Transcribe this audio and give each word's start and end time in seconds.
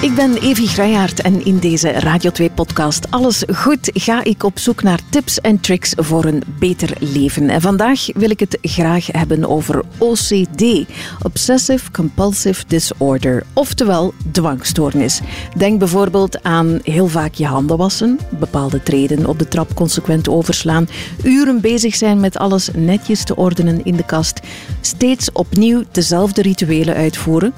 Ik 0.00 0.14
ben 0.14 0.36
Evi 0.36 0.66
Grijaert 0.66 1.20
en 1.20 1.44
in 1.44 1.58
deze 1.58 1.90
Radio 1.90 2.30
2-podcast 2.42 3.10
Alles 3.10 3.42
Goed 3.54 3.90
ga 3.94 4.24
ik 4.24 4.42
op 4.42 4.58
zoek 4.58 4.82
naar 4.82 5.00
tips 5.10 5.40
en 5.40 5.60
tricks 5.60 5.92
voor 5.96 6.24
een 6.24 6.42
beter 6.58 6.96
leven. 7.00 7.48
En 7.48 7.60
vandaag 7.60 8.06
wil 8.14 8.30
ik 8.30 8.40
het 8.40 8.58
graag 8.62 9.06
hebben 9.06 9.48
over 9.48 9.82
OCD, 9.98 10.84
Obsessive 11.22 11.90
Compulsive 11.90 12.64
Disorder, 12.66 13.42
oftewel 13.52 14.14
dwangstoornis. 14.32 15.20
Denk 15.56 15.78
bijvoorbeeld 15.78 16.42
aan 16.42 16.78
heel 16.82 17.06
vaak 17.06 17.34
je 17.34 17.46
handen 17.46 17.76
wassen, 17.76 18.18
bepaalde 18.30 18.82
treden 18.82 19.26
op 19.26 19.38
de 19.38 19.48
trap 19.48 19.74
consequent 19.74 20.28
overslaan, 20.28 20.88
uren 21.24 21.60
bezig 21.60 21.94
zijn 21.94 22.20
met 22.20 22.36
alles 22.36 22.68
netjes 22.74 23.24
te 23.24 23.36
ordenen 23.36 23.84
in 23.84 23.96
de 23.96 24.04
kast, 24.04 24.40
steeds 24.80 25.32
opnieuw 25.32 25.82
dezelfde 25.92 26.42
rituelen 26.42 26.94
uitvoeren 26.94 27.52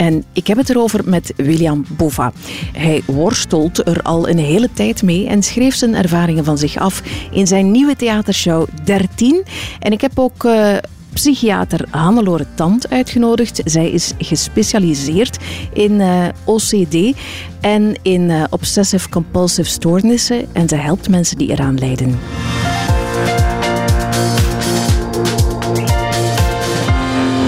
en 0.00 0.24
ik 0.32 0.46
heb 0.46 0.56
het 0.56 0.70
erover 0.70 1.00
met 1.04 1.32
William 1.36 1.84
Bova. 1.88 2.32
Hij 2.72 3.02
worstelt 3.06 3.86
er 3.86 4.02
al 4.02 4.28
een 4.28 4.38
hele 4.38 4.68
tijd 4.72 5.02
mee 5.02 5.26
en 5.26 5.42
schreef 5.42 5.74
zijn 5.74 5.94
ervaringen 5.94 6.44
van 6.44 6.58
zich 6.58 6.76
af 6.76 7.02
in 7.32 7.46
zijn 7.46 7.70
nieuwe 7.70 7.96
theatershow 7.96 8.66
13. 8.84 9.44
En 9.78 9.92
ik 9.92 10.00
heb 10.00 10.18
ook. 10.18 10.44
Uh, 10.44 10.76
psychiater 11.12 11.86
Hannelore 11.90 12.46
Tand 12.54 12.90
uitgenodigd. 12.90 13.60
Zij 13.64 13.90
is 13.90 14.12
gespecialiseerd 14.18 15.38
in 15.72 16.00
eh, 16.00 16.28
OCD 16.44 17.16
en 17.60 17.94
in 18.02 18.28
uh, 18.28 18.44
obsessive-compulsive 18.50 19.70
stoornissen 19.70 20.46
en 20.52 20.68
ze 20.68 20.76
helpt 20.76 21.08
mensen 21.08 21.38
die 21.38 21.50
eraan 21.50 21.78
lijden. 21.78 22.18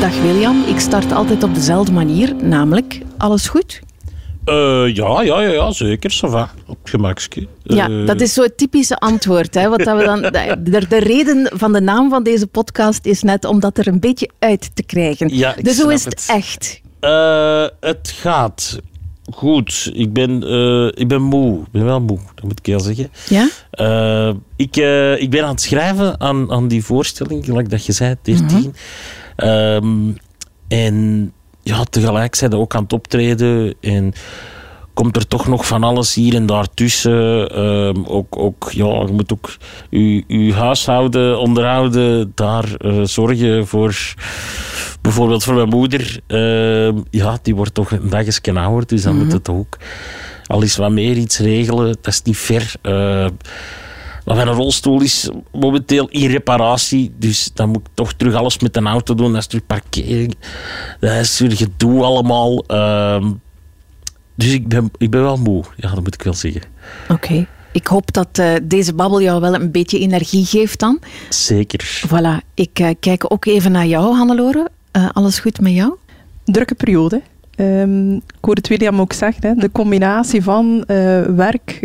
Dag 0.03 0.21
William, 0.21 0.63
ik 0.67 0.81
start 0.81 1.13
altijd 1.13 1.43
op 1.43 1.55
dezelfde 1.55 1.93
manier, 1.93 2.35
namelijk 2.35 3.01
alles 3.19 3.49
goed? 3.49 3.81
Uh, 4.45 4.55
ja, 4.95 5.23
ja, 5.23 5.41
ja, 5.41 5.51
ja, 5.51 5.73
zeker. 5.73 6.11
Sava, 6.11 6.51
op 6.67 6.79
gemakske. 6.85 7.47
Ja, 7.63 7.89
eh, 7.89 8.07
dat 8.07 8.21
is 8.21 8.33
zo'n 8.33 8.53
typische 8.57 8.99
antwoord. 8.99 9.55
Hè, 9.55 9.69
wat 9.69 9.79
dat 9.79 9.99
we 9.99 10.05
dan, 10.05 10.23
de, 10.65 10.87
de, 10.89 10.99
reden 10.99 11.51
van 11.55 11.73
de 11.73 11.81
naam 11.81 12.11
van 12.11 12.23
deze 12.23 12.47
podcast 12.47 13.07
is 13.07 13.23
net 13.23 13.45
om 13.45 13.61
dat 13.61 13.79
er 13.79 13.87
een 13.87 14.01
beetje 14.01 14.31
uit 14.39 14.71
te 14.75 14.83
krijgen. 14.83 15.37
Ja, 15.37 15.55
dus 15.61 15.81
hoe 15.81 15.93
is 15.93 16.05
het, 16.05 16.27
echt? 16.29 16.81
Uh, 17.01 17.67
het 17.81 18.15
gaat 18.17 18.79
goed. 19.33 19.91
Ik 19.95 20.13
ben, 20.13 20.43
ik 20.95 21.09
ben 21.09 21.23
moe. 21.23 21.61
Ik 21.61 21.73
ben 21.73 21.85
wel 21.85 22.01
moe, 22.01 22.19
dat 22.35 22.45
moet 22.45 22.59
ik 22.59 22.67
wel 22.67 22.81
zeggen. 22.81 23.11
Ja? 23.29 23.49
ik, 24.57 24.77
ik 25.21 25.31
ben 25.31 25.43
aan 25.43 25.51
het 25.51 25.61
schrijven 25.61 26.21
aan, 26.21 26.51
aan 26.51 26.69
die 26.69 26.85
voorstelling, 26.85 27.45
gelijk 27.45 27.71
dat 27.71 27.87
je 27.87 27.93
zei, 27.93 28.17
13. 28.23 28.75
Um, 29.45 30.17
en 30.69 31.33
ja, 31.63 31.85
tegelijk 31.85 32.35
zijn 32.35 32.51
ze 32.51 32.57
ook 32.57 32.75
aan 32.75 32.83
het 32.83 32.93
optreden. 32.93 33.75
En 33.81 34.13
komt 34.95 35.17
er 35.17 35.27
toch 35.27 35.49
nog 35.49 35.67
van 35.67 35.85
alles 35.85 36.15
hier 36.15 36.35
en 36.35 36.47
daar 36.47 36.67
tussen. 36.75 37.61
Um, 37.61 38.05
ook, 38.07 38.37
ook, 38.39 38.71
ja, 38.73 38.87
je 38.87 39.13
moet 39.13 39.33
ook 39.33 39.57
je, 39.91 40.25
je 40.27 40.55
huishouden 40.55 41.39
onderhouden. 41.39 42.33
Daar 42.35 42.69
uh, 42.79 43.05
zorgen 43.05 43.67
voor... 43.67 44.15
Bijvoorbeeld 45.01 45.45
voor 45.45 45.55
mijn 45.55 45.69
moeder. 45.69 46.21
Uh, 46.29 47.03
ja, 47.11 47.39
die 47.43 47.55
wordt 47.55 47.75
toch 47.75 47.91
een 47.91 48.09
dagje 48.09 48.53
ouder. 48.53 48.87
Dus 48.87 49.03
dan 49.03 49.13
mm 49.13 49.19
-hmm. 49.19 49.27
moet 49.27 49.37
het 49.37 49.49
ook 49.49 49.77
al 50.47 50.63
eens 50.63 50.77
wat 50.77 50.91
meer 50.91 51.17
iets 51.17 51.39
regelen. 51.39 51.87
Dat 51.87 52.13
is 52.13 52.23
niet 52.23 52.37
ver. 52.37 52.75
Uh, 52.83 53.27
maar 54.25 54.37
mijn 54.37 54.49
rolstoel 54.49 55.01
is 55.01 55.31
momenteel 55.53 56.09
in 56.09 56.31
reparatie. 56.31 57.13
Dus 57.19 57.51
dan 57.55 57.69
moet 57.69 57.81
ik 57.81 57.93
toch 57.95 58.13
terug 58.13 58.35
alles 58.35 58.59
met 58.59 58.77
een 58.77 58.87
auto 58.87 59.15
doen. 59.15 59.33
Dat 59.33 59.41
is 59.41 59.47
terug 59.47 59.67
parkering. 59.67 60.35
Dat 61.01 61.13
is 61.13 61.39
weer 61.39 61.57
gedoe 61.57 62.03
allemaal. 62.03 62.65
Uh, 62.69 63.31
dus 64.35 64.53
ik 64.53 64.69
ben, 64.69 64.91
ik 64.99 65.11
ben 65.11 65.23
wel 65.23 65.37
moe. 65.37 65.65
Ja, 65.77 65.95
dat 65.95 66.03
moet 66.03 66.15
ik 66.15 66.23
wel 66.23 66.35
zeggen. 66.35 66.63
Oké. 67.09 67.47
Ik 67.73 67.87
hoop 67.87 68.13
dat 68.13 68.39
uh, 68.41 68.53
deze 68.63 68.95
babbel 68.95 69.23
jou 69.23 69.41
wel 69.41 69.55
een 69.55 69.71
beetje 69.71 69.99
energie 69.99 70.45
geeft 70.45 70.79
dan. 70.79 70.99
Zeker. 71.29 72.03
Voilà. 72.07 72.47
Ik 72.55 72.79
uh, 72.81 72.89
kijk 73.01 73.33
ook 73.33 73.45
even 73.45 73.73
naar 73.73 73.87
jou, 73.87 74.17
Hannelore. 74.17 74.69
Uh, 74.97 75.09
alles 75.13 75.39
goed 75.39 75.61
met 75.61 75.73
jou? 75.73 75.95
Drukke 76.45 76.75
periode. 76.75 77.23
Um, 77.57 78.15
ik 78.15 78.23
hoorde 78.41 78.61
het 78.61 78.69
William 78.69 79.01
ook 79.01 79.13
zeggen. 79.13 79.49
Hè. 79.49 79.55
De 79.55 79.73
combinatie 79.73 80.43
van 80.43 80.85
werk, 81.37 81.81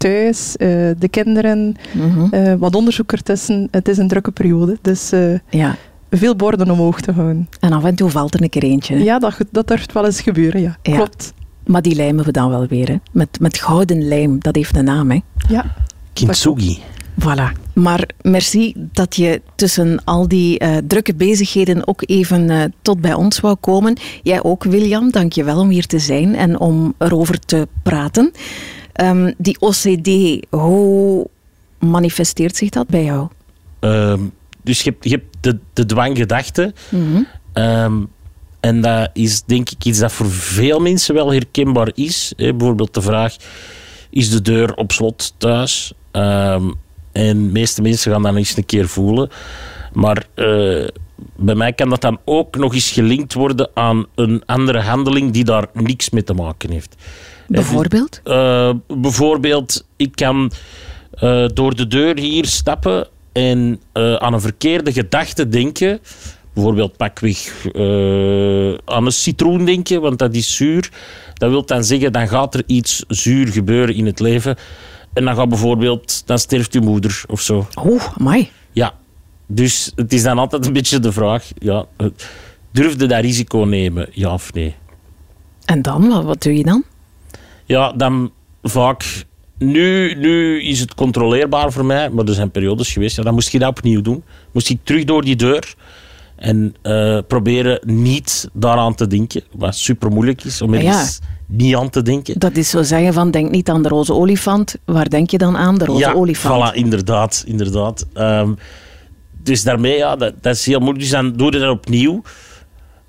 thuis, 0.00 0.54
uh, 0.58 0.68
de 0.98 1.08
kinderen, 1.10 1.76
mm 1.92 2.28
uh, 2.30 2.54
wat 2.54 2.74
onderzoek 2.74 3.12
ertussen. 3.12 3.68
Het 3.70 3.88
is 3.88 3.98
een 3.98 4.08
drukke 4.08 4.30
periode, 4.30 4.78
dus 4.82 5.12
uh, 5.12 5.38
ja. 5.50 5.76
veel 6.10 6.36
borden 6.36 6.70
omhoog 6.70 7.00
te 7.00 7.12
houden. 7.12 7.48
En 7.60 7.72
af 7.72 7.84
en 7.84 7.94
toe 7.94 8.10
valt 8.10 8.34
er 8.34 8.42
een 8.42 8.48
keer 8.48 8.62
eentje. 8.62 9.02
Ja, 9.04 9.18
dat, 9.18 9.36
dat 9.50 9.66
durft 9.66 9.92
wel 9.92 10.04
eens 10.04 10.20
gebeuren, 10.20 10.60
ja. 10.60 10.76
ja. 10.82 10.96
Klopt. 10.96 11.32
Maar 11.66 11.82
die 11.82 11.94
lijmen 11.94 12.24
we 12.24 12.32
dan 12.32 12.50
wel 12.50 12.66
weer, 12.66 12.88
hè? 12.88 12.96
Met, 13.12 13.40
met 13.40 13.58
gouden 13.58 14.08
lijm, 14.08 14.38
dat 14.38 14.54
heeft 14.54 14.76
een 14.76 14.84
naam, 14.84 15.10
hè? 15.10 15.20
Ja. 15.48 15.64
Kintsugi. 16.12 16.78
Voilà. 17.20 17.60
Maar 17.74 18.08
merci 18.22 18.74
dat 18.92 19.16
je 19.16 19.42
tussen 19.54 20.04
al 20.04 20.28
die 20.28 20.62
uh, 20.62 20.76
drukke 20.86 21.14
bezigheden 21.14 21.88
ook 21.88 22.02
even 22.06 22.50
uh, 22.50 22.64
tot 22.82 23.00
bij 23.00 23.14
ons 23.14 23.40
wou 23.40 23.56
komen. 23.60 23.96
Jij 24.22 24.42
ook, 24.42 24.64
William. 24.64 25.10
Dank 25.10 25.32
je 25.32 25.44
wel 25.44 25.58
om 25.58 25.68
hier 25.68 25.86
te 25.86 25.98
zijn 25.98 26.34
en 26.34 26.58
om 26.58 26.94
erover 26.98 27.38
te 27.38 27.68
praten. 27.82 28.32
Um, 28.94 29.34
die 29.38 29.60
OCD, 29.60 30.10
hoe 30.50 31.26
manifesteert 31.78 32.56
zich 32.56 32.68
dat 32.68 32.88
bij 32.88 33.04
jou? 33.04 33.28
Um, 33.80 34.32
dus 34.62 34.82
je 34.82 34.90
hebt, 34.90 35.04
je 35.04 35.10
hebt 35.10 35.36
de, 35.40 35.58
de 35.72 35.86
dwanggedachte. 35.86 36.74
Mm 36.88 37.12
-hmm. 37.12 37.26
um, 37.64 38.08
en 38.60 38.80
dat 38.80 39.10
is 39.12 39.42
denk 39.42 39.70
ik 39.70 39.84
iets 39.84 39.98
dat 39.98 40.12
voor 40.12 40.30
veel 40.30 40.80
mensen 40.80 41.14
wel 41.14 41.32
herkenbaar 41.32 41.90
is. 41.94 42.32
Hè. 42.36 42.54
Bijvoorbeeld 42.54 42.94
de 42.94 43.02
vraag, 43.02 43.36
is 44.10 44.30
de 44.30 44.42
deur 44.42 44.74
op 44.74 44.92
slot 44.92 45.34
thuis? 45.36 45.92
en 47.12 47.44
de 47.44 47.50
meeste 47.52 47.82
mensen 47.82 48.12
gaan 48.12 48.22
dat 48.22 48.36
eens 48.36 48.56
een 48.56 48.66
keer 48.66 48.88
voelen. 48.88 49.30
Maar 49.92 50.26
uh, 50.34 50.86
bij 51.36 51.54
mij 51.54 51.72
kan 51.72 51.88
dat 51.88 52.00
dan 52.00 52.18
ook 52.24 52.56
nog 52.56 52.74
eens 52.74 52.90
gelinkt 52.90 53.34
worden 53.34 53.70
aan 53.74 54.06
een 54.14 54.42
andere 54.46 54.80
handeling 54.80 55.32
die 55.32 55.44
daar 55.44 55.66
niks 55.72 56.10
mee 56.10 56.24
te 56.24 56.34
maken 56.34 56.70
heeft. 56.70 56.94
Bijvoorbeeld? 57.52 58.20
Uh, 58.24 58.72
bijvoorbeeld, 58.86 59.86
ik 59.96 60.14
kan 60.14 60.52
uh, 61.22 61.46
door 61.54 61.76
de 61.76 61.86
deur 61.86 62.18
hier 62.18 62.46
stappen 62.46 63.08
en 63.32 63.80
uh, 63.94 64.14
aan 64.14 64.32
een 64.32 64.40
verkeerde 64.40 64.92
gedachte 64.92 65.48
denken. 65.48 66.00
Bijvoorbeeld 66.52 66.96
pakweg 66.96 67.66
aan 68.84 69.06
een 69.06 69.12
citroen 69.12 69.64
denken, 69.64 70.00
want 70.00 70.18
dat 70.18 70.34
is 70.34 70.56
zuur. 70.56 70.90
Dat 71.34 71.50
wil 71.50 71.64
dan 71.64 71.84
zeggen, 71.84 72.12
dan 72.12 72.28
gaat 72.28 72.54
er 72.54 72.62
iets 72.66 73.04
zuur 73.08 73.48
gebeuren 73.48 73.94
in 73.94 74.06
het 74.06 74.20
leven. 74.20 74.56
En 75.12 75.24
dan 75.24 75.34
gaat 75.34 75.48
bijvoorbeeld, 75.48 76.22
dan 76.26 76.38
sterft 76.38 76.74
uw 76.74 76.82
moeder 76.82 77.22
of 77.28 77.40
zo. 77.40 77.66
Oeh, 77.84 78.16
mooi. 78.16 78.50
Ja, 78.72 78.94
dus 79.46 79.92
het 79.94 80.12
is 80.12 80.22
dan 80.22 80.38
altijd 80.38 80.66
een 80.66 80.72
beetje 80.72 80.98
de 80.98 81.12
vraag, 81.12 81.48
ja, 81.58 81.86
durfde 82.70 83.06
dat 83.06 83.20
risico 83.20 83.58
nemen, 83.58 84.08
ja 84.12 84.32
of 84.32 84.52
nee? 84.52 84.74
En 85.64 85.82
dan, 85.82 86.08
wat, 86.08 86.24
wat 86.24 86.42
doe 86.42 86.56
je 86.56 86.64
dan? 86.64 86.84
Ja, 87.70 87.92
dan 87.92 88.30
vaak... 88.62 89.24
Nu, 89.58 90.14
nu 90.14 90.62
is 90.62 90.80
het 90.80 90.94
controleerbaar 90.94 91.72
voor 91.72 91.84
mij, 91.84 92.10
maar 92.10 92.24
er 92.24 92.34
zijn 92.34 92.50
periodes 92.50 92.92
geweest, 92.92 93.16
ja, 93.16 93.22
dan 93.22 93.34
moest 93.34 93.52
je 93.52 93.58
dat 93.58 93.68
opnieuw 93.68 94.00
doen. 94.00 94.22
Moest 94.52 94.70
ik 94.70 94.78
terug 94.82 95.04
door 95.04 95.22
die 95.22 95.36
deur 95.36 95.74
en 96.36 96.74
uh, 96.82 97.18
proberen 97.26 97.80
niet 97.84 98.48
daaraan 98.52 98.94
te 98.94 99.06
denken, 99.06 99.42
wat 99.52 99.76
super 99.76 100.10
moeilijk 100.10 100.44
is 100.44 100.62
om 100.62 100.74
er 100.74 100.82
ja. 100.82 101.06
niet 101.46 101.76
aan 101.76 101.90
te 101.90 102.02
denken. 102.02 102.38
Dat 102.38 102.56
is 102.56 102.70
zo 102.70 102.82
zeggen 102.82 103.12
van, 103.12 103.30
denk 103.30 103.50
niet 103.50 103.68
aan 103.68 103.82
de 103.82 103.88
roze 103.88 104.12
olifant. 104.12 104.76
Waar 104.84 105.08
denk 105.08 105.30
je 105.30 105.38
dan 105.38 105.56
aan, 105.56 105.78
de 105.78 105.84
roze 105.84 106.00
ja, 106.00 106.12
olifant? 106.12 106.72
Voilà, 106.72 106.76
inderdaad. 106.76 107.44
inderdaad. 107.46 108.06
Um, 108.14 108.56
dus 109.42 109.62
daarmee, 109.62 109.96
ja, 109.96 110.16
dat, 110.16 110.34
dat, 110.40 110.54
is 110.54 110.66
heel 110.66 110.78
moeilijk. 110.78 111.00
Dus 111.00 111.10
dan 111.10 111.32
doe 111.32 111.52
je 111.52 111.58
dat 111.58 111.70
opnieuw. 111.70 112.22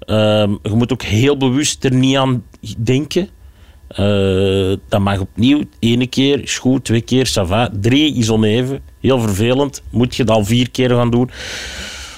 Um, 0.05 0.59
je 0.63 0.73
moet 0.73 0.93
ook 0.93 1.03
heel 1.03 1.37
bewust 1.37 1.83
er 1.83 1.93
niet 1.93 2.17
aan 2.17 2.43
denken. 2.77 3.29
Uh, 3.99 4.77
dat 4.89 4.99
mag 4.99 5.19
opnieuw. 5.19 5.63
Ene 5.79 6.07
keer 6.07 6.43
is 6.43 6.57
goed, 6.57 6.85
twee 6.85 7.01
keer, 7.01 7.27
ça 7.27 7.69
Drie 7.79 8.15
is 8.15 8.29
oneven. 8.29 8.79
Heel 8.99 9.19
vervelend. 9.19 9.81
Moet 9.89 10.15
je 10.15 10.21
het 10.21 10.31
al 10.31 10.45
vier 10.45 10.71
keer 10.71 10.89
gaan 10.89 11.11
doen. 11.11 11.29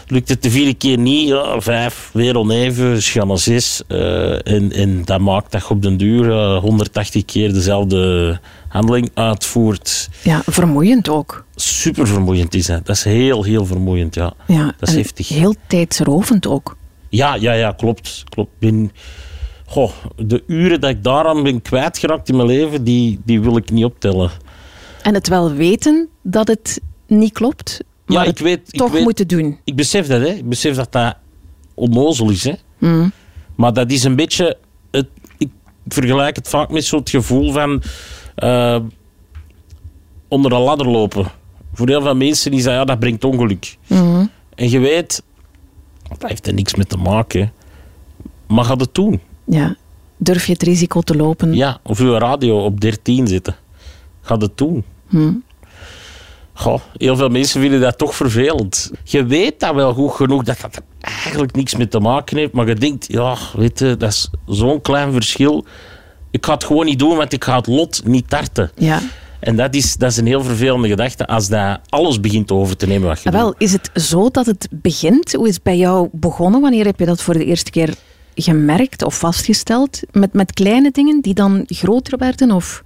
Lukt 0.08 0.30
het 0.30 0.44
de 0.44 0.50
vierde 0.50 0.74
keer 0.74 0.98
niet, 0.98 1.28
ja, 1.28 1.62
vijf, 1.62 2.10
weer 2.14 2.38
oneven, 2.38 2.94
dus 2.94 3.10
ga 3.10 3.24
naar 3.24 3.38
zes. 3.38 3.82
Uh, 3.88 4.48
en, 4.48 4.72
en 4.72 5.06
dat 5.06 5.20
maakt 5.20 5.52
dat 5.52 5.62
je 5.62 5.70
op 5.70 5.82
den 5.82 5.98
duur 5.98 6.26
uh, 6.26 6.58
180 6.58 7.26
keer 7.26 7.54
dezelfde 7.54 8.40
handeling 8.68 9.10
uitvoert. 9.14 10.10
Ja, 10.24 10.42
vermoeiend 10.46 11.10
ook. 11.10 11.46
Super 11.56 12.08
vermoeiend 12.08 12.54
is 12.54 12.66
dat. 12.66 12.86
Dat 12.86 12.96
is 12.96 13.04
heel, 13.04 13.44
heel 13.44 13.66
vermoeiend, 13.66 14.16
ja. 14.16 14.34
ja 14.48 14.74
dat 14.80 14.90
is 14.90 14.96
heftig. 14.96 15.28
Heel 15.28 15.56
tijdsrovend 15.68 16.48
ook. 16.48 16.78
Ja, 17.10 17.36
ja, 17.36 17.54
ja, 17.54 17.72
klopt. 17.72 18.24
klopt. 18.30 18.52
Ben, 18.60 18.92
goh, 19.66 19.92
de 20.16 20.44
uren 20.48 20.82
dat 20.82 20.90
ik 20.90 21.04
daaraan 21.04 21.44
ben 21.44 21.62
kwijtgeraakt 21.62 22.30
in 22.30 22.36
mijn 22.36 22.48
leven, 22.48 22.84
die, 22.84 23.20
die 23.26 23.42
wil 23.42 23.58
ik 23.58 23.72
niet 23.72 23.86
optellen. 23.86 24.32
En 25.02 25.14
het 25.14 25.28
wel 25.28 25.54
weten 25.54 26.08
dat 26.22 26.48
het 26.48 26.82
niet 27.08 27.34
klopt, 27.34 27.84
maar 28.06 28.24
ja, 28.24 28.30
ik 28.30 28.38
weet, 28.38 28.74
toch 28.74 28.88
ik 28.88 28.94
weet, 28.94 29.04
moeten 29.04 29.28
doen. 29.28 29.60
Ik 29.64 29.76
besef 29.76 30.08
dat, 30.08 30.22
hè. 30.22 30.28
Ik 30.28 30.50
besef 30.50 30.76
dat 30.76 30.92
dat 30.92 31.16
onnozel 31.74 32.30
is, 32.30 32.44
hè. 32.44 32.54
Mm. 32.78 33.12
Maar 33.56 33.74
dat 33.74 33.92
is 33.92 34.04
een 34.04 34.16
beetje... 34.16 34.58
Het, 34.92 35.08
ik, 35.38 35.50
vergelijk 35.88 36.36
het 36.36 36.48
vaak 36.48 36.70
met 36.70 36.86
zo'n 36.86 37.02
gevoel 37.04 37.52
van 37.52 37.84
uh, 38.38 38.80
onder 40.28 40.52
een 40.52 40.62
ladder 40.62 40.90
lopen. 40.90 41.26
Voor 41.74 41.88
heel 41.88 42.02
veel 42.02 42.16
mensen 42.16 42.52
die 42.52 42.62
zeggen, 42.62 42.80
ja, 42.80 42.86
dat 42.86 43.00
brengt 43.00 43.24
ongeluk. 43.24 43.78
Mhm. 43.88 44.26
En 44.56 44.70
je 44.70 44.80
weet, 44.80 45.24
dat 46.08 46.30
heeft 46.30 46.48
er 46.48 46.54
niks 46.54 46.76
mee 46.76 46.86
te 46.86 46.98
maken. 46.98 47.54
Maar 48.48 48.66
ga 48.66 48.76
het 48.76 48.96
doen. 48.96 49.22
Ja. 49.44 49.76
Durf 50.18 50.46
je 50.46 50.54
het 50.54 50.64
risico 50.64 51.02
te 51.02 51.16
lopen? 51.16 51.54
Ja, 51.54 51.80
of 51.84 52.00
je 52.00 52.18
radio 52.18 52.64
op 52.66 52.82
13 52.82 53.28
zitten. 53.28 53.56
Ga 54.22 54.38
het 54.38 54.58
doen. 54.58 54.84
Hm. 55.10 55.32
Goh, 56.54 56.80
heel 56.98 57.16
veel 57.16 57.30
mensen 57.30 57.62
vinden 57.62 57.82
dat 57.82 57.98
toch 57.98 58.16
vervelend. 58.16 58.92
Je 59.04 59.26
weet 59.26 59.60
dat 59.60 59.76
wel 59.76 59.94
goed 59.94 60.12
genoeg 60.12 60.44
dat 60.44 60.58
dat 60.62 60.82
eigenlijk 61.02 61.56
niks 61.56 61.76
mee 61.76 61.88
te 61.88 62.00
maken 62.00 62.38
heeft. 62.38 62.52
Maar 62.54 62.68
je 62.68 62.76
denkt, 62.76 63.06
ja, 63.12 63.36
weet 63.56 63.80
je, 63.80 63.98
dat 63.98 64.10
is 64.12 64.30
zo'n 64.46 64.82
klein 64.82 65.12
verschil. 65.12 65.66
Ik 66.32 66.46
ga 66.46 66.54
het 66.54 66.64
gewoon 66.64 66.86
niet 66.86 67.00
doen, 67.00 67.18
want 67.18 67.34
ik 67.34 67.44
ga 67.44 67.56
het 67.56 67.68
lot 67.68 68.02
niet 68.06 68.30
tarten. 68.30 68.72
Ja. 68.76 69.00
En 69.40 69.56
dat 69.56 69.76
is, 69.76 69.96
dat 69.96 70.12
is 70.12 70.18
een 70.18 70.26
heel 70.28 70.44
vervelende 70.44 70.88
gedachte 70.88 71.28
als 71.28 71.48
dat 71.48 71.80
alles 71.90 72.20
begint 72.20 72.52
over 72.52 72.78
te 72.78 72.86
nemen 72.88 73.08
wat 73.08 73.22
je 73.22 73.30
Ah, 73.30 73.36
Wel, 73.36 73.46
doet. 73.46 73.56
is 73.58 73.72
het 73.72 73.90
zo 73.94 74.30
dat 74.30 74.46
het 74.46 74.68
begint? 74.72 75.34
Hoe 75.34 75.48
is 75.48 75.54
het 75.54 75.64
bij 75.64 75.78
jou 75.78 76.08
begonnen? 76.12 76.62
Wanneer 76.62 76.86
heb 76.86 77.00
je 77.00 77.06
dat 77.06 77.22
voor 77.22 77.34
de 77.34 77.46
eerste 77.46 77.72
keer 77.72 77.94
gemerkt 78.36 79.04
of 79.04 79.18
vastgesteld? 79.20 80.00
Met, 80.12 80.34
met 80.34 80.54
kleine 80.54 80.92
dingen 80.92 81.22
die 81.22 81.34
dan 81.34 81.64
groter 81.68 82.18
werden? 82.18 82.52
Of? 82.52 82.84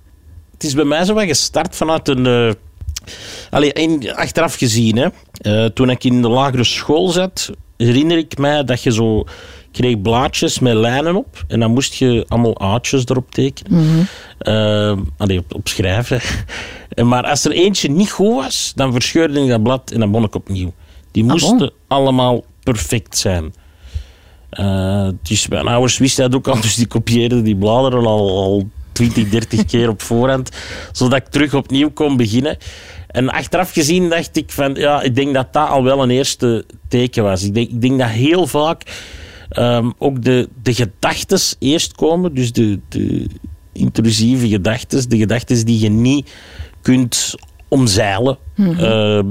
Het 0.53 0.63
is 0.63 0.73
bij 0.73 0.83
mij 0.85 1.05
zo 1.05 1.13
wat 1.13 1.23
gestart 1.25 1.75
vanuit 1.75 2.07
een... 2.07 2.55
Allee, 3.49 3.73
in- 3.73 4.15
achteraf 4.15 4.55
gezien, 4.55 4.97
hè. 4.97 5.07
Eh, 5.41 5.65
toen 5.65 5.89
ik 5.89 6.03
in 6.03 6.21
de 6.21 6.29
lagere 6.29 6.63
school 6.63 7.09
zat, 7.09 7.51
herinner 7.77 8.17
ik 8.17 8.37
mij 8.37 8.63
dat 8.63 8.83
je 8.83 8.91
zo 8.93 9.23
kreeg 9.71 10.01
blaadjes 10.01 10.59
met 10.59 10.73
lijnen 10.73 11.15
op 11.15 11.43
en 11.47 11.59
dan 11.59 11.71
moest 11.71 11.93
je 11.93 12.25
allemaal 12.27 12.59
aatjes 12.59 13.05
erop 13.05 13.31
tekenen. 13.31 14.07
Eh, 14.39 14.97
allee, 15.17 15.37
op, 15.39 15.53
op 15.55 15.67
schrijven. 15.67 16.19
En 16.89 17.07
maar 17.11 17.23
als 17.23 17.45
er 17.45 17.51
eentje 17.51 17.89
niet 17.89 18.11
goed 18.11 18.33
was, 18.35 18.71
dan 18.75 18.91
verscheurde 18.91 19.41
ik 19.41 19.49
dat 19.49 19.63
blad 19.63 19.91
en 19.91 19.99
dan 19.99 20.11
begon 20.11 20.25
ik 20.25 20.35
opnieuw. 20.35 20.73
Die 21.11 21.23
Ah, 21.23 21.29
moesten 21.29 21.57
bon? 21.57 21.71
allemaal 21.87 22.43
perfect 22.63 23.17
zijn. 23.17 23.53
Eh, 24.49 25.07
dus 25.21 25.47
mijn 25.47 25.67
ouders 25.67 25.97
wisten 25.97 26.23
dat 26.23 26.35
ook 26.35 26.47
al, 26.47 26.61
dus 26.61 26.75
die 26.75 26.87
kopieerden 26.87 27.43
die 27.43 27.55
bladeren 27.55 28.05
al, 28.05 28.37
al 28.37 28.69
20, 28.91 29.29
30 29.29 29.65
keer 29.65 29.89
op 29.89 30.01
voorhand, 30.01 30.49
zodat 30.91 31.19
ik 31.19 31.27
terug 31.27 31.53
opnieuw 31.53 31.91
kon 31.91 32.17
beginnen. 32.17 32.57
En 33.07 33.29
achteraf 33.29 33.71
gezien 33.71 34.09
dacht 34.09 34.37
ik 34.37 34.51
van, 34.51 34.73
ja, 34.73 35.01
ik 35.01 35.15
denk 35.15 35.33
dat 35.33 35.53
dat 35.53 35.69
al 35.69 35.83
wel 35.83 36.03
een 36.03 36.09
eerste 36.09 36.65
teken 36.87 37.23
was. 37.23 37.43
Ik 37.43 37.53
denk, 37.53 37.69
ik 37.69 37.81
denk 37.81 37.99
dat 37.99 38.09
heel 38.09 38.47
vaak 38.47 38.81
ehm, 39.49 39.89
ook 39.97 40.23
de, 40.23 40.49
de 40.63 40.73
gedachten 40.73 41.39
eerst 41.59 41.95
komen, 41.95 42.33
dus 42.33 42.51
de, 42.51 42.79
de 42.89 43.27
intrusieve 43.73 44.47
gedachten, 44.47 45.09
de 45.09 45.17
gedachten 45.17 45.65
die 45.65 45.79
je 45.79 45.89
niet 45.89 46.31
kunt 46.81 47.35
omzeilen. 47.67 48.37
Ehm, 48.57 49.27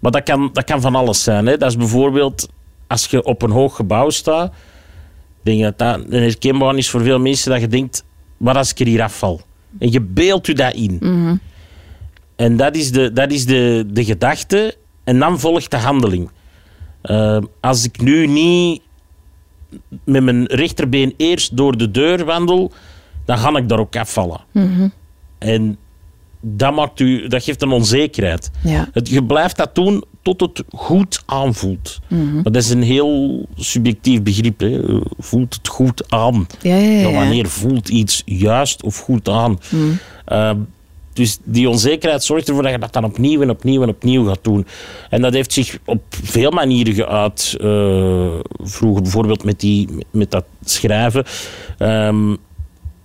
maar 0.00 0.10
dat 0.10 0.22
kan, 0.22 0.50
dat 0.52 0.64
kan 0.64 0.80
van 0.80 0.94
alles 0.94 1.22
zijn. 1.22 1.46
Hè. 1.46 1.56
Dat 1.56 1.70
is 1.70 1.76
bijvoorbeeld 1.76 2.48
als 2.86 3.06
je 3.06 3.24
op 3.24 3.42
een 3.42 3.50
hoog 3.50 3.76
gebouw 3.76 4.10
staat. 4.10 4.54
Denk 5.42 5.62
dat 5.62 5.78
dat 5.78 6.00
een 6.08 6.22
herkenbaar 6.22 6.76
is 6.76 6.90
voor 6.90 7.02
veel 7.02 7.18
mensen 7.18 7.50
dat 7.50 7.60
je 7.60 7.68
denkt, 7.68 8.04
wat 8.36 8.56
als 8.56 8.70
ik 8.70 8.80
er 8.80 8.86
hier 8.86 9.02
afval? 9.02 9.40
En 9.78 9.92
je 9.92 10.00
beeldt 10.00 10.46
je 10.46 10.54
dat 10.54 10.74
in. 10.74 10.98
En 12.36 12.56
dat 12.56 12.76
is, 12.76 12.92
de, 12.92 13.12
dat 13.12 13.32
is 13.32 13.46
de, 13.46 13.84
de 13.88 14.04
gedachte. 14.04 14.76
En 15.04 15.18
dan 15.18 15.40
volgt 15.40 15.70
de 15.70 15.76
handeling. 15.76 16.30
Eh, 17.02 17.38
als 17.60 17.84
ik 17.84 18.00
nu 18.00 18.26
niet 18.26 18.82
met 20.04 20.22
mijn 20.22 20.46
rechterbeen 20.46 21.14
eerst 21.16 21.56
door 21.56 21.76
de 21.76 21.90
deur 21.90 22.24
wandel, 22.24 22.72
dan 23.24 23.38
ga 23.38 23.56
ik 23.56 23.68
daar 23.68 23.78
ook 23.78 23.96
afvallen. 23.96 24.40
En 25.38 25.78
dat, 26.46 26.74
maakt 26.74 27.00
u, 27.00 27.28
dat 27.28 27.42
geeft 27.42 27.62
een 27.62 27.70
onzekerheid. 27.70 28.50
Ja. 28.62 28.88
Het, 28.92 29.08
je 29.08 29.24
blijft 29.24 29.56
dat 29.56 29.74
doen 29.74 30.04
tot 30.22 30.40
het 30.40 30.62
goed 30.74 31.22
aanvoelt. 31.26 32.00
Maar 32.08 32.42
dat 32.42 32.56
is 32.56 32.70
een 32.70 32.82
heel 32.82 33.46
subjectief 33.56 34.22
begrip. 34.22 34.60
Hè. 34.60 34.80
Voelt 35.18 35.54
het 35.54 35.68
goed 35.68 36.10
aan? 36.10 36.46
Ja, 36.60 36.76
ja, 36.76 37.10
wanneer 37.12 37.46
voelt 37.46 37.88
iets 37.88 38.22
juist 38.24 38.82
of 38.82 38.98
goed 38.98 39.28
aan? 39.28 39.58
Ehm, 40.24 40.58
dus 41.12 41.38
die 41.44 41.68
onzekerheid 41.68 42.24
zorgt 42.24 42.48
ervoor 42.48 42.62
dat 42.62 42.72
je 42.72 42.78
dat 42.78 42.92
dan 42.92 43.04
opnieuw 43.04 43.42
en 43.42 43.50
opnieuw 43.50 43.82
en 43.82 43.88
opnieuw 43.88 44.24
gaat 44.26 44.44
doen. 44.44 44.66
En 45.10 45.22
dat 45.22 45.32
heeft 45.32 45.52
zich 45.52 45.78
op 45.84 46.02
veel 46.22 46.50
manieren 46.50 46.94
geuit. 46.94 47.56
eh, 47.60 48.38
vroeger 48.62 49.02
bijvoorbeeld 49.02 49.44
met, 49.44 49.60
die, 49.60 49.88
met 50.10 50.30
dat 50.30 50.44
schrijven. 50.64 51.24
Ehm, 51.78 52.34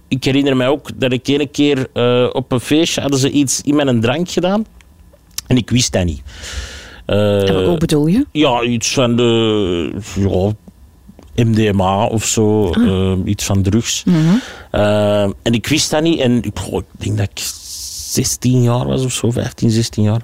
ik 0.09 0.23
herinner 0.23 0.57
mij 0.57 0.67
ook 0.67 0.99
dat 0.99 1.11
ik 1.11 1.27
een 1.27 1.51
keer 1.51 1.87
eh, 1.93 2.29
op 2.31 2.51
een 2.51 2.59
feestje 2.59 3.01
hadden 3.01 3.19
ze 3.19 3.31
iets 3.31 3.61
in 3.61 3.75
mijn 3.75 4.01
drank 4.01 4.29
gedaan. 4.29 4.65
En 5.47 5.57
ik 5.57 5.69
wist 5.69 5.91
dat 5.91 6.05
niet. 6.05 6.21
Eh, 7.05 7.49
En 7.49 7.65
Hoe 7.65 7.77
bedoel 7.77 8.07
je? 8.07 8.25
ja, 8.31 8.63
iets 8.63 8.93
van 8.93 9.15
de 9.15 9.91
ja, 10.15 10.51
MDMA 11.45 12.05
of 12.05 12.25
zo, 12.25 12.71
eh, 12.71 13.13
iets 13.25 13.43
van 13.45 13.61
drugs. 13.61 14.03
Eh, 14.71 15.21
en 15.23 15.53
ik 15.53 15.67
wist 15.67 15.89
dat 15.91 16.01
niet. 16.01 16.19
En 16.19 16.43
ik 16.43 16.53
denk 16.97 17.17
dat 17.17 17.29
ik 17.31 17.39
16 18.09 18.61
jaar 18.63 18.85
was 18.85 19.05
of 19.05 19.13
zo, 19.13 19.31
15, 19.31 19.69
16 19.69 20.03
jaar. 20.03 20.21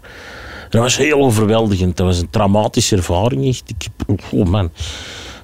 Dat 0.69 0.81
was 0.81 0.97
heel 0.97 1.19
overweldigend. 1.19 1.97
Dat 1.97 2.05
was 2.05 2.19
een 2.19 2.29
traumatische 2.29 2.95
ervaring. 2.95 3.47
Echt. 3.47 3.63
Ik, 3.77 3.87
oh 4.31 4.45
man. 4.45 4.71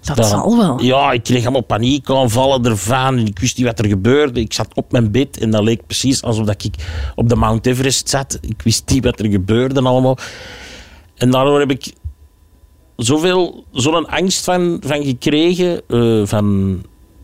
Dat 0.02 0.28
zal 0.28 0.58
wel. 0.58 0.82
Ja, 0.82 1.12
ik 1.12 1.24
kreeg 1.24 1.42
allemaal 1.44 1.62
paniekaanvallen 1.62 2.66
ervan. 2.66 3.18
En 3.18 3.26
ik 3.26 3.40
wist 3.40 3.58
niet 3.58 3.66
wat 3.66 3.80
er 3.80 3.88
gebeurde. 3.88 4.40
Ik 4.40 4.54
zat 4.54 4.68
op 4.74 4.92
mijn 4.92 5.12
bed 5.12 5.38
en 5.40 5.52
dat 5.52 5.64
leek 5.64 5.86
precies 5.86 6.22
alsof 6.24 6.46
dat 6.46 6.64
ik 6.64 6.76
op 7.16 7.30
de 7.30 7.36
Mount 7.36 7.66
Everest 7.66 8.10
zat. 8.10 8.38
Ik 8.42 8.62
wist 8.62 8.90
niet 8.90 9.04
wat 9.04 9.20
er 9.20 9.30
gebeurde 9.30 9.82
allemaal. 9.82 10.18
En 11.16 11.32
daardoor 11.32 11.60
heb 11.60 11.72
ik 11.72 11.94
zoveel, 12.96 13.64
zo'n 13.72 14.06
angst 14.08 14.44
van, 14.44 14.82
van 14.86 15.04
gekregen. 15.04 15.82
eh, 15.88 16.22
van, 16.26 16.82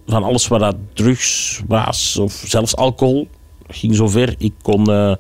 van 0.08 0.24
alles 0.24 0.48
wat 0.48 0.60
dat 0.60 0.76
drugs 0.94 1.62
was. 1.68 2.18
Of 2.18 2.44
zelfs 2.46 2.76
alcohol. 2.76 3.28
Ging 3.68 3.96
zover. 3.96 4.36
Ik 4.38 4.54
kon, 4.62 4.92
eh, 4.92 5.16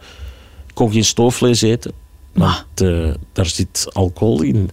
kon 0.74 0.92
geen 0.92 1.06
stoofvlees 1.06 1.62
eten. 1.62 1.92
Want 2.33 2.81
eh, 2.81 3.13
daar 3.33 3.45
zit 3.45 3.88
alcohol 3.94 4.42
in. 4.42 4.69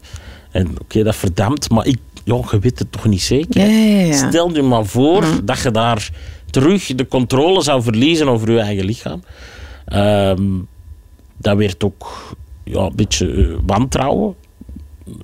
En 0.51 0.75
oké, 0.81 1.03
dat 1.03 1.17
verdampt. 1.17 1.71
Maar 1.71 1.87
ik, 1.87 1.99
ja, 2.25 2.41
je 2.51 2.59
weet 2.59 2.79
het 2.79 2.93
toch 2.93 3.05
niet 3.05 3.23
zeker. 3.23 3.61
Ja, 3.61 4.05
ja. 4.07 4.29
Stel 4.29 4.55
je 4.55 4.63
maar 4.63 4.87
voor 4.87 5.25
dat 5.45 5.61
je 5.61 5.71
daar 5.71 6.11
terug 6.51 6.87
de 6.87 7.09
controle 7.09 7.63
zou 7.63 7.83
verliezen 7.83 8.29
over 8.29 8.53
je 8.53 8.61
eigen 8.61 8.85
lichaam. 8.85 9.23
Ehm, 9.85 10.43
dat 11.37 11.57
werd 11.57 11.85
ook 11.85 12.35
ja, 12.65 12.81
een 12.81 12.97
beetje 12.97 13.33
eh, 13.33 13.59
wantrouwen 13.67 14.35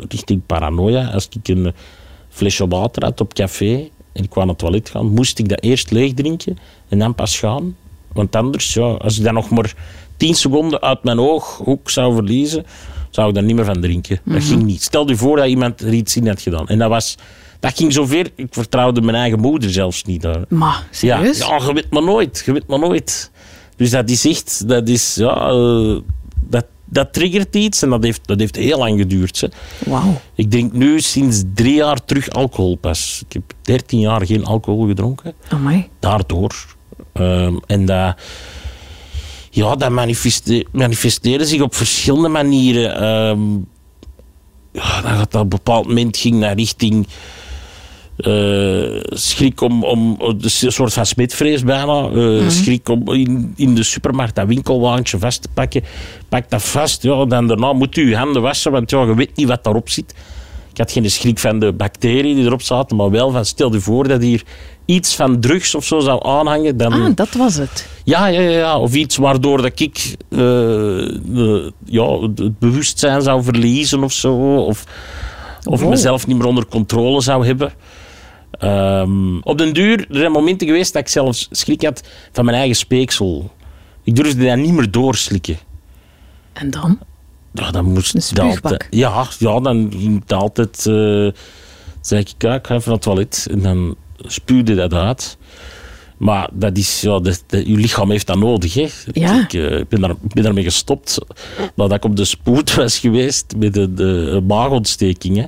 richting 0.09 0.47
paranoia. 0.47 1.11
Als 1.11 1.29
ik 1.31 1.49
een 1.49 1.73
flesje 2.29 2.69
water 2.69 3.05
had 3.05 3.21
op 3.21 3.35
café 3.35 3.89
en 4.13 4.23
ik 4.23 4.31
kwam 4.31 4.47
naar 4.47 4.55
het 4.55 4.65
toilet 4.65 4.89
gaan, 4.89 5.07
moest 5.07 5.39
ik 5.39 5.49
dat 5.49 5.61
eerst 5.61 5.91
leeg 5.91 6.15
drinken 6.15 6.59
en 6.89 6.99
dan 6.99 7.15
pas 7.15 7.39
gaan. 7.39 7.77
Want 8.13 8.37
anders, 8.37 8.75
ja, 8.75 8.83
als 8.87 9.19
ik 9.19 9.25
dat 9.25 9.33
nog 9.33 9.51
maar 9.51 9.75
10 10.17 10.35
seconden 10.35 10.81
uit 10.81 11.03
mijn 11.03 11.19
ooghoek 11.19 11.91
zou 11.91 12.15
verliezen, 12.15 12.67
zou 13.11 13.29
ik 13.29 13.35
daar 13.35 13.45
niet 13.45 13.57
meer 13.57 13.65
van 13.65 13.81
drinken. 13.81 14.21
Dat 14.25 14.45
ging 14.45 14.63
niet. 14.63 14.83
Stel 14.83 15.09
je 15.09 15.17
voor 15.17 15.37
dat 15.37 15.47
iemand 15.47 15.81
er 15.81 15.93
iets 15.93 16.17
in 16.17 16.27
had 16.27 16.41
gedaan. 16.41 16.69
En 16.69 16.79
dat 16.79 16.89
was... 16.89 17.17
Dat 17.61 17.77
ging 17.77 17.93
zover, 17.93 18.31
ik 18.35 18.47
vertrouwde 18.51 19.01
mijn 19.01 19.17
eigen 19.17 19.41
moeder 19.41 19.71
zelfs 19.71 20.05
niet 20.05 20.23
daar. 20.23 20.45
Maar, 20.49 20.87
serieus? 20.91 21.39
ja, 21.39 21.57
je 21.67 21.73
weet 21.73 21.91
maar 21.91 22.03
nooit. 22.03 22.43
Je 22.47 22.53
weet 22.53 22.67
maar 22.67 22.79
nooit. 22.79 23.31
Dus 23.77 23.91
dat 23.91 24.11
is 24.11 24.25
echt... 24.25 24.69
Dat 24.69 24.89
is... 24.89 25.15
Ja, 25.15 25.49
eh, 25.49 25.97
dat, 26.41 26.65
dat 26.85 27.13
triggert 27.13 27.57
iets 27.57 27.83
en 27.83 27.91
dat 27.91 28.03
heeft, 28.03 28.21
dat 28.27 28.39
heeft 28.39 28.57
heel 28.57 28.79
lang 28.79 28.99
geduurd. 28.99 29.49
Wauw. 29.87 30.21
Ik 30.35 30.51
drink 30.51 30.73
nu 30.73 31.01
sinds 31.01 31.43
drie 31.55 31.75
jaar 31.75 32.05
terug 32.05 32.31
alcohol 32.31 32.77
pas. 32.77 33.23
Ik 33.27 33.33
heb 33.33 33.43
13 33.63 34.01
jaar 34.01 34.27
geen 34.27 34.45
alcohol 34.45 34.87
gedronken. 34.87 35.35
Amai. 35.49 35.89
Daardoor. 35.99 36.55
Ehm, 37.13 37.57
en 37.67 37.85
dat... 37.85 38.17
Ja, 39.51 39.77
dat 39.77 39.91
manifeste- 39.91 40.67
manifesteerde 40.73 41.45
zich 41.47 41.61
op 41.61 41.75
verschillende 41.75 42.29
manieren. 42.29 42.95
Ehm, 42.95 43.41
ja, 44.73 45.03
dat 45.03 45.35
op 45.35 45.41
een 45.41 45.49
bepaald 45.49 45.87
moment 45.87 46.17
ging 46.17 46.37
naar 46.39 46.55
richting 46.57 47.07
eh, 48.17 49.01
schrik 49.03 49.61
om, 49.61 49.85
om 49.85 50.17
een 50.19 50.51
soort 50.51 50.93
van 50.93 51.07
smetvrees 51.07 51.65
bijna. 51.65 52.09
Eh, 52.09 52.49
Schrik 52.49 52.89
om 52.89 53.13
in, 53.13 53.53
in 53.57 53.75
de 53.75 53.83
supermarkt 53.83 54.35
dat 54.35 54.47
winkelwagentje 54.47 55.19
vast 55.19 55.43
te 55.43 55.49
pakken. 55.55 55.83
Pak 56.29 56.51
dat 56.51 56.63
vast, 56.63 57.03
ja, 57.03 57.25
dan 57.25 57.47
daarna 57.47 57.73
moet 57.73 57.97
u 57.97 58.09
je 58.09 58.17
handen 58.17 58.43
wassen, 58.43 58.73
want 58.73 58.91
ja, 58.91 59.03
je 59.03 59.15
weet 59.15 59.37
niet 59.37 59.49
wat 59.49 59.65
daarop 59.65 59.89
zit. 59.89 60.15
Ik 60.81 60.87
had 60.87 60.95
geen 60.95 61.11
schrik 61.11 61.39
van 61.39 61.59
de 61.59 61.73
bacteriën 61.73 62.37
die 62.37 62.45
erop 62.45 62.63
zaten, 62.63 62.97
maar 62.97 63.11
wel 63.11 63.31
van 63.31 63.45
stel 63.45 63.73
je 63.73 63.81
voor 63.81 64.09
dat 64.09 64.23
hier 64.23 64.43
iets 64.85 65.17
van 65.17 65.41
drugs 65.41 65.75
of 65.75 65.85
zo 65.85 65.99
zou 66.01 66.27
aanhangen. 66.27 66.77
Dan, 66.77 66.93
Ah, 66.93 67.11
dat 67.15 67.35
was 67.35 67.55
het. 67.55 67.89
ja, 68.05 68.27
ja, 68.27 68.41
ja, 68.41 68.51
ja. 68.51 68.79
Of 68.79 68.95
iets 68.95 69.17
waardoor 69.17 69.63
dat 69.63 69.81
ik 69.81 70.17
eh, 70.31 70.39
de- 70.39 71.73
ja, 71.85 72.21
het 72.21 72.59
bewustzijn 72.59 73.23
zou 73.23 73.43
verliezen 73.43 74.03
of 74.05 74.13
zo. 74.13 74.35
Of, 74.57 74.85
of 75.65 75.81
Wow. 75.81 75.91
mezelf 75.91 76.27
niet 76.27 76.37
meer 76.37 76.47
onder 76.47 76.67
controle 76.67 77.21
zou 77.21 77.47
hebben. 77.47 77.73
Ehm, 78.51 79.39
op 79.41 79.59
den 79.59 79.73
duur, 79.75 79.99
er 80.11 80.17
zijn 80.19 80.33
momenten 80.33 80.67
geweest 80.67 80.93
dat 80.93 81.03
ik 81.03 81.09
zelfs 81.09 81.49
schrik 81.51 81.83
had 81.83 82.03
van 82.33 82.45
mijn 82.45 82.57
eigen 82.57 82.77
speeksel. 82.77 83.51
Ik 84.05 84.17
durfde 84.17 84.45
dat 84.47 84.57
niet 84.57 84.73
meer 84.73 84.91
doorslikken. 84.91 85.59
En 86.53 86.71
dan? 86.71 86.99
Ja, 87.53 87.71
dan 87.71 87.85
moest 87.85 88.09
ik 88.09 88.13
dat 88.15 88.23
spuugbak. 88.23 88.63
altijd- 88.73 88.87
ja, 88.91 89.27
ja, 89.39 89.61
dan 89.61 89.93
ging 89.97 90.21
het 90.21 90.33
altijd... 90.33 90.87
eh 90.87 91.29
zei 92.01 92.21
ik, 92.21 92.29
ik 92.29 92.37
ga 92.39 92.55
even 92.59 92.73
naar 92.85 92.93
het 92.95 93.03
toilet. 93.03 93.47
En 93.51 93.63
dan 93.63 93.97
spuwde 94.17 94.75
dat 94.75 94.95
uit. 94.95 95.37
Maar 96.17 96.49
dat 96.53 96.77
is, 96.79 97.01
ja, 97.01 97.19
dat, 97.21 97.45
dat- 97.47 97.67
je 97.67 97.77
lichaam 97.77 98.11
heeft 98.11 98.27
dat 98.27 98.39
nodig. 98.39 98.75
Hè. 98.75 98.87
Ja. 99.13 99.41
Ik 99.41 99.53
eh, 99.53 99.81
ben, 99.89 100.01
daar, 100.01 100.15
ben 100.35 100.43
daarmee 100.45 100.65
gestopt 100.65 101.19
nadat 101.75 101.97
ik 101.97 102.05
op 102.05 102.17
de 102.17 102.25
spoed 102.25 102.75
was 102.75 102.99
geweest 102.99 103.55
met 103.57 103.77
een 103.77 103.95
de 103.95 104.43
maagontsteking. 104.47 105.37
Hè. 105.37 105.45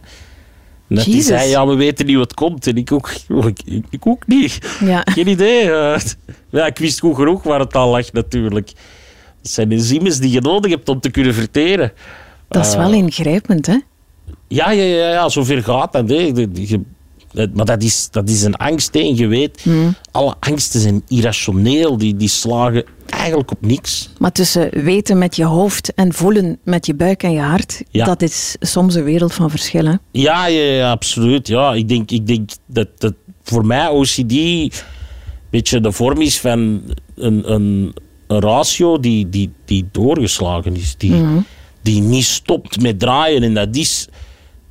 Dat 0.89 1.05
die 1.05 1.23
zei, 1.23 1.49
ja, 1.49 1.67
we 1.67 1.75
weten 1.75 2.07
niet 2.07 2.17
wat 2.17 2.35
komt. 2.35 2.67
En 2.67 2.77
ik 2.77 2.93
ook, 2.93 3.11
ik, 3.65 3.85
ik 3.91 4.07
ook 4.07 4.27
niet. 4.27 4.59
Ja. 4.81 5.01
Geen 5.05 5.29
idee. 5.29 5.71
eh. 5.73 6.01
ja, 6.51 6.67
ik 6.67 6.79
wist 6.79 7.01
goed 7.01 7.17
genoeg 7.17 7.43
waar 7.43 7.61
het 7.61 7.75
al 7.75 7.91
lag, 7.91 8.13
natuurlijk. 8.13 8.73
Dat 9.43 9.51
zijn 9.53 9.73
enzymes 9.73 10.19
die 10.19 10.31
je 10.31 10.41
nodig 10.41 10.71
hebt 10.71 10.89
om 10.89 11.01
te 11.01 11.11
kunnen 11.11 11.35
verteren. 11.35 11.93
Dat 12.49 12.67
is 12.67 12.73
Eh, 12.73 12.79
wel 12.79 12.93
ingrijpend, 12.93 13.67
hè? 13.67 13.79
ja, 14.49 14.71
ja, 14.71 14.83
ja, 14.83 15.11
ja 15.11 15.29
zover 15.29 15.63
gaat 15.63 15.93
dat. 15.93 16.09
Hè. 16.09 16.33
Maar 17.55 17.65
dat 17.65 17.83
is, 17.83 18.09
dat 18.11 18.29
is 18.29 18.43
een 18.43 18.55
angst. 18.57 18.95
Hè. 18.95 19.01
En 19.01 19.17
je 19.17 19.27
weet, 19.27 19.65
alle 20.11 20.35
angsten 20.41 20.81
zijn 20.81 21.03
irrationeel. 21.09 21.97
Die, 21.99 22.17
die 22.17 22.29
slagen 22.29 22.85
eigenlijk 23.07 23.51
op 23.51 23.61
niks. 23.61 24.11
Maar 24.19 24.33
tussen 24.33 24.85
weten 24.85 25.19
met 25.19 25.37
je 25.37 25.45
hoofd 25.45 25.95
en 25.95 26.13
voelen 26.13 26.59
met 26.65 26.87
je 26.87 26.95
buik 26.95 27.23
en 27.23 27.33
je 27.33 27.41
hart, 27.41 27.83
Ja. 27.91 28.05
dat 28.05 28.23
is 28.23 28.57
soms 28.61 28.95
een 28.95 29.05
wereld 29.05 29.35
van 29.35 29.51
verschil, 29.51 29.85
hè? 29.87 29.95
Ja, 30.11 30.47
ja, 30.47 30.63
ja, 30.63 30.91
absoluut. 30.91 31.47
Ja, 31.49 31.73
ik 31.75 31.89
denk, 31.89 32.11
ik 32.11 32.27
denk 32.27 32.51
dat, 32.67 32.89
dat 32.99 33.15
voor 33.43 33.67
mij 33.67 33.89
OCD 33.89 34.33
een 34.33 34.71
beetje 35.51 35.81
de 35.81 35.93
vorm 35.93 36.21
is 36.21 36.41
van 36.41 36.83
een, 37.17 37.53
een, 37.53 37.95
een 38.33 38.41
ratio 38.41 39.01
die, 39.01 39.29
die, 39.29 39.51
die 39.65 39.89
doorgeslagen 39.93 40.77
is. 40.77 40.95
Die, 40.99 41.25
die 41.83 42.01
niet 42.01 42.25
stopt 42.25 42.81
met 42.81 42.99
draaien. 42.99 43.43
En 43.43 43.55
dat 43.55 43.77
is 43.77 44.09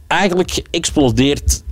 eigenlijk 0.07 0.51
geëxplodeerd 0.51 1.63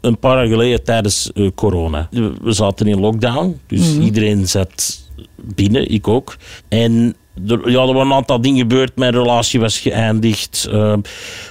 een 0.00 0.18
paar 0.18 0.36
jaar 0.36 0.46
geleden 0.46 0.84
tijdens 0.84 1.32
eh, 1.32 1.48
corona. 1.54 2.08
We 2.42 2.52
zaten 2.52 2.86
in 2.86 3.00
lockdown, 3.00 3.60
dus 3.66 3.96
iedereen 3.98 4.48
zat 4.48 5.00
binnen, 5.36 5.90
ik 5.90 6.08
ook. 6.08 6.36
En 6.68 7.16
er, 7.48 7.70
ja, 7.70 7.80
er 7.80 7.86
waren 7.94 8.10
een 8.10 8.12
aantal 8.12 8.40
dingen 8.40 8.58
gebeurd. 8.58 8.96
Mijn 8.96 9.12
relatie 9.12 9.60
was 9.60 9.78
geëindigd. 9.78 10.68
eh, 10.70 10.94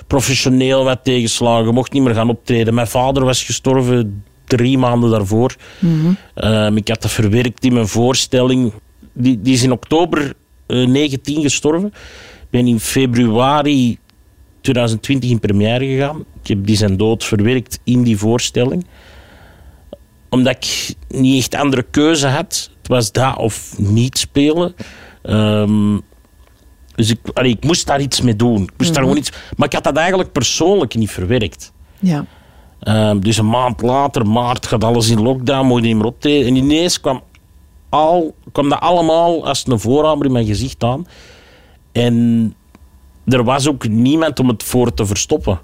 professioneel 0.07 0.83
wat 0.83 0.99
tegenslagen. 1.03 1.73
Mocht 1.73 1.91
niet 1.91 2.03
meer 2.03 2.13
gaan 2.13 2.29
optreden. 2.29 2.73
Mijn 2.73 2.87
vader 2.87 3.25
was 3.25 3.43
gestorven 3.43 4.23
drie 4.45 4.77
maanden 4.77 5.09
daarvoor. 5.09 5.55
Eh, 6.33 6.67
ik 6.75 6.87
had 6.87 7.01
dat 7.01 7.11
verwerkt 7.11 7.65
in 7.65 7.73
mijn 7.73 7.87
voorstelling. 7.87 8.71
Die, 9.15 9.41
die 9.41 9.53
is 9.53 9.63
in 9.63 9.71
oktober 9.71 10.33
eh, 10.67 10.87
19 10.87 11.41
gestorven. 11.41 11.87
Ik 12.41 12.49
ben 12.49 12.67
in 12.67 12.79
februari 12.79 13.97
2020 14.61 15.29
in 15.29 15.39
première 15.39 15.85
gegaan. 15.85 16.25
Ik 16.41 16.47
heb 16.47 16.65
die 16.65 16.75
zijn 16.75 16.97
dood 16.97 17.23
verwerkt 17.23 17.79
in 17.83 18.03
die 18.03 18.17
voorstelling. 18.17 18.85
Omdat 20.29 20.55
ik 20.55 20.95
niet 21.07 21.37
echt 21.37 21.55
andere 21.55 21.83
keuze 21.83 22.27
had. 22.27 22.69
Het 22.77 22.87
was 22.87 23.11
dat 23.11 23.37
of 23.37 23.77
niet 23.77 24.17
spelen. 24.17 24.75
Ehm, 25.21 25.97
dus 26.95 27.09
ik, 27.09 27.19
allee, 27.33 27.51
ik 27.51 27.63
moest 27.63 27.87
daar 27.87 28.01
iets 28.01 28.21
mee 28.21 28.35
doen. 28.35 28.63
Ik 28.63 28.73
moest 28.77 28.93
daar 28.93 29.03
gewoon 29.03 29.17
iets, 29.17 29.31
maar 29.57 29.67
ik 29.67 29.73
had 29.73 29.83
dat 29.83 29.97
eigenlijk 29.97 30.31
persoonlijk 30.31 30.95
niet 30.95 31.11
verwerkt. 31.11 31.71
Ja. 31.99 32.25
Ehm, 32.79 33.19
dus 33.19 33.37
een 33.37 33.49
maand 33.49 33.81
later, 33.81 34.27
maart, 34.27 34.65
gaat 34.65 34.83
alles 34.83 35.09
in 35.09 35.21
lockdown, 35.21 35.65
mocht 35.65 35.81
je 35.81 35.87
niet 35.87 35.95
meer 35.95 36.05
optreden. 36.05 36.47
En 36.47 36.55
ineens 36.55 36.99
kwam, 37.01 37.21
al, 37.95 38.35
kwam 38.51 38.69
dat 38.69 38.79
allemaal 38.79 39.47
als 39.47 39.63
een 39.67 39.79
voorhamer 39.79 40.25
in 40.25 40.31
mijn 40.31 40.45
gezicht 40.45 40.83
aan. 40.83 41.07
En 41.91 42.53
er 43.25 43.43
was 43.43 43.67
ook 43.67 43.87
niemand 43.87 44.39
om 44.39 44.47
het 44.47 44.63
voor 44.63 44.93
te 44.93 45.05
verstoppen. 45.05 45.59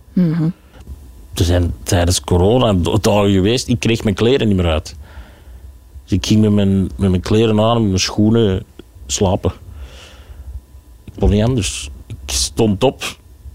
Er 1.33 1.43
zijn 1.43 1.73
tijdens 1.83 2.21
corona 2.21 2.73
dagen 3.01 3.31
geweest, 3.31 3.67
ik 3.67 3.79
kreeg 3.79 4.03
mijn 4.03 4.15
kleren 4.15 4.47
niet 4.47 4.57
meer 4.57 4.71
uit. 4.71 4.95
Dus 6.03 6.11
ik 6.11 6.25
ging 6.25 6.41
met 6.41 6.51
mijn, 6.51 6.89
met 6.95 7.09
mijn 7.09 7.21
kleren 7.21 7.59
aan, 7.59 7.77
met 7.77 7.87
mijn 7.87 7.99
schoenen 7.99 8.63
slapen. 9.05 9.51
Ik 11.03 11.13
kon 11.19 11.29
niet 11.29 11.43
anders. 11.43 11.89
Ik 12.07 12.15
stond 12.25 12.83
op, 12.83 13.03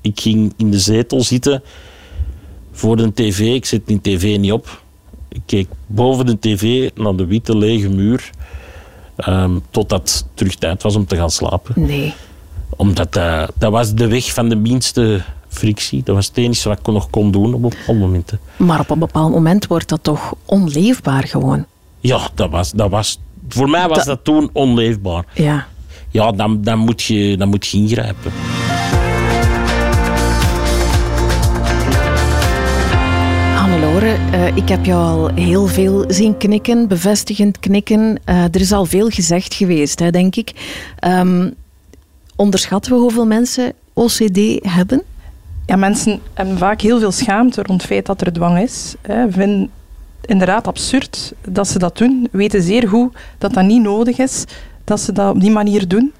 ik 0.00 0.20
ging 0.20 0.52
in 0.56 0.70
de 0.70 0.78
zetel 0.78 1.22
zitten 1.22 1.62
voor 2.72 2.96
de 2.96 3.12
tv. 3.12 3.54
Ik 3.54 3.64
zet 3.64 3.86
die 3.86 4.00
tv 4.00 4.38
niet 4.38 4.52
op. 4.52 4.82
Ik 5.28 5.42
keek 5.46 5.68
boven 5.86 6.26
de 6.26 6.38
tv 6.38 6.90
naar 6.94 7.16
de 7.16 7.26
witte 7.26 7.56
lege 7.56 7.88
muur. 7.88 8.30
Ehm, 9.16 9.58
totdat 9.70 10.00
het 10.00 10.24
terug 10.34 10.54
tijd 10.54 10.82
was 10.82 10.96
om 10.96 11.06
te 11.06 11.16
gaan 11.16 11.30
slapen. 11.30 11.74
Nee. 11.86 12.14
Omdat 12.76 13.16
eh, 13.16 13.42
dat 13.58 13.72
was 13.72 13.94
de 13.94 14.06
weg 14.08 14.32
van 14.32 14.48
de 14.48 14.56
minste 14.56 15.22
frictie. 15.48 16.02
Dat 16.04 16.14
was 16.14 16.26
het 16.26 16.36
enige 16.36 16.68
wat 16.68 16.78
ik 16.78 16.86
nog 16.86 17.10
kon 17.10 17.30
doen 17.30 17.54
op 17.54 17.62
bepaalde 17.62 18.00
momenten. 18.00 18.40
Maar 18.56 18.80
op 18.80 18.90
een 18.90 18.98
bepaald 18.98 19.30
moment 19.32 19.66
wordt 19.66 19.88
dat 19.88 20.02
toch 20.02 20.34
onleefbaar 20.44 21.22
gewoon. 21.24 21.66
Ja, 22.00 22.28
dat 22.34 22.50
was, 22.50 22.70
dat 22.72 22.90
was, 22.90 23.18
voor 23.48 23.68
mij 23.70 23.88
was 23.88 23.96
Dat- 23.96 24.06
dat 24.06 24.24
toen 24.24 24.50
onleefbaar. 24.52 25.24
Ja. 25.34 25.66
Ja, 26.10 26.32
dan, 26.32 26.62
dan, 26.62 26.78
moet, 26.78 27.02
je, 27.02 27.36
dan 27.36 27.48
moet 27.48 27.66
je 27.66 27.76
ingrijpen. 27.78 28.32
Eh, 34.02 34.56
ik 34.56 34.68
heb 34.68 34.84
jou 34.84 35.00
al 35.00 35.34
heel 35.34 35.66
veel 35.66 36.04
zien 36.08 36.36
knikken, 36.36 36.88
bevestigend 36.88 37.58
knikken. 37.58 38.20
Eh, 38.24 38.42
er 38.42 38.60
is 38.60 38.72
al 38.72 38.84
veel 38.84 39.08
gezegd 39.08 39.54
geweest, 39.54 39.98
hè, 39.98 40.10
denk 40.10 40.36
ik. 40.36 40.52
Ehm, 40.98 41.50
onderschatten 42.36 42.92
we 42.92 42.98
hoeveel 42.98 43.26
mensen 43.26 43.72
OCD 43.92 44.66
hebben? 44.68 45.02
Ja, 45.66 45.76
mensen 45.76 46.20
hebben 46.34 46.58
vaak 46.58 46.80
heel 46.80 46.98
veel 46.98 47.12
schaamte 47.12 47.62
rond 47.62 47.80
het 47.80 47.90
feit 47.90 48.06
dat 48.06 48.20
er 48.20 48.32
dwang 48.32 48.58
is. 48.58 48.94
Hè. 49.02 49.30
Vinden 49.30 49.70
inderdaad 50.24 50.66
absurd 50.66 51.32
dat 51.48 51.68
ze 51.68 51.78
dat 51.78 51.98
doen. 51.98 52.28
Weten 52.30 52.62
zeer 52.62 52.88
goed 52.88 53.16
dat 53.38 53.54
dat 53.54 53.64
niet 53.64 53.82
nodig 53.82 54.18
is, 54.18 54.44
dat 54.84 55.00
ze 55.00 55.12
dat 55.12 55.34
op 55.34 55.40
die 55.40 55.50
manier 55.50 55.88
doen. 55.88 56.12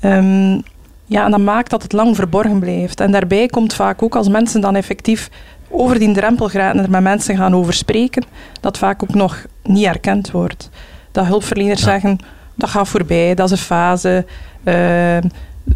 Ehm, 0.00 0.60
ja, 1.06 1.24
en 1.24 1.30
dat 1.30 1.40
maakt 1.40 1.70
dat 1.70 1.82
het 1.82 1.92
lang 1.92 2.16
verborgen 2.16 2.58
blijft. 2.58 3.00
En 3.00 3.12
daarbij 3.12 3.46
komt 3.46 3.74
vaak 3.74 4.02
ook 4.02 4.16
als 4.16 4.28
mensen 4.28 4.60
dan 4.60 4.76
effectief 4.76 5.30
over 5.70 5.98
die 5.98 6.12
drempel 6.12 6.48
geraken 6.48 6.78
en 6.78 6.84
er 6.84 6.90
met 6.90 7.02
mensen 7.02 7.36
gaan 7.36 7.54
over 7.54 7.72
spreken, 7.72 8.24
dat 8.60 8.78
vaak 8.78 9.02
ook 9.02 9.14
nog 9.14 9.46
niet 9.62 9.84
erkend 9.84 10.30
wordt. 10.30 10.70
Dat 11.12 11.26
hulpverleners 11.26 11.82
zeggen, 11.82 12.18
dat 12.54 12.68
gaat 12.68 12.88
voorbij, 12.88 13.34
dat 13.34 13.46
is 13.46 13.52
een 13.52 13.66
fase. 13.66 14.24
Ehm, 14.64 15.22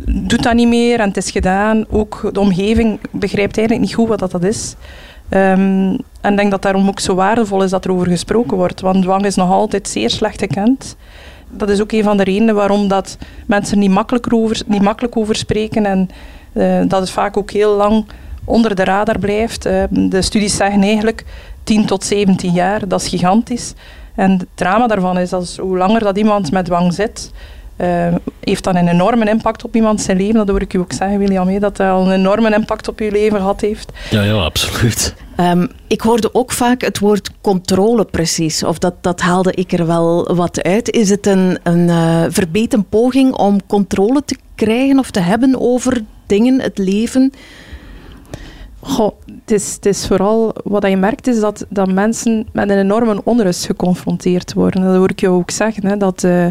doet 0.06 0.42
dat 0.42 0.54
niet 0.54 0.68
meer 0.68 1.00
en 1.00 1.08
het 1.08 1.16
is 1.16 1.30
gedaan. 1.30 1.84
Ook 1.90 2.30
de 2.32 2.40
omgeving 2.40 3.00
begrijpt 3.10 3.58
eigenlijk 3.58 3.86
niet 3.86 3.96
goed 3.96 4.08
wat 4.08 4.18
dat, 4.18 4.30
dat 4.30 4.44
is. 4.44 4.74
Ehm, 5.28 5.96
en 6.20 6.30
ik 6.30 6.36
denk 6.36 6.50
dat 6.50 6.62
daarom 6.62 6.88
ook 6.88 7.00
zo 7.00 7.14
waardevol 7.14 7.62
is 7.62 7.70
dat 7.70 7.84
er 7.84 7.92
over 7.92 8.06
gesproken 8.06 8.56
wordt. 8.56 8.80
Want 8.80 9.02
dwang 9.02 9.24
is 9.24 9.34
nog 9.34 9.50
altijd 9.50 9.88
zeer 9.88 10.10
slecht 10.10 10.38
gekend. 10.40 10.96
Dat 11.50 11.68
is 11.68 11.80
ook 11.80 11.92
een 11.92 12.02
van 12.02 12.16
de 12.16 12.24
redenen 12.24 12.54
waarom 12.54 12.88
dat 12.88 13.18
mensen 13.46 13.78
niet 13.78 13.90
makkelijk 13.90 14.32
over, 14.32 14.62
niet 14.66 14.82
makkelijk 14.82 15.16
over 15.16 15.36
spreken. 15.36 15.86
En 15.86 16.08
eh, 16.52 16.80
dat 16.88 17.00
het 17.00 17.10
vaak 17.10 17.36
ook 17.36 17.50
heel 17.50 17.76
lang 17.76 18.04
onder 18.44 18.74
de 18.74 18.84
radar 18.84 19.18
blijft. 19.18 19.66
Eh, 19.66 19.82
de 19.90 20.22
studies 20.22 20.56
zeggen 20.56 20.82
eigenlijk 20.82 21.24
10 21.64 21.86
tot 21.86 22.04
17 22.04 22.52
jaar, 22.52 22.88
dat 22.88 23.00
is 23.00 23.08
gigantisch. 23.08 23.74
En 24.14 24.30
het 24.30 24.46
drama 24.54 24.86
daarvan 24.86 25.18
is 25.18 25.30
dat 25.30 25.56
hoe 25.60 25.76
langer 25.76 26.00
dat 26.00 26.18
iemand 26.18 26.52
met 26.52 26.64
dwang 26.64 26.94
zit, 26.94 27.30
eh, 27.76 28.14
heeft 28.40 28.64
dat 28.64 28.74
een 28.74 28.88
enorme 28.88 29.28
impact 29.28 29.64
op 29.64 29.74
iemand 29.74 30.00
zijn 30.00 30.16
leven. 30.16 30.34
Dat 30.34 30.48
hoor 30.48 30.60
ik 30.60 30.74
u 30.74 30.78
ook 30.78 30.92
zeggen, 30.92 31.18
William, 31.18 31.60
dat 31.60 31.76
dat 31.76 31.88
al 31.88 32.06
een 32.06 32.18
enorme 32.18 32.54
impact 32.54 32.88
op 32.88 32.98
uw 33.00 33.10
leven 33.10 33.38
gehad 33.38 33.60
heeft. 33.60 33.92
Ja, 34.10 34.22
ja, 34.22 34.32
absoluut. 34.32 35.14
Ehm, 35.36 35.66
ik 35.86 36.00
hoorde 36.00 36.34
ook 36.34 36.52
vaak 36.52 36.80
het 36.80 36.98
woord 36.98 37.30
controle 37.40 38.04
precies, 38.04 38.64
of 38.64 38.78
dat, 38.78 38.94
dat 39.00 39.20
haalde 39.20 39.52
ik 39.52 39.72
er 39.72 39.86
wel 39.86 40.34
wat 40.34 40.62
uit. 40.62 40.90
Is 40.90 41.10
het 41.10 41.26
een, 41.26 41.58
een 41.62 41.88
eh, 41.88 42.24
verbeten 42.28 42.84
poging 42.84 43.34
om 43.34 43.66
controle 43.66 44.22
te 44.24 44.36
krijgen 44.54 44.98
of 44.98 45.10
te 45.10 45.20
hebben 45.20 45.60
over 45.60 46.02
dingen, 46.26 46.60
het 46.60 46.78
leven? 46.78 47.32
Goh, 48.84 49.12
het, 49.44 49.86
is, 49.86 50.06
vooral 50.06 50.54
wat 50.64 50.86
je 50.86 50.96
merkt 50.96 51.26
is 51.26 51.40
dat, 51.40 51.66
dat 51.68 51.92
mensen 51.92 52.46
met 52.52 52.70
een 52.70 52.78
enorme 52.78 53.20
onrust 53.24 53.66
geconfronteerd 53.66 54.52
worden. 54.52 54.82
Dat 54.82 54.96
hoor 54.96 55.10
ik 55.10 55.20
jou 55.20 55.34
ook 55.34 55.50
zeggen. 55.50 55.86
Hè, 55.86 55.96
dat, 55.96 56.24
eh, 56.24 56.46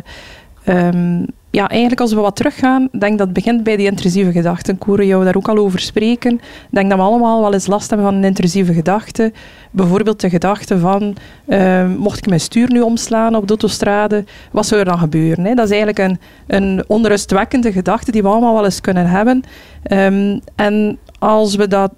ehm, 0.64 1.26
ja, 1.50 1.70
eigenlijk 1.70 2.02
als 2.02 2.14
we 2.14 2.20
wat 2.20 2.36
teruggaan, 2.36 2.88
denk 2.92 3.18
dat 3.18 3.28
het 3.28 3.36
begint 3.36 3.64
bij 3.64 3.76
die 3.76 3.86
intrusieve 3.86 4.32
gedachten. 4.32 4.78
Hoorde 4.86 5.06
jou 5.06 5.24
daar 5.24 5.36
ook 5.36 5.50
al 5.50 5.58
over 5.58 5.80
spreken. 5.80 6.40
Denk 6.70 6.90
dat 6.90 6.98
we 6.98 7.04
allemaal 7.06 7.42
wel 7.42 7.54
eens 7.54 7.68
last 7.68 7.90
hebben 7.90 8.08
van 8.08 8.16
een 8.16 8.24
intrusieve 8.24 8.74
gedachte. 8.74 9.32
Bijvoorbeeld 9.72 10.22
de 10.22 10.30
gedachte 10.30 10.80
van, 10.80 11.16
eh, 11.46 11.88
mocht 11.98 12.18
ik 12.18 12.28
mijn 12.28 12.40
stuur 12.40 12.72
nu 12.72 12.82
omslaan 12.82 13.36
op 13.36 13.42
de 13.42 13.50
autostrade, 13.50 14.24
wat 14.52 14.66
zou 14.66 14.80
er 14.80 14.86
dan 14.86 15.00
gebeuren? 15.00 15.46
Hè? 15.46 15.54
Dat 15.54 15.66
is 15.66 15.78
eigenlijk 15.78 16.00
een, 16.00 16.20
een 16.48 16.84
onrustwekkende 16.88 17.72
gedachte 17.72 18.12
die 18.12 18.22
we 18.22 18.28
allemaal 18.28 18.54
wel 18.54 18.66
eens 18.66 18.82
kunnen 18.82 19.06
hebben. 19.06 19.44
Ehm, 19.84 20.40
en 20.56 20.98
als 21.20 21.56
we 21.56 21.68
dat 21.68 21.92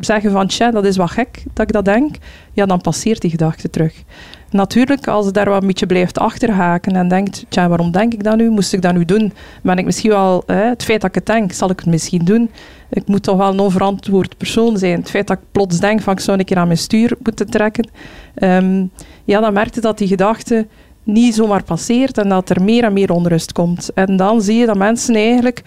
zeggen 0.00 0.30
van, 0.30 0.46
tja, 0.46 0.70
dat 0.70 0.84
is 0.84 0.96
wat 0.96 1.10
gek 1.10 1.42
dat 1.52 1.66
ik 1.66 1.72
dat 1.72 1.84
denk, 1.84 2.16
ja, 2.52 2.66
dan 2.66 2.80
passeert 2.80 3.20
die 3.20 3.30
gedachte 3.30 3.70
terug. 3.70 4.02
Natuurlijk, 4.50 5.08
als 5.08 5.26
het 5.26 5.34
daar 5.34 5.48
wat 5.48 5.60
een 5.60 5.66
beetje 5.66 5.86
blijft 5.86 6.18
achterhaken 6.18 6.96
en 6.96 7.08
denkt, 7.08 7.44
tja, 7.48 7.68
waarom 7.68 7.90
denk 7.90 8.12
ik 8.12 8.24
dat 8.24 8.36
nu? 8.36 8.50
Moest 8.50 8.72
ik 8.72 8.82
dat 8.82 8.94
nu 8.94 9.04
doen? 9.04 9.32
Ben 9.62 9.78
ik 9.78 9.84
misschien 9.84 10.10
wel, 10.10 10.42
hè, 10.46 10.64
het 10.68 10.84
feit 10.84 11.00
dat 11.00 11.10
ik 11.10 11.14
het 11.14 11.26
denk, 11.26 11.52
zal 11.52 11.70
ik 11.70 11.78
het 11.78 11.88
misschien 11.88 12.24
doen? 12.24 12.50
Ik 12.90 13.06
moet 13.06 13.22
toch 13.22 13.36
wel 13.36 13.52
een 13.52 13.58
onverantwoord 13.58 14.36
persoon 14.36 14.78
zijn. 14.78 14.98
Het 14.98 15.10
feit 15.10 15.26
dat 15.26 15.36
ik 15.36 15.44
plots 15.52 15.80
denk 15.80 16.00
van, 16.00 16.12
ik 16.12 16.20
zou 16.20 16.38
een 16.38 16.44
keer 16.44 16.56
aan 16.56 16.66
mijn 16.66 16.78
stuur 16.78 17.16
moeten 17.22 17.50
trekken. 17.50 17.88
Um, 18.34 18.90
ja, 19.24 19.40
dan 19.40 19.52
merkte 19.52 19.80
dat 19.80 19.98
die 19.98 20.08
gedachte 20.08 20.66
niet 21.02 21.34
zomaar 21.34 21.62
passeert 21.62 22.18
en 22.18 22.28
dat 22.28 22.50
er 22.50 22.62
meer 22.62 22.84
en 22.84 22.92
meer 22.92 23.12
onrust 23.12 23.52
komt. 23.52 23.90
En 23.94 24.16
dan 24.16 24.42
zie 24.42 24.56
je 24.56 24.66
dat 24.66 24.76
mensen 24.76 25.14
eigenlijk 25.14 25.62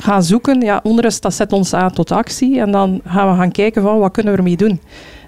gaan 0.00 0.22
zoeken. 0.22 0.60
Ja, 0.60 0.80
onrust 0.82 1.22
dat 1.22 1.34
zet 1.34 1.52
ons 1.52 1.74
aan 1.74 1.92
tot 1.92 2.12
actie. 2.12 2.60
En 2.60 2.70
dan 2.70 3.00
gaan 3.06 3.30
we 3.30 3.36
gaan 3.36 3.50
kijken 3.50 3.82
van 3.82 3.98
wat 3.98 4.12
kunnen 4.12 4.32
we 4.32 4.38
ermee 4.38 4.56
doen. 4.56 4.80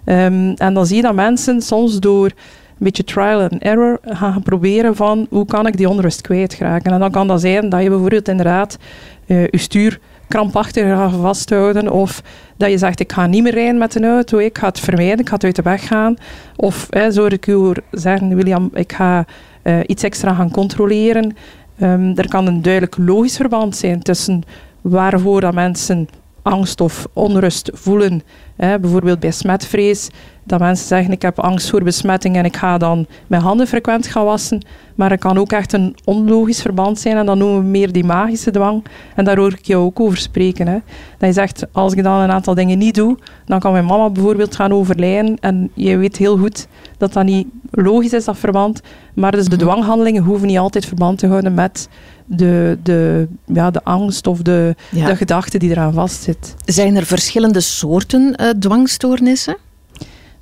Um, 0.04 0.54
en 0.54 0.74
dan 0.74 0.86
zie 0.86 0.96
je 0.96 1.02
dat 1.02 1.14
mensen 1.14 1.62
soms 1.62 1.98
door 1.98 2.24
een 2.24 2.86
beetje 2.86 3.04
trial 3.04 3.40
and 3.40 3.62
error 3.62 3.98
gaan 4.02 4.42
proberen 4.42 4.96
van 4.96 5.26
hoe 5.30 5.46
kan 5.46 5.66
ik 5.66 5.76
die 5.76 5.88
onrust 5.88 6.20
kwijtraken. 6.20 6.92
En 6.92 7.00
dan 7.00 7.10
kan 7.10 7.28
dat 7.28 7.40
zijn 7.40 7.68
dat 7.68 7.82
je 7.82 7.88
bijvoorbeeld 7.88 8.28
inderdaad 8.28 8.78
uh, 9.26 9.46
je 9.46 9.58
stuur 9.58 10.00
krampachtig 10.28 10.84
gaat 10.84 11.12
vasthouden 11.12 11.92
of 11.92 12.22
dat 12.56 12.70
je 12.70 12.78
zegt 12.78 13.00
ik 13.00 13.12
ga 13.12 13.26
niet 13.26 13.42
meer 13.42 13.52
rijden 13.52 13.78
met 13.78 13.94
een 13.94 14.04
auto, 14.04 14.38
ik 14.38 14.58
ga 14.58 14.66
het 14.66 14.80
vermijden, 14.80 15.18
ik 15.18 15.28
ga 15.28 15.34
het 15.34 15.44
uit 15.44 15.56
de 15.56 15.62
weg 15.62 15.86
gaan. 15.86 16.16
Of 16.56 16.86
hè, 16.90 17.10
zou 17.10 17.28
ik 17.28 17.46
u 17.46 17.72
zeggen, 17.90 18.34
William, 18.34 18.70
ik 18.74 18.92
ga 18.92 19.24
uh, 19.62 19.78
iets 19.86 20.02
extra 20.02 20.34
gaan 20.34 20.50
controleren. 20.50 21.36
Um, 21.82 22.16
er 22.16 22.28
kan 22.28 22.46
een 22.46 22.62
duidelijk 22.62 22.96
logisch 22.96 23.36
verband 23.36 23.76
zijn 23.76 24.02
tussen 24.02 24.42
waarvoor 24.80 25.40
dat 25.40 25.54
mensen 25.54 26.08
angst 26.42 26.80
of 26.80 27.06
onrust 27.12 27.70
voelen. 27.74 28.22
Hè, 28.60 28.78
bijvoorbeeld 28.78 29.20
bij 29.20 29.30
smetvrees, 29.30 30.10
dat 30.44 30.60
mensen 30.60 30.86
zeggen 30.86 31.12
ik 31.12 31.22
heb 31.22 31.38
angst 31.38 31.70
voor 31.70 31.82
besmetting 31.82 32.36
en 32.36 32.44
ik 32.44 32.56
ga 32.56 32.78
dan 32.78 33.06
mijn 33.26 33.42
handen 33.42 33.66
frequent 33.66 34.06
gaan 34.06 34.24
wassen. 34.24 34.64
Maar 34.94 35.10
het 35.10 35.20
kan 35.20 35.38
ook 35.38 35.52
echt 35.52 35.72
een 35.72 35.96
onlogisch 36.04 36.62
verband 36.62 36.98
zijn 36.98 37.16
en 37.16 37.26
dan 37.26 37.38
noemen 37.38 37.58
we 37.58 37.66
meer 37.66 37.92
die 37.92 38.04
magische 38.04 38.50
dwang. 38.50 38.84
En 39.14 39.24
daar 39.24 39.36
hoor 39.36 39.52
ik 39.52 39.64
jou 39.64 39.84
ook 39.84 40.00
over 40.00 40.18
spreken. 40.18 40.66
Hè. 40.66 40.78
Dat 41.18 41.28
je 41.28 41.32
zegt, 41.32 41.66
als 41.72 41.92
ik 41.92 42.02
dan 42.02 42.20
een 42.20 42.30
aantal 42.30 42.54
dingen 42.54 42.78
niet 42.78 42.94
doe, 42.94 43.18
dan 43.44 43.60
kan 43.60 43.72
mijn 43.72 43.84
mama 43.84 44.10
bijvoorbeeld 44.10 44.56
gaan 44.56 44.72
overlijden. 44.72 45.36
En 45.40 45.70
je 45.74 45.96
weet 45.96 46.16
heel 46.16 46.36
goed 46.38 46.66
dat 46.98 47.12
dat 47.12 47.24
niet 47.24 47.46
logisch 47.70 48.12
is, 48.12 48.24
dat 48.24 48.38
verband. 48.38 48.80
Maar 49.14 49.32
dus 49.32 49.48
de 49.48 49.56
mhm. 49.56 49.64
dwanghandelingen 49.64 50.22
hoeven 50.22 50.46
niet 50.46 50.58
altijd 50.58 50.86
verband 50.86 51.18
te 51.18 51.26
houden 51.26 51.54
met 51.54 51.88
de, 52.36 52.78
de, 52.82 53.28
ja, 53.44 53.70
de 53.70 53.84
angst 53.84 54.26
of 54.26 54.42
de, 54.42 54.74
de 54.90 55.16
gedachte 55.16 55.58
die 55.58 55.70
eraan 55.70 55.92
vastzit. 55.92 56.54
Zijn 56.64 56.96
er 56.96 57.06
verschillende 57.06 57.60
soorten 57.60 58.34
uh, 58.40 58.48
dwangstoornissen? 58.50 59.56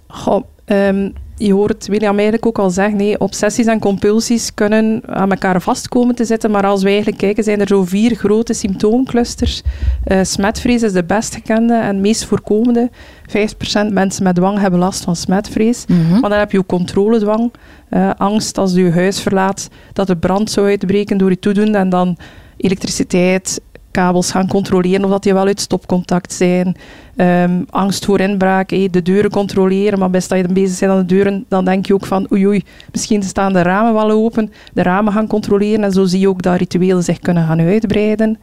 Goh, 0.07 0.45
um, 0.67 1.13
je 1.39 1.53
hoort 1.53 1.87
William 1.87 2.15
eigenlijk 2.15 2.47
ook 2.47 2.59
al 2.59 2.71
zeggen, 2.71 2.97
nee, 2.97 3.21
obsessies 3.21 3.67
en 3.67 3.79
compulsies 3.79 4.55
kunnen 4.55 5.03
aan 5.07 5.31
elkaar 5.31 5.63
vastkomen 5.63 6.15
te 6.15 6.25
zitten, 6.25 6.51
maar 6.51 6.67
als 6.67 6.83
we 6.83 6.89
eigenlijk 6.89 7.19
kijken, 7.19 7.45
zijn 7.45 7.61
er 7.61 7.67
zo 7.67 7.85
vier 7.85 8.15
grote 8.15 8.53
symptoomclusters. 8.53 9.63
Uh, 10.07 10.19
smetvrees 10.23 10.83
is 10.83 10.93
de 10.93 11.05
best 11.05 11.35
gekende 11.35 11.75
en 11.75 12.01
meest 12.01 12.25
voorkomende. 12.25 12.91
5% 13.29 13.33
mensen 13.93 14.23
met 14.23 14.35
dwang 14.35 14.59
hebben 14.59 14.81
last 14.81 15.05
van 15.05 15.17
smetvrees. 15.17 15.85
Mm 15.87 16.21
Maar 16.21 16.31
dan 16.31 16.39
heb 16.39 16.53
je 16.53 16.59
ook 16.59 16.67
controledwang, 16.67 17.53
uh, 17.91 18.11
angst 18.17 18.59
als 18.59 18.73
je 18.73 18.83
je 18.83 18.91
huis 18.91 19.21
verlaat, 19.21 19.69
dat 19.93 20.07
de 20.07 20.17
brand 20.17 20.51
zou 20.51 20.67
uitbreken 20.67 21.19
door 21.19 21.31
je 21.31 21.39
toedoen 21.39 21.75
en 21.75 21.89
dan 21.89 22.17
elektriciteit, 22.57 23.61
kabels 23.91 24.31
gaan 24.31 24.49
controleren 24.49 25.05
of 25.05 25.11
dat 25.11 25.23
die 25.23 25.35
wel 25.35 25.47
uit 25.47 25.61
stopcontact 25.61 26.33
zijn. 26.33 26.77
Um, 27.17 27.67
angst 27.71 28.05
voor 28.05 28.21
inbraak, 28.21 28.69
de 28.69 29.03
deuren 29.03 29.31
controleren, 29.31 29.99
maar 29.99 30.11
best 30.11 30.29
dat 30.29 30.39
je 30.39 30.53
bezig 30.53 30.79
bent 30.79 30.93
aan 30.93 30.99
de 30.99 31.05
deuren, 31.05 31.45
dan 31.49 31.65
denk 31.65 31.87
je 31.87 31.95
ook 31.95 32.07
van 32.07 32.27
oei 32.33 32.47
oei, 32.47 32.65
misschien 32.93 33.23
staan 33.23 33.53
de 33.53 33.63
ramen 33.63 33.95
wel 33.95 34.11
open, 34.11 34.53
de 34.73 34.83
ramen 34.83 35.13
gaan 35.13 35.27
controleren 35.27 35.85
en 35.85 35.93
zo 35.93 36.05
zie 36.05 36.21
je 36.21 36.29
ook 36.29 36.43
dat 36.43 36.59
rituelen 36.59 37.05
zich 37.05 37.19
kunnen 37.19 37.47
gaan 37.47 37.61
uitbreiden. 37.61 38.39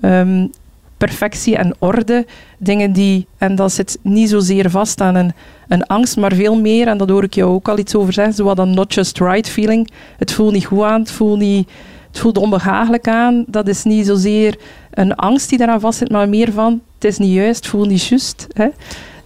Um, 0.00 0.50
perfectie 0.96 1.56
en 1.56 1.74
orde, 1.78 2.26
dingen 2.58 2.92
die, 2.92 3.26
en 3.38 3.54
dat 3.54 3.72
zit 3.72 3.98
niet 4.02 4.28
zozeer 4.28 4.70
vast 4.70 5.00
aan 5.00 5.14
een, 5.14 5.32
een 5.68 5.86
angst, 5.86 6.16
maar 6.16 6.32
veel 6.34 6.60
meer, 6.60 6.88
en 6.88 6.98
dat 6.98 7.08
hoor 7.08 7.22
ik 7.22 7.34
jou 7.34 7.52
ook 7.52 7.68
al 7.68 7.78
iets 7.78 7.94
over 7.94 8.12
zeggen, 8.12 8.34
zo 8.34 8.44
wat 8.44 8.58
een 8.58 8.74
not 8.74 8.94
just 8.94 9.18
right 9.18 9.48
feeling. 9.48 9.90
Het 10.16 10.32
voelt 10.32 10.52
niet 10.52 10.64
goed 10.64 10.82
aan, 10.82 11.00
het 11.00 11.10
voelt 11.10 11.38
niet 11.38 11.68
het 12.08 12.18
voelt 12.18 12.38
onbehagelijk 12.38 13.08
aan. 13.08 13.44
Dat 13.46 13.68
is 13.68 13.84
niet 13.84 14.06
zozeer 14.06 14.58
een 14.90 15.14
angst 15.14 15.48
die 15.48 15.58
daaraan 15.58 15.80
vastzit, 15.80 16.10
maar 16.10 16.28
meer 16.28 16.52
van 16.52 16.80
het 16.94 17.04
is 17.04 17.18
niet 17.18 17.32
juist, 17.32 17.56
het 17.56 17.66
voelt 17.66 17.88
niet 17.88 18.06
juist. 18.06 18.46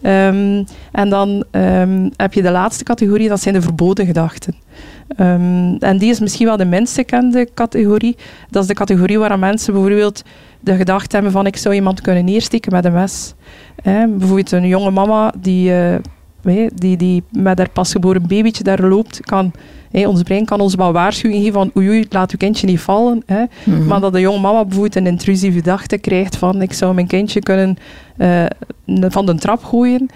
Um, 0.05 0.65
en 0.93 1.09
dan 1.09 1.45
um, 1.51 2.11
heb 2.17 2.33
je 2.33 2.43
de 2.43 2.51
laatste 2.51 2.85
categorie, 2.85 3.29
dat 3.29 3.41
zijn 3.41 3.55
de 3.55 3.63
verboden 3.63 4.07
gedachten. 4.07 4.55
Um, 5.17 5.77
en 5.79 5.99
die 5.99 6.11
is 6.11 6.21
misschien 6.21 6.47
wel 6.47 6.57
de 6.57 6.65
minst 6.65 6.95
gekende 6.95 7.49
categorie. 7.55 8.17
Dat 8.51 8.63
is 8.63 8.69
de 8.69 8.75
categorie 8.75 9.19
waar 9.19 9.39
mensen 9.39 9.73
bijvoorbeeld 9.73 10.23
de 10.61 10.77
gedachte 10.77 11.15
hebben 11.15 11.33
van 11.33 11.47
ik 11.47 11.57
zou 11.57 11.75
iemand 11.75 12.01
kunnen 12.01 12.25
neersteken 12.25 12.73
met 12.73 12.85
een 12.85 12.93
mes. 12.93 13.35
Hè. 13.83 14.07
Bijvoorbeeld 14.07 14.53
een 14.53 14.67
jonge 14.67 14.91
mama 14.91 15.33
die, 15.39 15.71
uh, 15.71 15.95
die, 16.75 16.97
die 16.97 17.23
met 17.31 17.59
haar 17.59 17.71
pasgeboren 17.71 18.27
babytje 18.27 18.65
daar 18.65 18.83
loopt, 18.83 19.21
kan 19.21 19.53
ons 19.93 20.23
brein 20.23 20.45
kan 20.45 20.61
ons 20.61 20.75
wel 20.75 20.93
waarschuwing 20.93 21.43
geven 21.43 21.53
van 21.53 21.71
oei, 21.77 21.89
oei 21.89 22.07
laat 22.11 22.31
uw 22.31 22.39
kindje 22.39 22.67
niet 22.67 22.81
vallen. 22.81 23.23
Mhm. 23.65 23.87
Maar 23.87 24.01
dat 24.01 24.13
de 24.13 24.21
jonge 24.21 24.41
mama 24.41 24.63
bijvoorbeeld 24.63 24.97
een 24.97 25.07
intrusieve 25.07 25.57
gedachte 25.57 25.99
krijgt 25.99 26.37
van 26.37 26.63
ik 26.63 26.73
zou 26.73 26.95
mijn 26.95 27.07
kindje 27.07 27.41
kunnen 27.41 27.77
uh, 28.19 28.45
van 28.87 29.27
de 29.27 29.35
trap 29.35 29.65
gooien. 29.65 30.09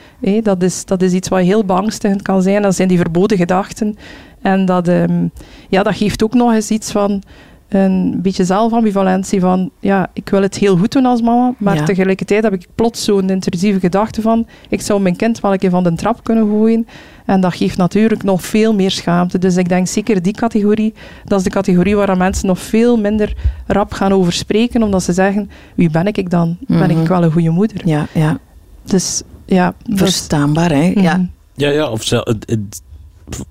dat, 0.43 0.63
is, 0.63 0.85
dat 0.85 1.03
is 1.03 1.13
iets 1.13 1.29
wat 1.29 1.41
heel 1.41 1.65
beangstigend 1.65 2.23
kan 2.23 2.43
zijn. 2.43 2.63
Dat 2.63 2.75
zijn 2.75 2.89
die 2.89 2.99
verboden 2.99 3.39
gedachten. 3.39 3.97
En 4.43 4.65
dat, 4.65 4.89
um, 4.89 5.31
ja, 5.69 5.83
dat 5.83 5.97
geeft 5.97 6.23
ook 6.23 6.35
nog 6.35 6.53
eens 6.53 6.71
iets 6.71 6.91
van 6.91 7.23
een 7.69 8.19
beetje 8.23 8.45
zelfambivalentie 8.45 9.41
van 9.41 9.71
ja, 9.81 10.11
ik 10.13 10.29
wil 10.29 10.43
het 10.43 10.57
heel 10.57 10.77
goed 10.77 10.93
doen 10.93 11.07
als 11.07 11.21
mama, 11.21 11.55
maar 11.59 11.85
tegelijkertijd 11.85 12.43
heb 12.43 12.53
ik 12.53 12.67
plots 12.75 13.05
zo'n 13.05 13.31
intrusieve 13.31 13.81
gedachte 13.81 14.23
van 14.23 14.47
ik 14.69 14.81
zou 14.81 15.01
mijn 15.01 15.17
kind 15.17 15.41
wel 15.41 15.53
een 15.53 15.59
keer 15.59 15.71
van 15.71 15.83
de 15.83 15.95
trap 15.95 16.25
kunnen 16.25 16.49
gooien. 16.49 16.87
En 17.25 17.41
dat 17.41 17.55
geeft 17.55 17.77
natuurlijk 17.77 18.23
nog 18.23 18.43
veel 18.43 18.75
meer 18.75 18.91
schaamte. 18.91 19.39
Dus 19.39 19.57
ik 19.57 19.69
denk 19.69 19.87
zeker 19.87 20.23
die 20.23 20.33
categorie, 20.33 20.95
dat 21.25 21.39
is 21.39 21.45
de 21.45 21.51
categorie 21.51 21.97
waar 21.97 22.17
mensen 22.17 22.47
nog 22.47 22.59
veel 22.59 22.99
minder 22.99 23.35
rap 23.67 23.93
gaan 23.93 24.13
over 24.13 24.33
spreken, 24.33 24.83
omdat 24.83 25.03
ze 25.03 25.13
zeggen, 25.13 25.51
wie 25.75 25.91
ben 25.91 26.07
ik 26.07 26.31
dan? 26.31 26.57
Ben 26.67 26.91
ik 26.91 26.97
mhm. 26.97 27.09
wel 27.09 27.23
een 27.23 27.33
goede 27.33 27.51
moeder? 27.51 27.81
Ja, 27.85 28.07
ja. 28.13 28.39
Dus 28.85 29.23
ja. 29.45 29.75
Verstaanbaar, 29.85 30.71
hè? 30.71 30.93
Ja. 30.95 31.17
Mhm. 31.17 31.27
Ja, 31.55 31.71
ja, 31.71 31.91
of 31.91 32.03
ze, 32.03 32.37
het, 32.47 32.83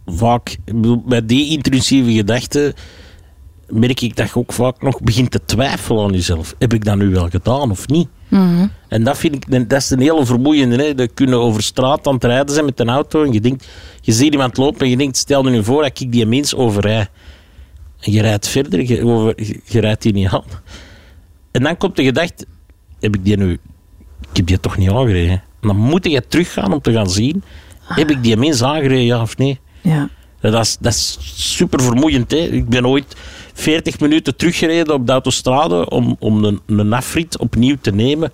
vaak, 0.05 0.57
bij 1.05 1.25
die 1.25 1.49
intrusieve 1.49 2.11
gedachten 2.11 2.73
merk 3.67 4.01
ik 4.01 4.15
dat 4.15 4.27
je 4.27 4.35
ook 4.35 4.53
vaak 4.53 4.81
nog 4.81 5.01
begint 5.01 5.31
te 5.31 5.39
twijfelen 5.45 6.03
aan 6.03 6.11
jezelf. 6.11 6.55
Heb 6.59 6.73
ik 6.73 6.85
dat 6.85 6.97
nu 6.97 7.09
wel 7.09 7.29
gedaan 7.29 7.71
of 7.71 7.87
niet? 7.87 8.07
Mhm. 8.27 8.67
En 8.87 9.03
dat 9.03 9.17
vind 9.17 9.35
ik, 9.35 9.69
dat 9.69 9.81
is 9.81 9.89
een 9.89 9.99
hele 9.99 10.25
vermoeiende. 10.25 10.83
Hè? 10.83 10.95
Dat 10.95 11.13
kunnen 11.13 11.39
over 11.39 11.63
straat 11.63 12.07
aan 12.07 12.13
het 12.13 12.23
rijden 12.23 12.53
zijn 12.53 12.65
met 12.65 12.79
een 12.79 12.89
auto 12.89 13.23
en 13.23 13.33
je 13.33 13.41
denkt, 13.41 13.67
je 14.01 14.11
ziet 14.11 14.31
iemand 14.31 14.57
lopen 14.57 14.79
en 14.79 14.89
je 14.89 14.97
denkt, 14.97 15.17
stel 15.17 15.45
je 15.45 15.49
nu 15.49 15.63
voor 15.63 15.81
dat 15.81 15.99
ik 15.99 16.11
die 16.11 16.25
mens 16.25 16.55
overrij. 16.55 17.07
En 17.99 18.11
je 18.11 18.21
rijdt 18.21 18.47
verder, 18.47 18.81
je, 18.81 19.05
over, 19.05 19.33
je 19.63 19.79
rijdt 19.79 20.01
die 20.01 20.13
niet 20.13 20.27
aan. 20.27 20.43
En 21.51 21.63
dan 21.63 21.77
komt 21.77 21.95
de 21.95 22.03
gedachte, 22.03 22.45
heb 22.99 23.15
ik 23.15 23.25
die 23.25 23.37
nu, 23.37 23.51
ik 24.31 24.37
heb 24.37 24.45
die 24.45 24.59
toch 24.59 24.77
niet 24.77 24.89
aangereden. 24.89 25.43
dan 25.61 25.77
moet 25.77 26.05
je 26.05 26.27
teruggaan 26.27 26.73
om 26.73 26.81
te 26.81 26.91
gaan 26.91 27.09
zien, 27.09 27.43
heb 27.83 28.09
ik 28.11 28.23
die 28.23 28.37
mens 28.37 28.63
aangereden, 28.63 29.05
ja 29.05 29.21
of 29.21 29.37
nee? 29.37 29.59
Ja. 29.81 30.09
Dat 30.51 30.65
is, 30.65 30.77
dat 30.79 30.93
is 30.93 31.17
super 31.55 31.81
vermoeiend. 31.81 32.31
Hè? 32.31 32.37
Ik 32.37 32.69
ben 32.69 32.87
ooit 32.87 33.15
40 33.57 33.99
minuten 33.99 34.35
teruggereden 34.35 34.93
op 34.93 35.05
de 35.05 35.11
autostrade 35.11 35.89
om, 35.89 36.15
om 36.19 36.43
een, 36.43 36.59
een 36.65 36.93
afrit 36.93 37.37
opnieuw 37.37 37.75
te 37.81 37.91
nemen, 37.91 38.31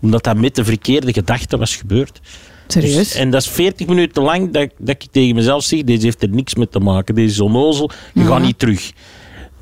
omdat 0.00 0.24
dat 0.24 0.36
met 0.36 0.54
de 0.54 0.64
verkeerde 0.64 1.12
gedachte 1.12 1.56
was 1.56 1.76
gebeurd. 1.76 2.20
Serieus? 2.66 2.94
Dus, 2.94 3.14
en 3.14 3.30
dat 3.30 3.42
is 3.42 3.48
40 3.48 3.86
minuten 3.86 4.22
lang 4.22 4.52
dat, 4.52 4.68
dat 4.78 5.02
ik 5.02 5.06
tegen 5.10 5.34
mezelf 5.34 5.64
zeg, 5.64 5.82
deze 5.82 6.04
heeft 6.04 6.22
er 6.22 6.28
niks 6.28 6.54
mee 6.54 6.68
te 6.68 6.78
maken, 6.78 7.14
deze 7.14 7.32
is 7.32 7.40
onnozel, 7.40 7.90
je 8.14 8.24
gaat 8.24 8.42
niet 8.42 8.58
terug. 8.58 8.92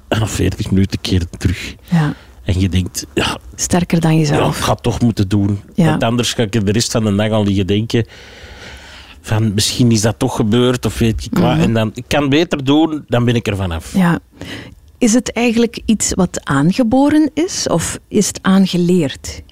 En 0.09 0.19
dan 0.19 0.29
40 0.29 0.71
minuten 0.71 1.01
keer 1.01 1.23
terug. 1.39 1.75
Ja. 1.91 2.15
En 2.45 2.61
je 2.61 2.69
denkt, 2.69 3.07
ja, 3.15 3.39
sterker 3.55 4.01
dan 4.01 4.19
jezelf. 4.19 4.41
Ja, 4.41 4.59
ik 4.59 4.65
ga 4.65 4.73
het 4.73 4.83
toch 4.83 5.01
moeten 5.01 5.29
doen. 5.29 5.61
Ja. 5.75 5.85
Want 5.85 6.03
anders 6.03 6.33
ga 6.33 6.43
ik 6.43 6.55
er 6.55 6.65
de 6.65 6.73
rest 6.73 6.93
van 6.93 7.05
de 7.05 7.15
dag 7.15 7.31
al 7.31 7.45
liggen 7.45 7.67
denken 7.67 8.07
van 9.21 9.55
misschien 9.55 9.91
is 9.91 10.01
dat 10.01 10.19
toch 10.19 10.37
gebeurd 10.37 10.87
of 10.87 10.99
weet 10.99 11.25
ik 11.25 11.39
wat. 11.39 11.55
Mhm. 11.55 11.61
En 11.61 11.73
dan, 11.73 11.91
ik 11.95 12.05
kan 12.07 12.29
beter 12.29 12.65
doen, 12.65 13.05
dan 13.09 13.25
ben 13.25 13.35
ik 13.35 13.47
er 13.47 13.57
vanaf. 13.57 13.95
Ja. 13.95 14.19
Is 15.01 15.15
het 15.15 15.33
eigenlijk 15.33 15.83
iets 15.85 16.13
wat 16.15 16.41
aangeboren 16.45 17.31
is 17.35 17.69
of 17.69 17.99
is 18.09 18.27
het 18.27 18.39
aangeleerd? 18.43 19.43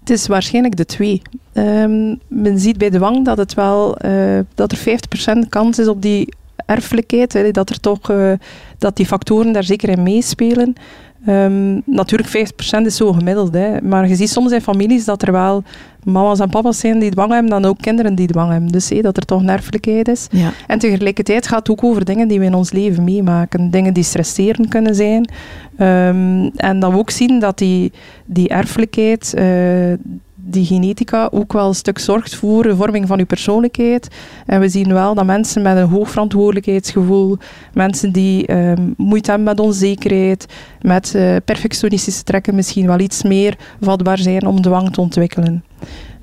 Het 0.00 0.10
is 0.10 0.26
waarschijnlijk 0.26 0.76
de 0.76 0.84
twee. 0.84 1.22
Um, 1.52 2.20
men 2.28 2.58
ziet 2.58 2.78
bij 2.78 2.90
de 2.90 2.98
wang 2.98 3.24
dat, 3.24 3.38
het 3.38 3.54
wel, 3.54 4.04
uh, 4.04 4.38
dat 4.54 4.72
er 4.72 4.78
50% 5.44 5.48
kans 5.48 5.78
is 5.78 5.88
op 5.88 6.02
die 6.02 6.34
erfelijkheid, 6.66 7.54
dat, 7.54 7.70
er 7.70 7.80
toch, 7.80 8.10
uh, 8.10 8.32
dat 8.78 8.96
die 8.96 9.06
factoren 9.06 9.52
daar 9.52 9.64
zeker 9.64 9.88
in 9.88 10.02
meespelen. 10.02 10.74
Um, 11.26 11.82
natuurlijk, 11.84 12.50
50% 12.82 12.84
is 12.84 12.96
zo 12.96 13.12
gemiddeld. 13.12 13.54
Hè. 13.54 13.80
Maar 13.82 14.08
je 14.08 14.16
ziet 14.16 14.30
soms 14.30 14.52
in 14.52 14.60
families 14.60 15.04
dat 15.04 15.22
er 15.22 15.32
wel 15.32 15.62
mama's 16.04 16.40
en 16.40 16.48
papa's 16.48 16.78
zijn 16.78 16.98
die 16.98 17.10
dwang 17.10 17.32
hebben, 17.32 17.50
dan 17.50 17.64
ook 17.64 17.78
kinderen 17.80 18.14
die 18.14 18.26
dwang 18.26 18.50
hebben. 18.50 18.68
Dus 18.68 18.88
dat 18.88 19.16
er 19.16 19.24
toch 19.24 19.40
een 19.40 19.48
erfelijkheid 19.48 20.08
is. 20.08 20.26
Ja. 20.30 20.52
En 20.66 20.78
tegelijkertijd 20.78 21.46
gaat 21.46 21.58
het 21.58 21.70
ook 21.70 21.84
over 21.84 22.04
dingen 22.04 22.28
die 22.28 22.38
we 22.38 22.44
in 22.44 22.54
ons 22.54 22.72
leven 22.72 23.04
meemaken. 23.04 23.70
Dingen 23.70 23.94
die 23.94 24.02
stresserend 24.02 24.68
kunnen 24.68 24.94
zijn. 24.94 25.30
Um, 25.78 26.50
en 26.56 26.80
dat 26.80 26.92
we 26.92 26.98
ook 26.98 27.10
zien 27.10 27.38
dat 27.38 27.58
die, 27.58 27.92
die 28.24 28.48
erfelijkheid, 28.48 29.34
uh, 29.38 29.92
die 30.50 30.66
genetica 30.66 31.28
ook 31.32 31.52
wel 31.52 31.68
een 31.68 31.74
stuk 31.74 31.98
zorgt 31.98 32.34
voor 32.34 32.62
de 32.62 32.76
vorming 32.76 33.06
van 33.06 33.18
uw 33.18 33.26
persoonlijkheid. 33.26 34.08
En 34.46 34.60
we 34.60 34.68
zien 34.68 34.92
wel 34.92 35.14
dat 35.14 35.24
mensen 35.24 35.62
met 35.62 35.76
een 35.76 35.88
hoog 35.88 36.10
verantwoordelijkheidsgevoel, 36.10 37.38
mensen 37.72 38.12
die 38.12 38.52
um, 38.52 38.94
moeite 38.96 39.30
hebben 39.30 39.48
met 39.48 39.60
onzekerheid, 39.60 40.46
met 40.80 41.12
uh, 41.16 41.36
perfectionistische 41.44 42.22
trekken 42.22 42.54
misschien 42.54 42.86
wel 42.86 42.98
iets 42.98 43.22
meer 43.22 43.56
vatbaar 43.80 44.18
zijn 44.18 44.46
om 44.46 44.62
dwang 44.62 44.92
te 44.92 45.00
ontwikkelen. 45.00 45.64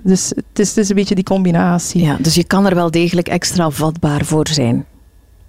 Dus 0.03 0.29
het 0.29 0.59
is, 0.59 0.69
het 0.69 0.77
is 0.77 0.89
een 0.89 0.95
beetje 0.95 1.15
die 1.15 1.23
combinatie. 1.23 2.03
Ja, 2.03 2.17
dus 2.19 2.35
je 2.35 2.43
kan 2.43 2.65
er 2.65 2.75
wel 2.75 2.91
degelijk 2.91 3.27
extra 3.27 3.69
vatbaar 3.69 4.25
voor 4.25 4.47
zijn. 4.47 4.85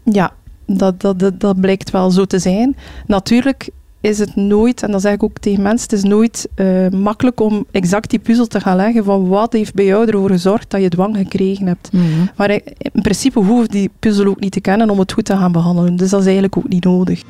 Ja, 0.04 0.32
dat, 0.66 1.00
dat, 1.00 1.18
dat, 1.18 1.40
dat 1.40 1.60
blijkt 1.60 1.90
wel 1.90 2.10
zo 2.10 2.24
te 2.24 2.38
zijn. 2.38 2.76
Natuurlijk 3.06 3.68
is 4.00 4.18
het 4.18 4.36
nooit, 4.36 4.82
en 4.82 4.90
dat 4.90 5.00
zeg 5.00 5.12
ik 5.12 5.22
ook 5.22 5.38
tegen 5.38 5.62
mensen, 5.62 5.88
het 5.90 5.98
is 5.98 6.10
nooit 6.10 6.48
uh, 6.56 6.88
makkelijk 6.88 7.40
om 7.40 7.66
exact 7.70 8.10
die 8.10 8.18
puzzel 8.18 8.46
te 8.46 8.60
gaan 8.60 8.76
leggen 8.76 9.04
van 9.04 9.28
wat 9.28 9.52
heeft 9.52 9.74
bij 9.74 9.84
jou 9.84 10.06
ervoor 10.06 10.30
gezorgd 10.30 10.70
dat 10.70 10.82
je 10.82 10.88
dwang 10.88 11.16
gekregen 11.16 11.66
hebt. 11.66 11.92
Mm 11.92 12.00
-hmm. 12.00 12.30
Maar 12.36 12.50
in 12.50 13.02
principe 13.02 13.38
hoef 13.38 13.66
die 13.66 13.90
puzzel 13.98 14.26
ook 14.26 14.40
niet 14.40 14.52
te 14.52 14.60
kennen 14.60 14.90
om 14.90 14.98
het 14.98 15.12
goed 15.12 15.24
te 15.24 15.36
gaan 15.36 15.52
behandelen. 15.52 15.96
Dus 15.96 16.10
dat 16.10 16.20
is 16.20 16.26
eigenlijk 16.26 16.56
ook 16.56 16.68
niet 16.68 16.84
nodig. 16.84 17.22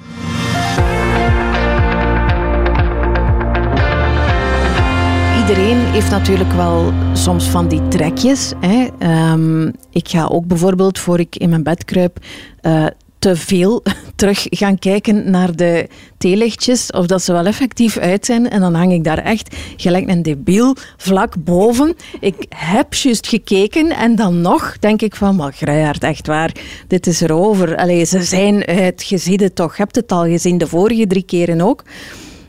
Iedereen 5.49 5.79
heeft 5.79 6.11
natuurlijk 6.11 6.53
wel 6.53 6.93
soms 7.13 7.51
van 7.51 7.69
die 7.69 7.89
trekjes. 7.89 8.53
Hè. 8.61 8.89
Um, 9.33 9.73
ik 9.91 10.09
ga 10.09 10.27
ook 10.27 10.47
bijvoorbeeld, 10.47 10.99
voor 10.99 11.21
ik 11.21 11.37
in 11.37 11.49
mijn 11.49 11.63
bed 11.63 11.85
kruip, 11.85 12.19
uh, 12.63 12.87
te 13.19 13.37
veel 13.37 13.83
terug 14.17 14.47
gaan 14.51 14.79
kijken 14.79 15.31
naar 15.31 15.57
de 15.57 15.89
theelichtjes, 16.19 16.91
of 16.91 17.07
dat 17.07 17.23
ze 17.23 17.33
wel 17.33 17.47
effectief 17.47 17.97
uit 17.97 18.27
zijn. 18.27 18.51
En 18.51 18.61
dan 18.61 18.75
hang 18.75 18.93
ik 18.93 19.05
daar 19.05 19.19
echt 19.19 19.57
gelijk 19.77 20.09
een 20.09 20.23
debiel 20.23 20.77
vlak 20.97 21.45
boven. 21.45 21.97
Ik 22.21 22.47
heb 22.49 22.95
juist 22.95 23.27
gekeken 23.27 23.91
en 23.91 24.17
dan 24.17 24.41
nog 24.41 24.79
denk 24.79 25.03
ik 25.03 25.17
van, 25.17 25.37
maar 25.37 25.53
Grijaard, 25.53 26.03
echt 26.03 26.27
waar, 26.27 26.53
dit 26.89 27.07
is 27.07 27.21
erover. 27.21 27.77
Allee, 27.77 28.05
ze 28.05 28.23
zijn 28.23 28.67
uit, 28.67 29.07
je 29.09 29.53
toch, 29.53 29.77
je 29.77 29.83
hebt 29.83 29.97
het 29.97 30.13
al 30.13 30.25
gezien 30.25 30.59
de 30.59 30.67
vorige 30.67 31.07
drie 31.07 31.25
keren 31.25 31.61
ook. 31.61 31.85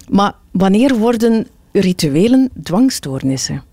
Maar 0.09 0.33
wanneer 0.51 0.95
worden 0.95 1.47
rituelen 1.71 2.49
dwangstoornissen? 2.63 3.66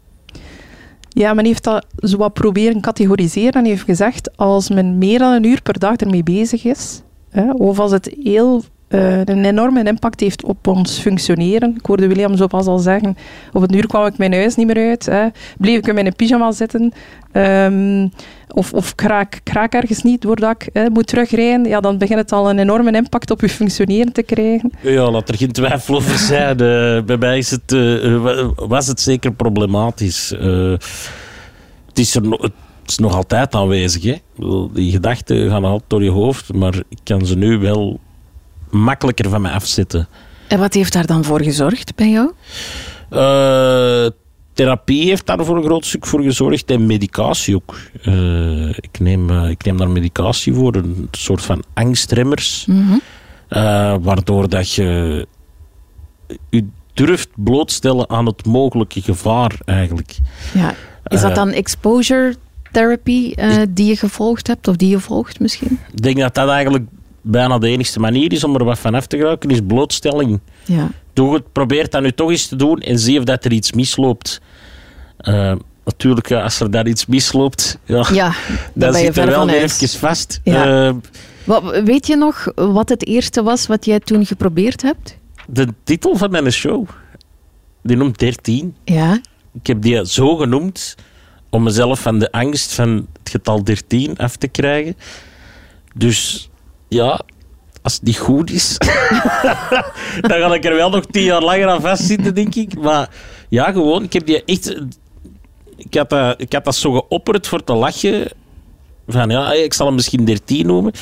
Ja, 1.15 1.35
men 1.35 1.45
heeft 1.45 1.65
dat 1.65 1.87
zo 1.97 2.17
wat 2.17 2.33
proberen 2.33 2.81
categoriseren 2.81 3.53
en 3.53 3.65
heeft 3.65 3.85
gezegd 3.85 4.37
als 4.37 4.69
men 4.69 4.99
meer 4.99 5.19
dan 5.19 5.33
een 5.33 5.45
uur 5.45 5.63
per 5.63 5.79
dag 5.79 5.97
ermee 5.97 6.23
bezig 6.23 6.65
is, 6.65 7.03
hè, 7.31 7.53
of 7.53 7.79
als 7.79 7.91
het 7.91 8.17
heel 8.23 8.63
uh, 8.89 9.19
een 9.25 9.45
enorme 9.45 9.85
impact 9.85 10.21
heeft 10.21 10.45
op 10.45 10.67
ons 10.67 10.99
functioneren. 10.99 11.75
Ik 11.79 11.87
hoorde 11.87 12.07
William 12.07 12.37
zo 12.37 12.47
pas 12.47 12.67
al 12.67 12.79
zeggen, 12.79 13.17
op 13.53 13.63
het 13.63 13.75
uur 13.75 13.87
kwam 13.87 14.07
ik 14.07 14.19
mijn 14.19 14.33
huis 14.33 14.55
niet 14.55 14.67
meer 14.67 14.89
uit. 14.89 15.07
Hè. 15.07 15.27
Bleef 15.59 15.77
ik 15.77 15.87
in 15.87 15.95
mijn 15.95 16.15
pyjama 16.17 16.53
zitten. 16.53 16.93
Um, 17.33 18.11
of, 18.49 18.73
of 18.73 18.95
kraak, 18.95 19.41
kraak 19.43 19.73
ergens 19.73 20.03
niet 20.03 20.23
doordat 20.23 20.51
ik 20.51 20.69
hè, 20.73 20.91
moet 20.91 21.07
terugrijden. 21.07 21.65
Ja, 21.65 21.81
dan 21.81 21.99
begint 21.99 22.19
het 22.19 22.33
al 22.33 22.51
een 22.51 22.59
enorme 22.59 22.93
impact 22.93 23.31
op 23.31 23.41
je 23.41 23.49
functioneren 23.49 24.13
te 24.13 24.23
krijgen. 24.23 24.73
Ja, 24.81 25.11
laat 25.11 25.29
er 25.29 25.37
geen 25.37 25.53
twijfel 25.53 25.95
over 25.95 26.19
zijn. 26.19 26.63
Uh, 26.63 27.03
bij 27.03 27.17
mij 27.17 27.39
is 27.39 27.51
het, 27.51 27.73
uh, 27.73 28.49
was 28.57 28.87
het 28.87 29.01
zeker 29.01 29.33
problematisch. 29.33 30.29
het 31.89 31.99
is 31.99 32.19
het 32.85 32.93
is 32.93 32.99
nog 32.99 33.15
altijd 33.15 33.55
aanwezig. 33.55 34.03
Hè? 34.03 34.17
Die 34.73 34.93
gedachten 34.93 35.51
gaan 35.51 35.65
altijd 35.65 35.91
door 35.91 36.03
je 36.03 36.11
hoofd, 36.11 36.53
maar 36.53 36.75
ik 36.89 36.99
kan 37.03 37.27
ze 37.27 37.37
nu 37.37 37.59
wel 37.59 38.01
makkelijker 38.75 39.31
van 39.31 39.41
mij 39.41 39.53
afzetten. 39.53 40.09
En 40.49 40.59
wat 40.59 40.75
heeft 40.75 40.93
daar 40.93 41.07
dan 41.07 41.25
voor 41.25 41.43
gezorgd 41.43 41.95
bij 41.95 42.11
jou? 42.11 42.33
Uh, 43.11 44.11
therapie 44.53 45.09
heeft 45.09 45.27
daar 45.27 45.45
voor 45.45 45.57
een 45.57 45.65
groot 45.65 45.85
stuk 45.85 46.07
voor 46.07 46.23
gezorgd 46.23 46.71
en 46.71 46.87
medicatie 46.87 47.55
ook. 47.55 47.77
Uh, 48.03 48.69
ik, 48.69 48.99
neem, 48.99 49.31
uh, 49.31 49.49
ik 49.49 49.65
neem 49.65 49.77
daar 49.77 49.89
medicatie 49.89 50.55
voor, 50.55 50.75
een 50.75 51.09
soort 51.11 51.43
van 51.43 51.63
angstremmers, 51.75 52.67
mm 52.67 52.87
-hmm. 52.89 54.03
waardoor 54.03 54.49
dat 54.49 54.73
je 54.73 55.27
je 56.51 56.67
durft 56.95 57.29
blootstellen 57.35 58.11
aan 58.11 58.27
het 58.27 58.47
mogelijke 58.47 59.03
gevaar 59.03 59.59
eigenlijk. 59.65 60.17
Ja. 60.55 60.75
Is 61.07 61.21
dat 61.21 61.35
dan 61.35 61.51
exposure 61.51 62.35
therapy 62.73 63.35
die 63.69 63.87
je 63.87 63.97
gevolgd 63.97 64.47
hebt 64.47 64.69
of 64.69 64.77
die 64.77 64.89
je 64.89 64.99
volgt 64.99 65.41
misschien? 65.41 65.79
Ik 65.93 66.03
denk 66.03 66.17
dat 66.17 66.35
dat 66.35 66.49
eigenlijk 66.49 66.85
bijna 67.25 67.59
de 67.59 67.69
enige 67.69 68.01
manier 68.01 68.33
is 68.33 68.45
om 68.45 68.55
er 68.55 68.65
wat 68.65 68.79
van 68.79 68.95
af 68.95 69.07
te 69.07 69.17
geraken, 69.17 69.51
is 69.51 69.61
blootstelling. 69.67 70.41
Ja. 70.65 70.91
Doe 71.13 71.35
het, 71.35 71.53
probeer 71.53 71.91
dat 71.91 72.03
nu 72.03 72.13
toch 72.13 72.31
eens 72.31 72.47
te 72.47 72.57
doen 72.57 72.81
en 72.81 72.99
zie 72.99 73.19
of 73.19 73.25
dat 73.25 73.45
er 73.45 73.53
iets 73.53 73.73
misloopt. 73.73 74.41
Uh, 75.21 75.53
natuurlijk, 75.85 76.33
als 76.33 76.61
er 76.61 76.71
daar 76.71 76.87
iets 76.87 77.07
misloopt, 77.07 77.79
ja, 77.85 78.07
ja 78.13 78.27
dan, 78.75 78.93
dan 78.93 78.95
zit 78.95 79.17
er 79.17 79.27
wel 79.27 79.49
even 79.49 79.89
vast. 79.89 80.41
Ja. 80.45 80.87
Uh, 80.87 80.95
wat, 81.45 81.83
weet 81.85 82.07
je 82.07 82.17
nog 82.17 82.53
wat 82.55 82.89
het 82.89 83.07
eerste 83.07 83.43
was 83.43 83.67
wat 83.67 83.85
jij 83.85 84.01
toen 84.01 84.27
geprobeerd 84.27 84.83
hebt? 84.83 85.19
De 85.47 85.67
titel 85.85 86.17
van 86.17 86.31
mijn 86.31 86.53
show. 86.53 86.89
Die 87.83 87.97
noemt 87.97 88.19
13. 88.19 88.77
Ja. 88.85 89.21
Ik 89.53 89.67
heb 89.67 89.83
die 89.83 90.07
zo 90.07 90.37
genoemd 90.37 90.95
om 91.51 91.63
mezelf 91.63 92.01
van 92.01 92.19
de 92.19 92.33
angst 92.33 92.73
van 92.73 93.07
het 93.19 93.31
getal 93.31 93.65
13 93.65 94.19
af 94.19 94.37
te 94.37 94.49
krijgen. 94.49 94.97
Dus 95.95 96.51
ja, 96.89 97.21
als 97.83 97.95
het 97.95 98.03
niet 98.03 98.19
goed 98.19 98.51
is, 98.51 98.79
dan 100.29 100.39
ga 100.39 100.55
ik 100.55 100.65
er 100.65 100.75
wel 100.75 100.91
nog 100.91 101.07
tien 101.07 101.23
jaar 101.23 101.43
langer 101.43 101.69
aan 101.69 101.81
vastzitten, 101.81 102.35
denk 102.35 102.55
ik. 102.55 102.79
Maar 102.79 103.09
ja, 103.49 103.73
gewoon, 103.73 104.03
ik 104.03 104.13
heb 104.13 104.27
die 104.27 104.45
echt... 104.45 104.83
Ik 105.77 105.95
had 105.95 106.11
dat, 106.11 106.41
ik 106.41 106.53
had 106.53 106.65
dat 106.65 106.75
zo 106.75 106.93
geopperd 106.93 107.47
voor 107.47 107.65
te 107.65 107.73
lachen. 107.73 108.31
Van 109.07 109.31
ja, 109.31 109.53
ik 109.53 109.75
zal 109.75 109.87
hem 109.87 109.95
misschien 109.95 110.25
13 110.25 110.67
noemen. 110.67 110.93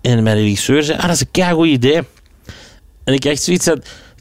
En 0.00 0.22
mijn 0.22 0.36
regisseur 0.36 0.82
zei, 0.82 0.98
ah, 0.98 1.04
dat 1.04 1.14
is 1.14 1.20
een 1.20 1.30
kei 1.30 1.54
goed 1.54 1.66
idee. 1.66 2.02
En 3.04 3.14
ik 3.14 3.24
echt 3.24 3.42
zoiets. 3.42 3.70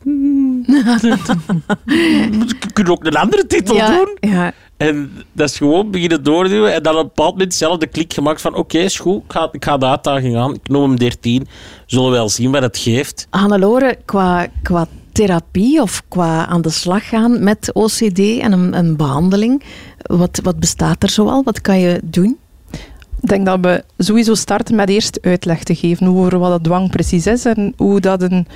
Hmm, 0.03 0.48
kun 2.73 2.85
je 2.85 2.91
ook 2.91 3.05
een 3.05 3.15
andere 3.15 3.45
titel 3.45 3.75
doen? 3.75 4.17
Ja. 4.19 4.53
En 4.77 5.11
dat 5.31 5.49
is 5.49 5.57
gewoon 5.57 5.91
beginnen 5.91 6.23
doorduwen 6.23 6.73
en 6.73 6.83
dan 6.83 6.93
op 6.93 7.01
een 7.01 7.07
bepaald 7.07 7.31
moment 7.31 7.53
zelf 7.53 7.77
de 7.77 7.87
klik 7.87 8.13
gemaakt 8.13 8.41
van 8.41 8.51
oké, 8.51 8.59
okay, 8.59 8.81
is 8.81 8.99
goed, 8.99 9.23
ik 9.23 9.31
ga, 9.31 9.49
ik 9.51 9.65
ga 9.65 9.77
de 9.77 9.85
uitdaging 9.85 10.37
aan. 10.37 10.53
Ik 10.53 10.69
noem 10.69 10.89
hem 10.89 10.99
13. 10.99 11.47
Zullen 11.85 12.09
we 12.09 12.15
wel 12.15 12.29
zien 12.29 12.51
wat 12.51 12.61
het 12.61 12.77
geeft. 12.77 13.27
Hannelore, 13.29 13.97
qua, 14.05 14.47
qua 14.63 14.87
therapie 15.11 15.81
of 15.81 16.03
qua 16.07 16.45
aan 16.45 16.61
de 16.61 16.69
slag 16.69 17.09
gaan 17.09 17.43
met 17.43 17.73
OCD 17.73 18.19
en 18.19 18.51
een, 18.51 18.77
een 18.77 18.95
behandeling, 18.95 19.63
wat, 19.97 20.39
wat 20.43 20.59
bestaat 20.59 21.03
er 21.03 21.09
zoal? 21.09 21.43
Wat 21.43 21.61
kan 21.61 21.79
je 21.79 22.01
doen? 22.03 22.38
Ik 23.21 23.29
denk 23.29 23.45
dat 23.45 23.59
we 23.61 23.83
sowieso 23.97 24.33
starten 24.33 24.75
met 24.75 24.89
eerst 24.89 25.19
uitleg 25.21 25.63
te 25.63 25.75
geven 25.75 26.07
over 26.07 26.39
wat 26.39 26.49
dat 26.49 26.63
dwang 26.63 26.89
precies 26.89 27.27
is 27.27 27.45
en 27.45 27.73
hoe 27.77 27.99
dat 27.99 28.21
een 28.21 28.47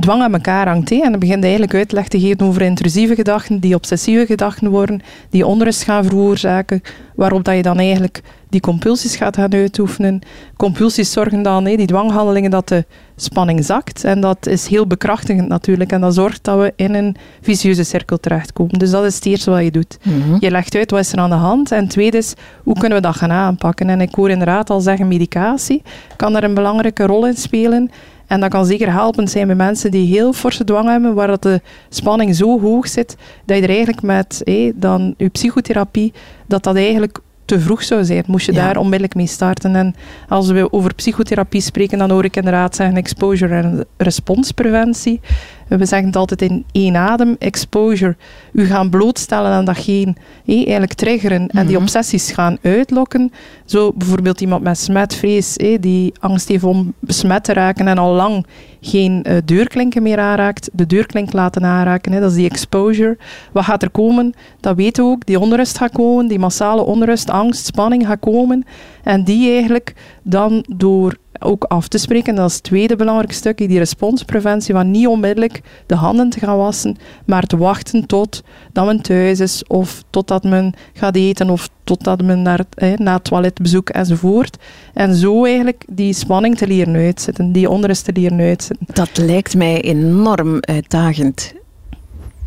dwang 0.00 0.22
aan 0.22 0.32
elkaar 0.32 0.68
hangt. 0.68 0.90
En 0.90 1.10
dan 1.10 1.18
begint 1.18 1.42
eigenlijk 1.42 1.74
uitleg 1.74 2.08
te 2.08 2.20
geven 2.20 2.46
over 2.46 2.62
intrusieve 2.62 3.14
gedachten, 3.14 3.60
die 3.60 3.74
obsessieve 3.74 4.26
gedachten 4.26 4.70
worden, 4.70 5.00
die 5.30 5.46
onrust 5.46 5.82
gaan 5.82 6.04
veroorzaken, 6.04 6.82
waarop 7.14 7.44
dat 7.44 7.56
je 7.56 7.62
dan 7.62 7.78
eigenlijk 7.78 8.22
die 8.48 8.60
compulsies 8.60 9.16
gaat 9.16 9.36
gaan 9.36 9.52
uitoefenen. 9.52 10.20
Compulsies 10.56 11.12
zorgen 11.12 11.42
dan, 11.42 11.64
die 11.64 11.86
dwanghandelingen, 11.86 12.50
dat 12.50 12.68
de 12.68 12.84
spanning 13.22 13.64
zakt. 13.64 14.04
En 14.04 14.20
dat 14.20 14.46
is 14.46 14.66
heel 14.66 14.86
bekrachtigend 14.86 15.48
natuurlijk. 15.48 15.92
En 15.92 16.00
dat 16.00 16.14
zorgt 16.14 16.44
dat 16.44 16.58
we 16.58 16.72
in 16.76 16.94
een 16.94 17.16
vicieuze 17.40 17.84
cirkel 17.84 18.20
terechtkomen. 18.20 18.78
Dus 18.78 18.90
dat 18.90 19.04
is 19.04 19.14
het 19.14 19.26
eerste 19.26 19.50
wat 19.50 19.62
je 19.62 19.70
doet. 19.70 19.98
Mhm. 20.02 20.36
Je 20.40 20.50
legt 20.50 20.74
uit 20.74 20.90
wat 20.90 21.00
is 21.00 21.12
er 21.12 21.18
aan 21.18 21.30
de 21.30 21.36
hand. 21.36 21.72
En 21.72 21.80
het 21.80 21.90
tweede 21.90 22.16
is, 22.16 22.34
hoe 22.62 22.78
kunnen 22.78 22.98
we 22.98 23.04
dat 23.04 23.16
gaan 23.16 23.30
aanpakken? 23.32 23.88
En 23.88 24.00
ik 24.00 24.14
hoor 24.14 24.30
inderdaad 24.30 24.70
al 24.70 24.80
zeggen, 24.80 25.08
medicatie 25.08 25.82
kan 26.16 26.32
daar 26.32 26.44
een 26.44 26.54
belangrijke 26.54 27.06
rol 27.06 27.26
in 27.26 27.36
spelen. 27.36 27.90
En 28.26 28.40
dat 28.40 28.50
kan 28.50 28.66
zeker 28.66 28.92
helpend 28.92 29.30
zijn 29.30 29.46
bij 29.46 29.56
mensen 29.56 29.90
die 29.90 30.06
heel 30.06 30.32
forse 30.32 30.64
dwang 30.64 30.88
hebben, 30.88 31.14
waar 31.14 31.26
dat 31.26 31.42
de 31.42 31.60
spanning 31.88 32.36
zo 32.36 32.60
hoog 32.60 32.88
zit, 32.88 33.16
dat 33.44 33.56
je 33.56 33.62
er 33.62 33.68
eigenlijk 33.68 34.02
met 34.02 34.42
dan 34.74 35.14
je 35.16 35.28
psychotherapie, 35.28 36.12
dat 36.46 36.62
dat 36.62 36.76
eigenlijk 36.76 37.18
te 37.52 37.60
vroeg 37.60 37.82
zou 37.82 38.04
zijn, 38.04 38.24
moest 38.26 38.46
je 38.46 38.52
daar 38.52 38.76
onmiddellijk 38.76 39.14
mee 39.14 39.26
starten. 39.26 39.76
En 39.76 39.94
als 40.28 40.50
we 40.50 40.72
over 40.72 40.94
psychotherapie 40.94 41.60
spreken, 41.60 41.98
dan 41.98 42.10
hoor 42.10 42.24
ik 42.24 42.36
inderdaad 42.36 42.76
zeggen 42.76 42.96
exposure 42.96 43.54
en 43.54 43.84
responspreventie. 43.96 45.20
We 45.68 45.86
zeggen 45.86 46.06
het 46.06 46.16
altijd 46.16 46.42
in 46.42 46.64
één 46.72 46.96
adem, 46.96 47.36
exposure. 47.38 48.16
U 48.52 48.64
gaan 48.66 48.90
blootstellen 48.90 49.50
aan 49.50 49.64
datgene, 49.64 50.14
hé, 50.44 50.54
eigenlijk 50.54 50.92
triggeren 50.92 51.48
en 51.48 51.66
die 51.66 51.74
Mhm. 51.74 51.82
obsessies 51.82 52.30
gaan 52.30 52.58
uitlokken. 52.62 53.32
Zo 53.64 53.92
bijvoorbeeld 53.92 54.40
iemand 54.40 54.62
met 54.62 54.78
smetvrees, 54.78 55.54
hé, 55.56 55.78
die 55.78 56.12
angst 56.20 56.48
heeft 56.48 56.64
om 56.64 56.92
besmet 56.98 57.44
te 57.44 57.52
raken 57.52 57.88
en 57.88 57.98
al 57.98 58.12
lang 58.14 58.46
geen 58.80 59.22
eh, 59.22 59.36
deurklinken 59.44 60.02
meer 60.02 60.18
aanraakt, 60.18 60.70
de 60.72 60.86
deurklink 60.86 61.32
laten 61.32 61.64
aanraken, 61.64 62.20
dat 62.20 62.30
is 62.30 62.36
die 62.36 62.48
exposure. 62.50 63.18
Wat 63.52 63.64
gaat 63.64 63.82
er 63.82 63.90
komen? 63.90 64.32
Dat 64.60 64.76
weten 64.76 65.04
we 65.04 65.10
ook, 65.10 65.26
die 65.26 65.38
onrust 65.40 65.78
gaat 65.78 65.92
komen, 65.92 66.26
die 66.26 66.38
massale 66.38 66.82
onrust, 66.84 67.30
angst, 67.30 67.66
spanning 67.66 68.06
gaat 68.06 68.20
komen. 68.20 68.64
En 69.02 69.24
die 69.24 69.50
eigenlijk 69.52 69.94
dan 70.22 70.64
door 70.76 71.16
ook 71.42 71.64
af 71.64 71.88
te 71.88 71.98
spreken, 71.98 72.34
dat 72.34 72.48
is 72.48 72.54
het 72.54 72.62
tweede 72.62 72.96
belangrijk 72.96 73.32
stukje, 73.32 73.68
die 73.68 73.78
responspreventie, 73.78 74.74
van 74.74 74.90
niet 74.90 75.06
onmiddellijk 75.06 75.60
de 75.86 75.94
handen 75.94 76.30
te 76.30 76.38
gaan 76.38 76.56
wassen, 76.56 76.96
maar 77.26 77.42
te 77.42 77.56
wachten 77.56 78.06
tot 78.06 78.42
dat 78.72 78.86
men 78.86 79.02
thuis 79.02 79.40
is, 79.40 79.64
of 79.66 80.02
totdat 80.10 80.44
men 80.44 80.74
gaat 80.92 81.16
eten, 81.16 81.50
of 81.50 81.68
totdat 81.84 82.22
men 82.22 82.42
naar, 82.42 82.64
eh, 82.74 82.96
na 82.96 83.12
het 83.12 83.24
toiletbezoek 83.24 83.88
enzovoort. 83.88 84.56
En 84.94 85.14
zo 85.14 85.44
eigenlijk 85.44 85.84
die 85.88 86.12
spanning 86.12 86.56
te 86.56 86.66
leren 86.66 86.94
uitzetten, 86.94 87.52
die 87.52 87.70
onrust 87.70 88.04
te 88.04 88.12
leren 88.12 88.40
uitzetten. 88.40 88.86
Dat 88.92 89.16
lijkt 89.16 89.54
mij 89.54 89.80
enorm 89.80 90.58
uitdagend. 90.60 91.54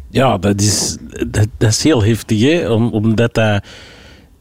Ja, 0.10 0.38
dat 0.38 0.62
is, 0.62 0.98
dat, 1.28 1.48
dat 1.58 1.70
is 1.70 1.84
heel 1.84 2.04
heftig, 2.04 2.42
hè? 2.42 2.70
Om, 2.72 2.90
omdat 2.90 3.34
dat, 3.34 3.64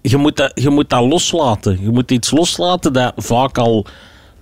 je, 0.00 0.16
moet 0.16 0.36
dat, 0.36 0.52
je 0.54 0.70
moet 0.70 0.90
dat 0.90 1.04
loslaten. 1.04 1.78
Je 1.80 1.90
moet 1.90 2.10
iets 2.10 2.30
loslaten 2.30 2.92
dat 2.92 3.12
vaak 3.16 3.58
al 3.58 3.86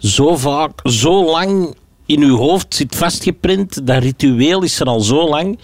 zo 0.02 0.36
vaak, 0.36 0.80
zo 0.84 1.24
lang 1.24 1.74
in 2.06 2.20
je 2.20 2.32
hoofd 2.32 2.74
zit 2.74 2.96
vastgeprint. 2.96 3.86
Dat 3.86 4.02
ritueel 4.02 4.62
is 4.62 4.80
er 4.80 4.86
al 4.86 5.00
zo 5.00 5.28
lang 5.28 5.58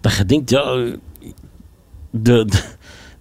dat 0.00 0.16
je 0.16 0.24
denkt, 0.24 0.50
ja, 0.50 0.62
de, 2.10 2.44
de, 2.44 2.62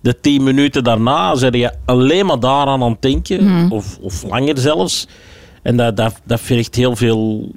de 0.01 0.19
tien 0.19 0.43
minuten 0.43 0.83
daarna 0.83 1.36
zeg 1.36 1.53
je 1.53 1.73
alleen 1.86 2.25
maar 2.25 2.39
daaraan 2.39 2.83
aan 2.83 2.91
het 2.91 3.01
denken, 3.01 3.71
of, 3.71 3.97
of 4.01 4.23
langer 4.23 4.57
zelfs. 4.57 5.07
En 5.62 5.77
dat, 5.77 5.97
dat, 5.97 6.21
dat 6.25 6.39
vergt 6.39 6.75
heel 6.75 6.95
veel 6.95 7.51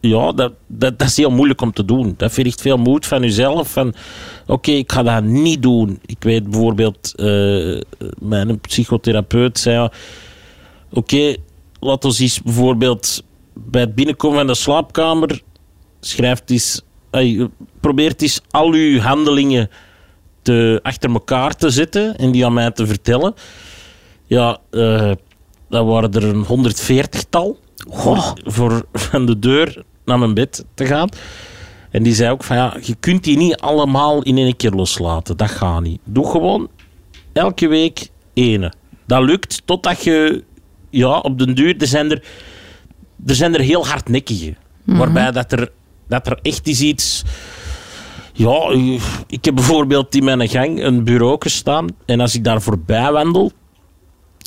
ja, 0.00 0.32
dat, 0.32 0.52
dat, 0.66 0.98
dat 0.98 1.08
is 1.08 1.16
heel 1.16 1.30
moeilijk 1.30 1.60
om 1.60 1.72
te 1.72 1.84
doen. 1.84 2.14
Dat 2.16 2.32
vergt 2.32 2.60
veel 2.60 2.76
moed 2.76 3.06
van 3.06 3.20
jezelf. 3.20 3.72
Van, 3.72 3.94
oké, 4.46 4.70
ik 4.70 4.92
ga 4.92 5.02
dat 5.02 5.22
niet 5.22 5.62
doen. 5.62 5.98
Ik 6.06 6.22
weet 6.22 6.50
bijvoorbeeld, 6.50 7.14
eh, 7.16 7.80
mijn 8.18 8.60
psychotherapeut 8.60 9.58
zei, 9.58 9.88
oké, 10.90 11.36
laat 11.80 12.04
ons 12.04 12.18
eens 12.18 12.42
bijvoorbeeld 12.42 13.24
bij 13.54 13.80
het 13.80 13.94
binnenkomen 13.94 14.38
van 14.38 14.46
de 14.46 14.54
slaapkamer, 14.54 15.42
schrijft 16.00 16.50
eens, 16.50 16.82
ey, 17.10 17.48
probeert 17.80 18.22
eens 18.22 18.40
al 18.50 18.72
uw 18.72 18.98
handelingen 18.98 19.70
te, 20.42 20.80
achter 20.82 21.10
elkaar 21.10 21.56
te 21.56 21.70
zetten 21.70 22.16
en 22.16 22.30
die 22.30 22.46
aan 22.46 22.52
mij 22.52 22.70
te 22.70 22.86
vertellen. 22.86 23.34
Ja, 24.26 24.58
eh 24.70 25.12
dat 25.70 25.86
waren 25.86 26.12
er 26.12 26.24
een 26.24 26.44
140-tal 26.44 27.58
voor, 27.88 28.32
voor 28.44 28.84
van 28.92 29.26
de 29.26 29.38
deur 29.38 29.82
naar 30.04 30.18
mijn 30.18 30.34
bed 30.34 30.64
te 30.74 30.86
gaan. 30.86 31.08
En 31.90 32.02
die 32.02 32.14
zei 32.14 32.30
ook 32.30 32.44
van 32.44 32.56
ja, 32.56 32.76
je 32.82 32.94
kunt 32.94 33.24
die 33.24 33.36
niet 33.36 33.56
allemaal 33.56 34.22
in 34.22 34.38
één 34.38 34.56
keer 34.56 34.70
loslaten. 34.70 35.36
Dat 35.36 35.50
gaat 35.50 35.82
niet. 35.82 36.00
Doe 36.04 36.30
gewoon 36.30 36.68
elke 37.32 37.68
week 37.68 38.08
ene. 38.34 38.72
Dat 39.06 39.22
lukt 39.22 39.62
totdat 39.64 40.04
je 40.04 40.44
ja, 40.90 41.18
op 41.18 41.38
den 41.38 41.54
duur, 41.54 41.74
er 41.78 41.86
zijn 41.86 42.10
er, 42.10 42.22
er, 43.26 43.34
zijn 43.34 43.54
er 43.54 43.60
heel 43.60 43.86
hardnekkige. 43.86 44.54
Waarbij 44.84 45.30
dat 45.30 45.52
er, 45.52 45.70
dat 46.08 46.26
er 46.26 46.38
echt 46.42 46.66
is 46.66 46.80
iets... 46.80 47.22
Ja, 48.32 48.74
ik 49.26 49.44
heb 49.44 49.54
bijvoorbeeld 49.54 50.14
in 50.14 50.24
mijn 50.24 50.48
gang 50.48 50.82
een 50.82 51.04
bureau 51.04 51.38
staan. 51.48 51.88
En 52.06 52.20
als 52.20 52.34
ik 52.34 52.44
daar 52.44 52.62
voorbij 52.62 53.12
wandel, 53.12 53.52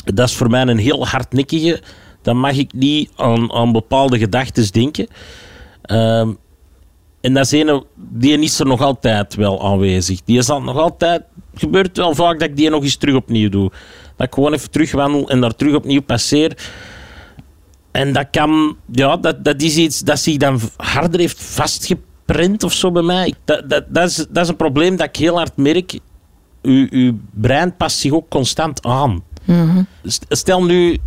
dat 0.03 0.27
is 0.27 0.35
voor 0.35 0.49
mij 0.49 0.61
een 0.61 0.77
heel 0.77 1.07
hardnekkige. 1.07 1.81
Dan 2.21 2.37
mag 2.37 2.57
ik 2.57 2.73
niet 2.73 3.11
aan, 3.15 3.51
aan 3.53 3.71
bepaalde 3.71 4.17
gedachten 4.17 4.71
denken. 4.71 5.07
Ehm, 5.81 6.29
en 7.21 7.33
dat 7.33 7.51
is 7.51 7.51
een, 7.51 7.83
die 7.95 8.39
is 8.39 8.59
er 8.59 8.65
nog 8.65 8.81
altijd 8.81 9.35
wel 9.35 9.65
aanwezig. 9.65 10.21
Die 10.23 10.37
is 10.37 10.45
dan 10.45 10.63
nog 10.63 10.77
altijd... 10.77 11.23
Het 11.51 11.61
gebeurt 11.61 11.97
wel 11.97 12.15
vaak 12.15 12.39
dat 12.39 12.49
ik 12.49 12.55
die 12.55 12.69
nog 12.69 12.83
eens 12.83 12.95
terug 12.95 13.15
opnieuw 13.15 13.49
doe. 13.49 13.71
Dat 14.15 14.27
ik 14.27 14.33
gewoon 14.33 14.53
even 14.53 14.71
terugwandel 14.71 15.29
en 15.29 15.41
daar 15.41 15.55
terug 15.55 15.75
opnieuw 15.75 16.01
passeer. 16.01 16.57
En 17.91 18.13
dat 18.13 18.27
kan... 18.31 18.77
Ja, 18.91 19.17
dat, 19.17 19.43
dat 19.43 19.61
is 19.61 19.75
iets 19.77 19.99
dat 19.99 20.19
zich 20.19 20.37
dan 20.37 20.59
harder 20.77 21.19
heeft 21.19 21.43
vastgeprint 21.43 22.63
of 22.63 22.73
zo 22.73 22.91
bij 22.91 23.01
mij. 23.01 23.33
Dat, 23.45 23.69
dat, 23.69 23.83
dat, 23.87 24.09
is, 24.09 24.15
dat 24.15 24.43
is 24.43 24.49
een 24.49 24.55
probleem 24.55 24.95
dat 24.95 25.07
ik 25.07 25.15
heel 25.15 25.37
hard 25.37 25.57
merk. 25.57 25.99
Uw, 26.61 26.87
uw 26.89 27.17
brein 27.31 27.75
past 27.77 27.97
zich 27.97 28.11
ook 28.11 28.29
constant 28.29 28.85
aan. 28.85 29.23
St- 30.03 30.25
Stel 30.29 30.63
nu 30.63 30.97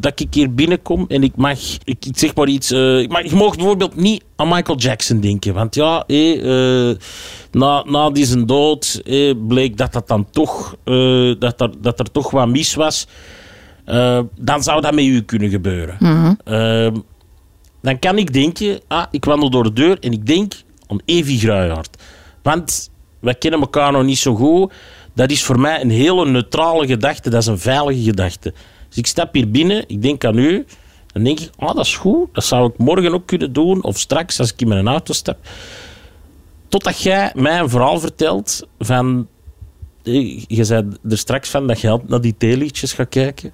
dat 0.00 0.20
ik 0.20 0.34
hier 0.34 0.54
binnenkom 0.54 1.04
en 1.08 1.22
ik 1.22 1.36
mag, 1.36 1.58
ik, 1.84 2.04
ik 2.04 2.18
zeg 2.18 2.34
maar 2.34 2.48
iets, 2.48 2.70
eh, 2.70 2.98
ik 2.98 3.10
mag, 3.10 3.22
je 3.22 3.36
mag 3.36 3.56
bijvoorbeeld 3.56 3.96
niet 3.96 4.24
aan 4.36 4.48
Michael 4.48 4.78
Jackson 4.78 5.20
denken. 5.20 5.54
Want 5.54 5.74
ja, 5.74 6.04
eh, 6.06 6.90
na, 7.52 7.84
na 7.86 8.10
die 8.10 8.26
zijn 8.26 8.46
dood 8.46 9.02
bleek 9.48 9.76
dat, 9.76 9.92
dat, 9.92 10.08
dan 10.08 10.30
toch, 10.30 10.76
eh, 10.84 11.34
dat, 11.38 11.60
er, 11.60 11.70
dat 11.80 11.98
er 11.98 12.10
toch 12.10 12.30
wat 12.30 12.48
mis 12.48 12.74
was. 12.74 13.06
Eh, 13.88 14.20
dan 14.40 14.62
zou 14.62 14.80
dat 14.80 14.94
met 14.94 15.04
u 15.04 15.22
kunnen 15.22 15.50
gebeuren. 15.50 15.96
Ehm, 16.44 16.96
dan 17.82 17.98
kan 17.98 18.18
ik 18.18 18.32
denken, 18.32 18.80
ah, 18.88 19.06
ik 19.10 19.24
wandel 19.24 19.50
door 19.50 19.62
de 19.62 19.72
deur 19.72 19.98
en 19.98 20.12
ik 20.12 20.26
denk 20.26 20.52
aan 20.86 21.00
Evie 21.04 21.38
Gruijaard. 21.38 22.02
Want 22.42 22.90
wij 23.20 23.34
kennen 23.34 23.60
elkaar 23.60 23.92
nog 23.92 24.04
niet 24.04 24.18
zo 24.18 24.34
goed. 24.34 24.72
Dat 25.14 25.30
is 25.30 25.42
voor 25.42 25.60
mij 25.60 25.80
een 25.80 25.90
hele 25.90 26.26
neutrale 26.26 26.86
gedachte, 26.86 27.30
dat 27.30 27.40
is 27.40 27.46
een 27.46 27.58
veilige 27.58 28.02
gedachte. 28.02 28.54
Dus 28.88 28.96
ik 28.98 29.06
stap 29.06 29.34
hier 29.34 29.50
binnen, 29.50 29.84
ik 29.86 30.02
denk 30.02 30.24
aan 30.24 30.38
u, 30.38 30.66
dan 31.12 31.22
denk 31.24 31.40
ik, 31.40 31.50
ah, 31.58 31.74
dat 31.74 31.84
is 31.84 31.96
goed, 31.96 32.28
dat 32.34 32.44
zou 32.44 32.68
ik 32.70 32.78
morgen 32.78 33.14
ook 33.14 33.26
kunnen 33.26 33.52
doen, 33.52 33.82
of 33.82 33.98
straks 33.98 34.40
als 34.40 34.52
ik 34.52 34.60
in 34.60 34.68
mijn 34.68 34.88
auto 34.88 35.12
stap. 35.12 35.36
Totdat 36.68 37.02
jij 37.02 37.32
mij 37.34 37.58
een 37.58 37.68
verhaal 37.68 38.00
vertelt 38.00 38.66
van... 38.78 39.26
eh, 40.04 40.40
Je 40.46 40.64
zei 40.64 40.88
er 41.10 41.18
straks 41.18 41.48
van 41.48 41.66
dat 41.66 41.80
je 41.80 41.98
naar 42.06 42.20
die 42.20 42.34
theeliedjes 42.38 42.92
gaat 42.92 43.08
kijken. 43.08 43.52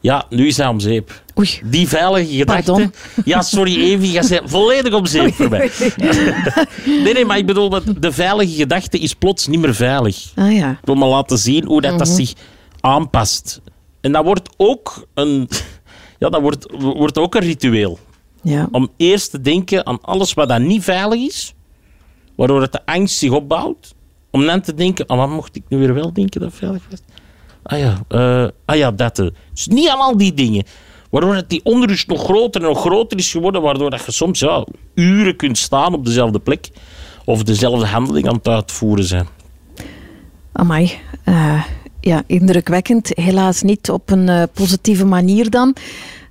Ja, 0.00 0.24
nu 0.30 0.46
is 0.46 0.56
hij 0.56 0.66
om 0.66 0.80
zeep. 0.80 1.22
Oei. 1.38 1.48
Die 1.64 1.88
veilige 1.88 2.32
gedachte. 2.36 2.90
Ja, 3.24 3.42
sorry, 3.42 3.74
Evie, 3.82 4.12
je 4.12 4.26
bent 4.28 4.50
volledig 4.50 4.92
om 4.94 5.06
zeep 5.06 5.34
voor 5.34 5.48
mij. 5.48 5.70
Nee, 7.04 7.12
nee, 7.12 7.24
maar 7.24 7.38
ik 7.38 7.46
bedoel, 7.46 7.68
dat 7.68 7.82
de 7.98 8.12
veilige 8.12 8.52
gedachte 8.54 8.98
is 8.98 9.14
plots 9.14 9.46
niet 9.46 9.60
meer 9.60 9.74
veilig. 9.74 10.32
Ah 10.34 10.52
ja. 10.56 10.70
Ik 10.70 10.78
wil 10.84 10.94
maar 10.94 11.08
laten 11.08 11.38
zien 11.38 11.64
hoe 11.64 11.80
dat, 11.80 11.98
dat 11.98 12.08
zich 12.08 12.32
aanpast. 12.80 13.60
En 14.08 14.14
dat 14.14 14.24
wordt 14.24 14.48
ook 14.56 15.06
een, 15.14 15.48
ja, 16.18 16.28
dat 16.28 16.40
wordt, 16.40 16.66
wordt 16.78 17.18
ook 17.18 17.34
een 17.34 17.40
ritueel. 17.40 17.98
ja. 18.42 18.68
Om 18.70 18.88
eerst 18.96 19.30
te 19.30 19.40
denken 19.40 19.86
aan 19.86 20.00
alles 20.02 20.34
wat 20.34 20.48
dan 20.48 20.66
niet 20.66 20.84
veilig 20.84 21.20
is, 21.20 21.54
waardoor 22.36 22.60
het 22.62 22.72
de 22.72 22.86
angst 22.86 23.18
zich 23.18 23.30
opbouwt. 23.30 23.94
Om 24.30 24.46
dan 24.46 24.60
te 24.60 24.74
denken, 24.74 25.08
aan 25.08 25.16
wat 25.16 25.28
mocht 25.28 25.56
ik 25.56 25.62
nu 25.68 25.78
weer 25.78 25.94
wel 25.94 26.12
denken 26.12 26.40
dat 26.40 26.52
veilig 26.54 26.82
was? 26.90 26.98
Ah 27.62 27.78
ja, 27.78 27.98
eh, 28.08 28.48
ah 28.64 28.76
ja 28.76 28.90
dat. 28.92 29.18
eh. 29.18 29.26
Dus 29.52 29.66
niet 29.66 29.88
aan 29.88 29.98
al 29.98 30.16
die 30.16 30.34
dingen. 30.34 30.64
Waardoor 31.10 31.34
het 31.34 31.48
die 31.50 31.60
onrust 31.64 32.06
nog 32.08 32.24
groter 32.24 32.60
en 32.62 32.68
nog 32.68 32.80
groter 32.80 33.18
is 33.18 33.30
geworden, 33.30 33.62
waardoor 33.62 33.90
dat 33.90 34.04
je 34.04 34.12
soms 34.12 34.38
ja, 34.38 34.66
uren 34.94 35.36
kunt 35.36 35.58
staan 35.58 35.94
op 35.94 36.04
dezelfde 36.04 36.38
plek 36.38 36.68
of 37.24 37.42
dezelfde 37.42 37.86
handeling 37.86 38.28
aan 38.28 38.34
het 38.36 38.48
uitvoeren 38.48 39.04
zijn. 39.04 39.26
Amai. 40.52 40.92
Eh, 41.24 41.64
ja, 42.08 42.22
indrukwekkend. 42.26 43.10
Helaas 43.14 43.62
niet 43.62 43.90
op 43.90 44.10
een 44.10 44.28
eh, 44.28 44.42
positieve 44.52 45.04
manier 45.04 45.50
dan. 45.50 45.74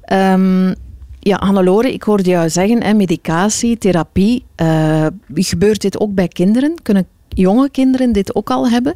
Ehm, 0.02 0.74
ja, 1.20 1.38
Hannelore, 1.40 1.94
ik 1.94 2.04
hoorde 2.04 2.30
jou 2.30 2.50
zeggen, 2.50 2.84
hè, 2.84 2.94
medicatie, 2.94 3.78
therapie. 3.78 4.44
eh, 4.56 5.08
gebeurt 5.34 5.82
dit 5.82 6.00
ook 6.00 6.14
bij 6.14 6.28
kinderen? 6.28 6.74
Kunnen 6.82 7.08
jonge 7.30 7.70
kinderen 7.70 8.12
dit 8.12 8.36
ook 8.36 8.50
al 8.50 8.70
hebben? 8.70 8.96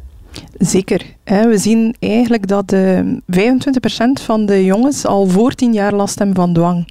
Zeker. 0.58 1.02
Hè. 1.24 1.48
We 1.48 1.58
zien 1.58 1.94
eigenlijk 1.98 2.46
dat 2.46 2.72
eh 2.72 3.00
25% 3.26 4.22
van 4.22 4.46
de 4.46 4.64
jongens 4.64 5.06
al 5.06 5.26
voor 5.26 5.54
10 5.54 5.72
jaar 5.72 5.94
last 5.94 6.18
hebben 6.18 6.36
van 6.36 6.52
dwang. 6.52 6.88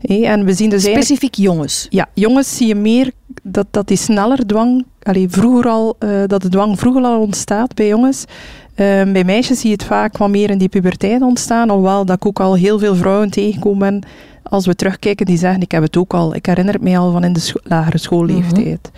En 0.00 0.44
we 0.44 0.52
zien 0.52 0.70
dus 0.70 0.84
eigenlijk... 0.84 1.04
Specifiek 1.04 1.34
jongens. 1.34 1.86
Ja, 1.90 2.06
jongens 2.14 2.56
zie 2.56 2.66
je 2.66 2.74
meer 2.74 3.12
dat, 3.42 3.66
dat 3.70 3.88
die 3.88 3.96
sneller 3.96 4.46
dwang... 4.46 4.86
Allee, 5.02 5.28
vroeger 5.28 5.70
al, 5.70 5.96
eh, 5.98 6.08
dat 6.26 6.42
de 6.42 6.48
dwang 6.48 6.78
vroeger 6.78 7.02
al 7.02 7.20
ontstaat 7.20 7.74
bij 7.74 7.88
jongens. 7.88 8.24
Ehm, 8.74 9.12
bij 9.12 9.24
meisjes 9.24 9.60
zie 9.60 9.70
je 9.70 9.76
het 9.76 9.84
vaak 9.84 10.16
wat 10.16 10.28
meer 10.28 10.50
in 10.50 10.58
die 10.58 10.68
puberteit 10.68 11.22
ontstaan. 11.22 11.70
Alhoewel 11.70 12.04
dat 12.04 12.16
ik 12.16 12.26
ook 12.26 12.40
al 12.40 12.54
heel 12.54 12.78
veel 12.78 12.94
vrouwen 12.94 13.30
tegenkom 13.30 13.78
ben 13.78 14.02
als 14.42 14.66
we 14.66 14.74
terugkijken 14.74 15.26
die 15.26 15.38
zeggen 15.38 15.60
ik 15.60 15.70
heb 15.70 15.82
het 15.82 15.96
ook 15.96 16.14
al. 16.14 16.34
Ik 16.34 16.46
herinner 16.46 16.74
het 16.74 16.82
mij 16.82 16.98
al 16.98 17.12
van 17.12 17.24
in 17.24 17.32
de 17.32 17.40
scho- 17.40 17.60
lagere 17.62 17.98
schoolleeftijd. 17.98 18.90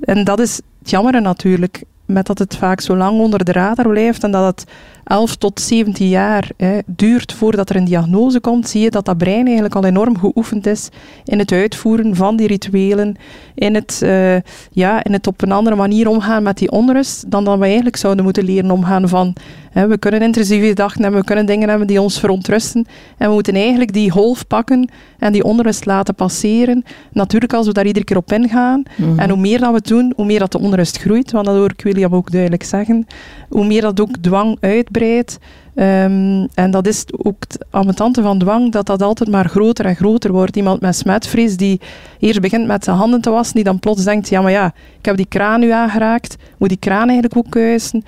En 0.00 0.24
dat 0.24 0.40
is 0.40 0.60
het 0.78 0.90
jammere 0.90 1.20
natuurlijk. 1.20 1.82
Met 2.08 2.26
dat 2.26 2.38
het 2.38 2.56
vaak 2.56 2.80
zo 2.80 2.96
lang 2.96 3.20
onder 3.20 3.44
de 3.44 3.52
radar 3.52 3.88
blijft 3.88 4.24
en 4.24 4.30
dat 4.30 4.44
het 4.44 4.64
11 5.08 5.36
tot 5.36 5.60
17 5.60 6.08
jaar 6.08 6.50
hè, 6.56 6.78
duurt 6.86 7.32
voordat 7.32 7.70
er 7.70 7.76
een 7.76 7.84
diagnose 7.84 8.40
komt, 8.40 8.68
zie 8.68 8.80
je 8.80 8.90
dat 8.90 9.04
dat 9.04 9.16
brein 9.16 9.44
eigenlijk 9.44 9.74
al 9.74 9.84
enorm 9.84 10.18
geoefend 10.18 10.66
is 10.66 10.88
in 11.24 11.38
het 11.38 11.52
uitvoeren 11.52 12.16
van 12.16 12.36
die 12.36 12.46
rituelen, 12.46 13.16
in 13.54 13.74
het, 13.74 14.00
uh, 14.04 14.36
ja, 14.70 15.04
in 15.04 15.12
het 15.12 15.26
op 15.26 15.42
een 15.42 15.52
andere 15.52 15.76
manier 15.76 16.08
omgaan 16.08 16.42
met 16.42 16.58
die 16.58 16.70
onrust, 16.70 17.30
dan 17.30 17.44
dat 17.44 17.58
we 17.58 17.64
eigenlijk 17.64 17.96
zouden 17.96 18.24
moeten 18.24 18.44
leren 18.44 18.70
omgaan 18.70 19.08
van 19.08 19.36
hè, 19.70 19.86
we 19.86 19.98
kunnen 19.98 20.22
intensieve 20.22 20.66
gedachten 20.66 21.02
hebben, 21.02 21.20
we 21.20 21.26
kunnen 21.26 21.46
dingen 21.46 21.68
hebben 21.68 21.86
die 21.86 22.00
ons 22.00 22.20
verontrusten 22.20 22.86
en 23.18 23.28
we 23.28 23.34
moeten 23.34 23.54
eigenlijk 23.54 23.92
die 23.92 24.10
golf 24.10 24.46
pakken 24.46 24.90
en 25.18 25.32
die 25.32 25.44
onrust 25.44 25.86
laten 25.86 26.14
passeren. 26.14 26.84
Natuurlijk 27.12 27.52
als 27.52 27.66
we 27.66 27.72
daar 27.72 27.86
iedere 27.86 28.04
keer 28.04 28.16
op 28.16 28.32
ingaan 28.32 28.82
mm 28.96 29.16
en 29.18 29.30
hoe 29.30 29.38
meer 29.38 29.58
dat 29.58 29.72
we 29.72 29.80
doen, 29.80 30.12
hoe 30.16 30.24
meer 30.24 30.38
dat 30.38 30.52
de 30.52 30.58
onrust 30.58 30.98
groeit, 30.98 31.30
want 31.30 31.46
dat 31.46 31.54
hoor 31.54 31.70
ik 31.70 31.82
William 31.98 32.18
ook 32.18 32.30
duidelijk 32.30 32.62
zeggen, 32.62 33.06
hoe 33.48 33.66
meer 33.66 33.80
dat 33.80 34.00
ook 34.00 34.16
dwang 34.20 34.56
uitbreidt 34.60 35.38
Ehm, 35.78 36.46
en 36.54 36.70
dat 36.70 36.86
is 36.86 37.04
ook 37.16 37.36
het 37.38 37.64
ambetante 37.70 38.22
van 38.22 38.38
dwang, 38.38 38.72
dat 38.72 38.86
dat 38.86 39.02
altijd 39.02 39.30
maar 39.30 39.48
groter 39.48 39.84
en 39.84 39.96
groter 39.96 40.32
wordt. 40.32 40.56
Iemand 40.56 40.80
met 40.80 40.96
smetvrees 40.96 41.56
die 41.56 41.80
eerst 42.18 42.40
begint 42.40 42.66
met 42.66 42.84
zijn 42.84 42.96
handen 42.96 43.20
te 43.20 43.30
wassen, 43.30 43.54
die 43.54 43.64
dan 43.64 43.78
plots 43.78 44.04
denkt, 44.04 44.28
ja 44.28 44.40
maar 44.40 44.50
ja, 44.50 44.74
ik 44.98 45.04
heb 45.04 45.16
die 45.16 45.26
kraan 45.26 45.60
nu 45.60 45.70
aangeraakt, 45.70 46.36
moet 46.56 46.68
die 46.68 46.78
kraan 46.78 47.08
eigenlijk 47.08 47.36
ook 47.36 47.50
kuisen. 47.50 48.04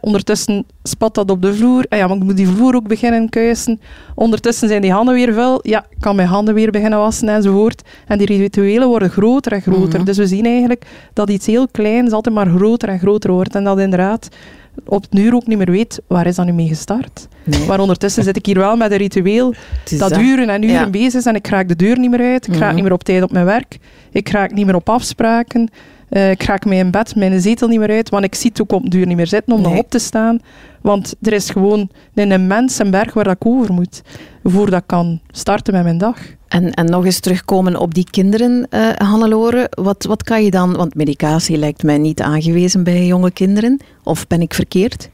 Ondertussen 0.00 0.64
spat 0.86 1.14
dat 1.14 1.30
op 1.30 1.42
de 1.42 1.54
vloer, 1.54 1.86
ah 1.88 1.98
ja, 1.98 2.06
maar 2.06 2.16
ik 2.16 2.22
moet 2.22 2.36
die 2.36 2.46
vloer 2.46 2.74
ook 2.74 2.88
beginnen 2.88 3.28
kuisen. 3.28 3.80
Ondertussen 4.14 4.68
zijn 4.68 4.82
die 4.82 4.92
handen 4.92 5.14
weer 5.14 5.34
vuil, 5.34 5.60
ja, 5.62 5.86
ik 5.90 5.96
kan 6.00 6.16
mijn 6.16 6.28
handen 6.28 6.54
weer 6.54 6.70
beginnen 6.70 6.98
wassen 6.98 7.28
enzovoort. 7.28 7.82
En 8.06 8.18
die 8.18 8.26
rituelen 8.26 8.88
worden 8.88 9.10
groter 9.10 9.52
en 9.52 9.62
groter. 9.62 9.98
Mhm. 9.98 10.04
Dus 10.04 10.16
we 10.16 10.26
zien 10.26 10.44
eigenlijk 10.44 10.86
dat 11.12 11.30
iets 11.30 11.46
heel 11.46 11.68
kleins 11.68 12.12
altijd 12.12 12.34
maar 12.34 12.46
groter 12.46 12.88
en 12.88 12.98
groter 12.98 13.32
wordt. 13.32 13.54
En 13.54 13.64
dat 13.64 13.78
inderdaad 13.78 14.28
op 14.84 15.02
het 15.02 15.20
uur 15.20 15.34
ook 15.34 15.46
niet 15.46 15.58
meer 15.58 15.70
weet, 15.70 16.00
waar 16.06 16.26
is 16.26 16.34
dat 16.34 16.46
nu 16.46 16.52
mee 16.52 16.68
gestart? 16.68 17.28
Maar 17.68 17.80
ondertussen 17.80 18.22
zit 18.22 18.36
ik 18.36 18.46
hier 18.46 18.58
wel 18.58 18.76
met 18.76 18.90
een 18.90 18.96
ritueel 18.96 19.54
dat, 19.98 20.18
uren 20.18 20.48
en 20.48 20.62
uren 20.62 20.90
bezig 20.90 21.14
is 21.14 21.26
en 21.26 21.34
ik 21.34 21.46
raak 21.46 21.68
de 21.68 21.76
deur 21.76 21.98
niet 21.98 22.10
meer 22.10 22.32
uit, 22.32 22.46
ik 22.46 22.52
raak 22.52 22.64
mhm. 22.64 22.74
niet 22.74 22.82
meer 22.82 22.92
op 22.92 23.04
tijd 23.04 23.22
op 23.22 23.32
mijn 23.32 23.44
werk, 23.44 23.78
ik 24.10 24.28
raak 24.28 24.52
niet 24.52 24.66
meer 24.66 24.74
op 24.74 24.88
afspraken, 24.88 25.70
uh, 26.10 26.30
ik 26.30 26.42
raak 26.42 26.64
mij 26.64 26.78
in 26.78 26.90
bed, 26.90 27.16
mijn 27.16 27.40
zetel 27.40 27.68
niet 27.68 27.78
meer 27.78 27.90
uit, 27.90 28.08
want 28.08 28.24
ik 28.24 28.34
zie 28.34 28.50
het 28.50 28.60
ook 28.60 28.72
op 28.72 28.82
de 28.82 28.88
deur 28.88 29.06
niet 29.06 29.16
meer 29.16 29.26
zitten 29.26 29.52
om 29.52 29.60
nog 29.60 29.78
op 29.78 29.90
te 29.90 29.98
staan. 29.98 30.38
Want 30.80 31.14
er 31.22 31.32
is 31.32 31.50
gewoon 31.50 31.90
een 32.14 32.32
immense 32.32 32.90
berg 32.90 33.14
waar 33.14 33.30
ik 33.30 33.46
over 33.46 33.72
moet, 33.72 34.02
voordat 34.44 34.80
ik 34.80 34.86
kan 34.86 35.20
starten 35.30 35.74
met 35.74 35.82
mijn 35.82 35.98
dag. 35.98 36.18
En, 36.48 36.74
en 36.74 36.86
nog 36.86 37.04
eens 37.04 37.20
terugkomen 37.20 37.76
op 37.76 37.94
die 37.94 38.06
kinderen, 38.10 38.66
uh, 38.70 38.88
Hannelore. 38.92 39.70
Wat, 39.70 40.04
wat 40.04 40.22
kan 40.22 40.44
je 40.44 40.50
dan, 40.50 40.76
want 40.76 40.94
medicatie 40.94 41.56
lijkt 41.56 41.82
mij 41.82 41.98
niet 41.98 42.20
aangewezen 42.20 42.84
bij 42.84 43.06
jonge 43.06 43.30
kinderen. 43.30 43.80
Of 44.02 44.26
ben 44.26 44.40
ik 44.40 44.54
verkeerd? 44.54 45.08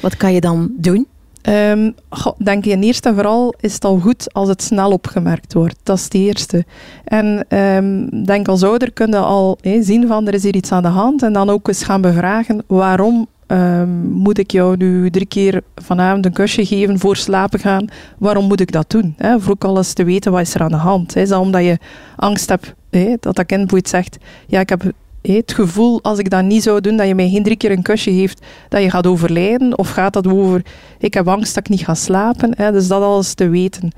Wat 0.00 0.16
kan 0.16 0.32
je 0.32 0.40
dan 0.40 0.72
doen? 0.76 1.06
Um, 1.48 1.94
denk 2.38 2.66
in 2.66 2.82
eerste 2.82 3.08
en 3.08 3.14
vooral 3.14 3.54
is 3.60 3.74
het 3.74 3.84
al 3.84 3.98
goed 3.98 4.32
als 4.34 4.48
het 4.48 4.62
snel 4.62 4.90
opgemerkt 4.90 5.52
wordt. 5.52 5.76
Dat 5.82 5.98
is 5.98 6.04
het 6.04 6.14
eerste. 6.14 6.64
En 7.04 7.46
um, 7.58 8.24
denk 8.24 8.48
als 8.48 8.62
ouder 8.62 8.92
kun 8.92 9.10
je 9.10 9.16
al 9.16 9.58
zien 9.80 10.06
van 10.06 10.26
er 10.26 10.34
is 10.34 10.42
hier 10.42 10.54
iets 10.54 10.72
aan 10.72 10.82
de 10.82 10.88
hand 10.88 11.22
en 11.22 11.32
dan 11.32 11.50
ook 11.50 11.68
eens 11.68 11.82
gaan 11.82 12.00
bevragen 12.00 12.62
waarom 12.66 13.26
um, 13.46 13.88
moet 14.10 14.38
ik 14.38 14.50
jou 14.50 14.76
nu 14.76 15.10
drie 15.10 15.26
keer 15.26 15.62
vanavond 15.74 16.26
een 16.26 16.32
kusje 16.32 16.66
geven 16.66 16.98
voor 16.98 17.16
slapen 17.16 17.58
gaan? 17.58 17.88
Waarom 18.18 18.46
moet 18.46 18.60
ik 18.60 18.72
dat 18.72 18.90
doen? 18.90 19.16
Voor 19.18 19.52
ook 19.52 19.64
alles 19.64 19.92
te 19.92 20.04
weten 20.04 20.32
wat 20.32 20.40
is 20.40 20.54
er 20.54 20.62
aan 20.62 20.70
de 20.70 20.76
hand. 20.76 21.16
Is 21.16 21.28
dat 21.28 21.40
omdat 21.40 21.62
je 21.62 21.78
angst 22.16 22.48
hebt 22.48 22.74
dat 23.20 23.36
dat 23.36 23.46
kind 23.46 23.88
zegt, 23.88 24.18
ja 24.46 24.60
ik 24.60 24.68
heb 24.68 24.92
het 25.32 25.52
gevoel, 25.52 26.02
als 26.02 26.18
ik 26.18 26.30
dat 26.30 26.44
niet 26.44 26.62
zou 26.62 26.80
doen, 26.80 26.96
dat 26.96 27.06
je 27.06 27.14
mij 27.14 27.28
geen 27.28 27.42
drie 27.42 27.56
keer 27.56 27.70
een 27.70 27.82
kusje 27.82 28.12
geeft, 28.12 28.46
dat 28.68 28.82
je 28.82 28.90
gaat 28.90 29.06
overlijden? 29.06 29.78
Of 29.78 29.90
gaat 29.90 30.12
dat 30.12 30.26
over, 30.26 30.62
ik 30.98 31.14
heb 31.14 31.28
angst 31.28 31.54
dat 31.54 31.64
ik 31.64 31.70
niet 31.70 31.84
ga 31.84 31.94
slapen? 31.94 32.52
Hè? 32.56 32.72
Dus 32.72 32.88
dat 32.88 33.02
alles 33.02 33.34
te 33.34 33.48
weten. 33.48 33.90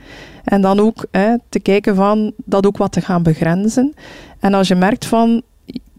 En 0.45 0.61
dan 0.61 0.81
ook 0.81 1.07
hè, 1.11 1.35
te 1.49 1.61
kijken 1.61 1.95
van, 1.95 2.33
dat 2.45 2.67
ook 2.67 2.77
wat 2.77 2.93
te 2.93 3.01
gaan 3.01 3.23
begrenzen. 3.23 3.95
En 4.41 4.55
als 4.55 4.69
je 4.69 4.75
merkt 4.75 5.07
van, 5.07 5.43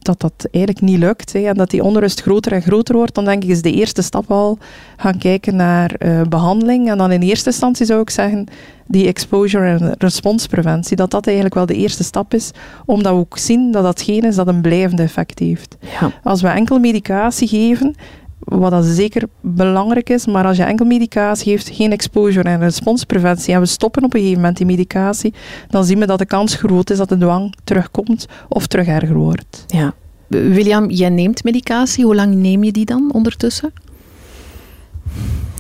dat 0.08 0.22
dat 0.22 0.48
eigenlijk 0.52 0.86
niet 0.86 1.00
lukt 1.00 1.34
hè, 1.34 1.40
en 1.40 1.54
dat 1.54 1.70
die 1.70 1.84
onrust 1.84 2.22
groter 2.22 2.52
en 2.52 2.62
groter 2.62 2.96
wordt, 2.96 3.16
dan 3.16 3.26
denk 3.26 3.44
ik 3.44 3.50
is 3.50 3.62
de 3.62 3.72
eerste 3.72 4.02
stap 4.02 4.32
al 4.32 4.58
gaan 4.98 5.18
kijken 5.18 5.56
naar 5.56 5.96
uh, 6.00 6.22
behandeling. 6.22 6.90
En 6.90 6.98
dan 6.98 7.12
in 7.12 7.22
eerste 7.22 7.50
instantie 7.50 7.86
zou 7.86 8.02
ik 8.02 8.10
zeggen 8.10 8.48
die 8.88 9.08
exposure 9.08 9.68
en 9.68 9.96
responspreventie, 9.98 10.96
dat 10.96 11.12
dat 11.12 11.26
eigenlijk 11.26 11.56
wel 11.56 11.66
de 11.66 11.76
eerste 11.76 12.04
stap 12.04 12.34
is, 12.34 12.52
omdat 12.86 13.14
we 13.14 13.20
ook 13.20 13.38
zien 13.38 13.72
dat 13.72 13.84
datgene 13.84 14.28
is 14.28 14.36
dat 14.36 14.48
een 14.48 14.62
blijvende 14.62 15.04
effect 15.04 15.40
heeft. 15.40 15.78
Ja. 16.00 16.12
Als 16.24 16.42
we 16.42 16.48
enkel 16.48 16.80
medicatie 16.80 17.48
geven, 17.48 17.96
wat 18.40 18.72
dat 18.72 18.86
zeker 18.86 19.24
belangrijk 19.42 20.10
is, 20.10 20.26
maar 20.26 20.46
als 20.46 20.58
je 20.58 20.64
enkel 20.64 20.86
medicatie 20.86 21.52
geeft, 21.52 21.70
geen 21.76 21.92
exposure 21.92 22.50
en 22.50 22.60
responspreventie, 22.60 23.54
en 23.54 23.60
we 23.60 23.66
stoppen 23.66 24.04
op 24.04 24.14
een 24.14 24.20
gegeven 24.20 24.40
moment 24.40 24.58
die 24.58 24.66
medicatie, 24.66 25.34
dan 25.70 25.86
zien 25.86 26.00
we 26.00 26.06
dat 26.06 26.20
de 26.20 26.26
kans 26.26 26.56
groot 26.56 26.90
is 26.90 26.98
dat 26.98 27.10
de 27.10 27.18
dwang 27.18 27.54
terugkomt 27.64 28.28
of 28.48 28.68
terug 28.68 28.88
erger 28.88 29.16
wordt. 29.16 29.66
Ja. 29.68 29.94
William, 30.28 30.90
jij 30.90 31.10
neemt 31.10 31.44
medicatie. 31.44 32.06
Hoe 32.06 32.16
lang 32.16 32.36
neem 32.36 32.64
je 32.64 32.72
die 32.72 32.86
dan 32.86 33.12
ondertussen? 33.14 33.74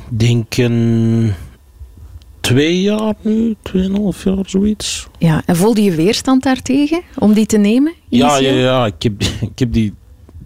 denk 0.09 0.57
een 0.57 1.33
twee 2.39 2.81
jaar 2.81 3.13
nu, 3.21 3.55
tweeënhalf 3.61 4.23
jaar, 4.23 4.43
zoiets. 4.45 5.07
Ja, 5.17 5.41
en 5.45 5.55
voelde 5.55 5.83
je 5.83 5.95
weerstand 5.95 6.43
daartegen 6.43 7.01
om 7.17 7.33
die 7.33 7.45
te 7.45 7.57
nemen? 7.57 7.93
Ja, 8.07 8.37
ja, 8.37 8.51
ja, 8.51 8.85
ik 8.85 9.03
heb, 9.03 9.21
ik 9.51 9.59
heb 9.59 9.73
die 9.73 9.93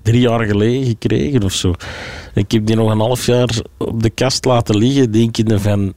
drie 0.01 0.21
jaar 0.21 0.45
geleden 0.45 0.85
gekregen 0.85 1.43
of 1.43 1.53
zo. 1.53 1.73
Ik 2.33 2.51
heb 2.51 2.65
die 2.65 2.75
nog 2.75 2.91
een 2.91 2.99
half 2.99 3.25
jaar 3.25 3.61
op 3.77 4.03
de 4.03 4.09
kast 4.09 4.45
laten 4.45 4.77
liggen, 4.77 5.11
denk 5.11 5.35
je 5.35 5.59
van... 5.59 5.93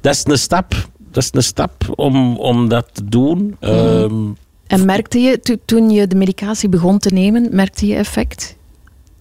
Dat 0.00 0.14
is 0.14 0.24
een 0.24 0.38
stap. 0.38 0.88
Dat 1.10 1.22
is 1.22 1.28
een 1.32 1.42
stap 1.42 1.72
om, 1.94 2.36
om 2.36 2.68
dat 2.68 2.88
te 2.92 3.04
doen. 3.04 3.56
Mhm. 3.60 3.72
Ehm, 3.72 4.24
en 4.66 4.84
merkte 4.84 5.18
je, 5.18 5.58
toen 5.64 5.90
je 5.90 6.06
de 6.06 6.16
medicatie 6.16 6.68
begon 6.68 6.98
te 6.98 7.14
nemen, 7.14 7.48
merkte 7.52 7.86
je 7.86 7.94
effect? 7.94 8.56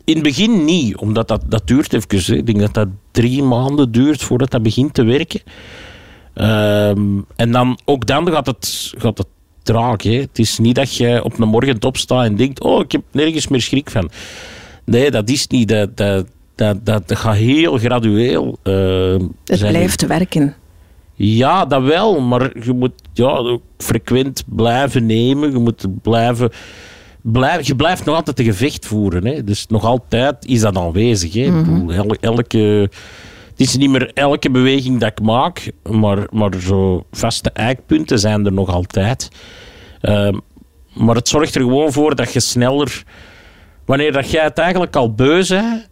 In 0.04 0.14
het 0.14 0.24
begin 0.24 0.66
niet, 0.66 0.98
omdat 0.98 1.28
dat, 1.28 1.44
dat 1.48 1.68
duurt 1.68 1.94
even. 1.94 2.38
Ik 2.38 2.46
denk 2.46 2.60
dat 2.60 2.74
dat 2.74 2.88
drie 3.12 3.44
maanden 3.44 3.92
duurt 3.92 4.22
voordat 4.22 4.52
dat 4.52 4.64
begint 4.64 4.94
te 4.94 5.04
werken. 5.04 5.42
Ehm, 6.34 7.20
en 7.36 7.52
dan, 7.52 7.80
ook 7.86 8.08
dan 8.08 8.32
gaat 8.32 8.46
het, 8.46 8.94
gaat 8.98 9.18
het 9.18 9.28
traag. 9.64 10.04
Hè. 10.04 10.20
Het 10.20 10.40
is 10.40 10.58
niet 10.58 10.76
dat 10.76 10.96
je 10.96 11.24
op 11.24 11.40
een 11.40 11.48
morgen 11.48 11.84
opstaat 11.84 12.26
en 12.26 12.36
denkt: 12.36 12.62
Oh, 12.62 12.80
ik 12.80 12.92
heb 12.92 13.02
nergens 13.12 13.48
meer 13.48 13.62
schrik 13.62 13.90
van. 13.90 14.10
Nee, 14.86 15.12
dat 15.12 15.30
is 15.30 15.48
niet. 15.48 15.68
Dat, 15.68 15.98
dat, 15.98 16.26
dat, 16.56 16.86
dat 16.86 17.16
gaat 17.16 17.36
heel 17.36 17.78
gradueel. 17.78 18.58
Uh, 18.64 19.16
het 19.46 19.60
blijft 19.60 20.08
werken. 20.08 20.56
Ja, 21.14 21.66
dat 21.66 21.84
wel, 21.84 22.20
maar 22.20 22.66
je 22.66 22.74
moet 22.74 22.94
ja, 23.14 23.58
frequent 23.78 24.44
blijven 24.46 25.06
nemen. 25.06 25.52
Je 25.52 25.58
moet 25.58 25.86
blijven. 26.02 26.50
Blijf, 27.22 27.68
je 27.68 27.76
blijft 27.76 28.06
nog 28.06 28.16
altijd 28.16 28.40
een 28.40 28.46
gevecht 28.46 28.86
voeren. 28.86 29.26
Hè. 29.26 29.44
Dus 29.44 29.68
nog 29.68 29.84
altijd 29.84 30.46
is 30.46 30.60
dat 30.60 30.78
aanwezig. 30.78 31.34
Hè. 31.34 31.50
Mm 31.50 31.90
elke, 32.20 32.90
het 33.58 33.68
is 33.68 33.78
niet 33.78 33.90
meer 33.90 34.12
elke 34.14 34.52
beweging 34.52 35.00
dat 35.00 35.12
ik 35.12 35.22
maak, 35.22 35.72
maar, 35.92 36.28
maar 36.32 36.54
zo 36.60 37.06
vaste 37.12 37.50
eikpunten 37.50 38.20
zijn 38.20 38.46
er 38.46 38.54
nog 38.54 38.70
altijd. 38.70 39.30
Ehm, 40.02 40.38
maar 40.94 41.16
het 41.16 41.28
zorgt 41.28 41.56
er 41.56 41.62
gewoon 41.62 41.92
voor 41.92 42.16
dat 42.16 42.34
je 42.34 42.40
sneller, 42.40 43.04
wanneer 43.86 44.12
dat 44.12 44.32
jij 44.32 44.44
het 44.44 44.58
eigenlijk 44.58 44.96
al 44.96 45.14
beu 45.14 45.46
bent, 45.48 45.88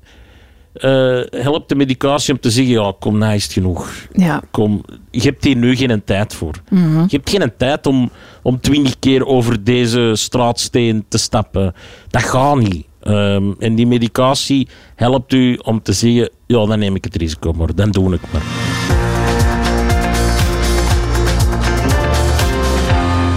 uh, 0.75 1.21
helpt 1.43 1.69
de 1.69 1.75
medicatie 1.75 2.33
om 2.33 2.39
te 2.39 2.51
zeggen: 2.51 2.73
ja, 2.73 2.93
kom, 2.99 3.17
nou 3.17 3.33
is 3.33 3.43
het 3.43 3.53
genoeg. 3.53 3.91
Ja. 4.11 4.41
Kom, 4.51 4.83
je 5.11 5.21
hebt 5.21 5.43
hier 5.43 5.55
nu 5.55 5.75
geen 5.75 6.03
tijd 6.03 6.35
voor. 6.35 6.53
Mhm. 6.69 7.01
Je 7.07 7.15
hebt 7.15 7.29
geen 7.29 7.53
tijd 7.57 7.87
om, 7.87 8.11
om 8.41 8.59
twintig 8.59 8.99
keer 8.99 9.25
over 9.25 9.63
deze 9.63 10.11
straatsteen 10.13 11.05
te 11.07 11.17
stappen. 11.17 11.73
Dat 12.09 12.23
gaat 12.23 12.57
niet. 12.57 12.85
Ehm, 12.99 13.51
en 13.59 13.75
die 13.75 13.87
medicatie 13.87 14.67
helpt 14.95 15.33
u 15.33 15.59
om 15.63 15.81
te 15.81 15.93
zeggen: 15.93 16.29
ja, 16.45 16.65
dan 16.65 16.79
neem 16.79 16.95
ik 16.95 17.03
het 17.03 17.15
risico 17.15 17.51
maar, 17.51 17.75
dan 17.75 17.91
doe 17.91 18.13
ik 18.13 18.21
maar. 18.31 19.02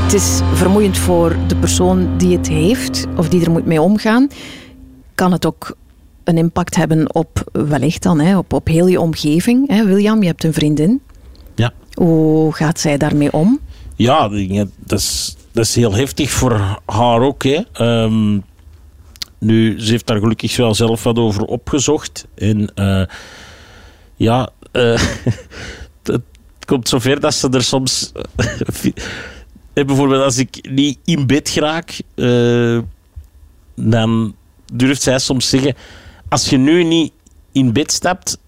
Het 0.07 0.15
is 0.15 0.41
vermoeiend 0.53 0.99
voor 0.99 1.37
de 1.47 1.57
persoon 1.57 2.19
die 2.19 2.37
het 2.37 2.49
heeft 2.49 3.07
of 3.17 3.29
die 3.29 3.45
er 3.45 3.51
moet 3.51 3.67
mee 3.67 3.81
omgaan. 3.81 4.29
Kan 5.15 5.33
het 5.33 5.47
ook 5.47 5.77
een 6.25 6.39
impact 6.39 6.77
hebben 6.77 7.15
op, 7.15 7.51
wellicht 7.53 8.03
dan, 8.03 8.21
hè, 8.21 8.39
op, 8.39 8.53
op 8.53 8.67
heel 8.67 8.87
je 8.87 9.01
omgeving. 9.01 9.69
Hè. 9.69 9.85
William, 9.85 10.21
je 10.21 10.27
hebt 10.27 10.45
een 10.45 10.53
vriendin. 10.53 11.03
Ja. 11.55 11.73
Hoe 11.93 12.55
gaat 12.55 12.81
zij 12.81 12.97
daarmee 12.97 13.33
om? 13.33 13.61
Ja, 13.97 14.29
dat 14.77 14.99
is, 14.99 15.37
dat 15.53 15.65
is 15.65 15.75
heel 15.75 15.95
heftig 15.95 16.31
voor 16.31 16.81
haar 16.87 17.21
ook. 17.21 17.43
Hè. 17.43 17.61
Um, 18.03 18.45
nu, 19.39 19.81
ze 19.81 19.91
heeft 19.91 20.07
daar 20.07 20.19
gelukkig 20.19 20.57
wel 20.57 20.75
zelf 20.75 21.03
wat 21.03 21.19
over 21.19 21.43
opgezocht. 21.43 22.27
En 22.35 22.73
uh, 22.75 23.03
ja, 24.17 24.51
uh, 24.73 25.01
het 26.03 26.23
komt 26.65 26.89
zover 26.89 27.21
dat 27.21 27.35
ze 27.35 27.49
er 27.49 27.63
soms... 27.63 28.13
bijvoorbeeld 29.85 30.23
als 30.23 30.39
ik 30.39 30.69
niet 30.71 30.99
in 31.05 31.27
bed 31.27 31.55
raak, 31.55 32.01
uh, 32.15 32.79
dan 33.75 34.35
durft 34.73 35.03
zij 35.03 35.19
soms 35.19 35.49
zeggen 35.49 35.75
als 36.29 36.49
je 36.49 36.57
nu 36.57 36.85
niet 36.85 37.13
in 37.53 37.73
bed 37.73 37.93
stapt, 37.93 38.39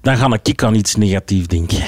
dan 0.00 0.16
ga 0.16 0.38
ik 0.42 0.62
aan 0.62 0.74
iets 0.74 0.94
negatiefs 0.94 1.46
denken. 1.46 1.82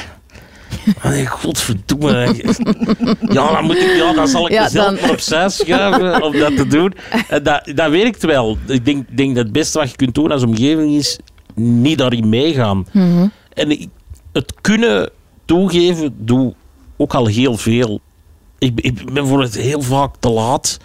Nee, 1.02 1.26
godverdomme. 1.40 2.34
Ja, 3.32 3.52
dan, 3.52 3.64
moet 3.64 3.76
ik, 3.76 3.96
ja, 3.96 4.12
dan 4.12 4.28
zal 4.28 4.46
ik 4.46 4.52
Ja, 4.52 4.62
mezelf 4.62 4.84
dan- 4.86 5.00
maar 5.00 5.10
opzij 5.10 5.48
schuiven 5.48 6.22
om 6.26 6.32
dat 6.38 6.56
te 6.56 6.66
doen. 6.66 6.94
En 7.28 7.42
dat, 7.42 7.70
dat 7.74 7.90
werkt 7.90 8.22
wel. 8.22 8.58
Ik 8.66 8.84
denk, 8.84 9.16
denk 9.16 9.34
dat 9.34 9.44
het 9.44 9.52
beste 9.52 9.78
wat 9.78 9.90
je 9.90 9.96
kunt 9.96 10.14
doen 10.14 10.30
als 10.32 10.42
omgeving 10.42 10.94
is 10.94 11.18
niet 11.54 11.98
daarin 11.98 12.28
meegaan. 12.28 12.86
Mhm. 12.92 13.28
En 13.52 13.90
het 14.32 14.54
kunnen 14.60 15.10
toegeven, 15.44 16.14
doe 16.18 16.54
ook 16.96 17.14
al 17.14 17.26
heel 17.26 17.56
veel. 17.56 18.00
Ik, 18.60 18.80
ik 18.80 19.12
ben 19.12 19.26
voor 19.26 19.42
het 19.42 19.54
heel 19.54 19.82
vaak 19.82 20.14
te 20.18 20.30
laat, 20.30 20.78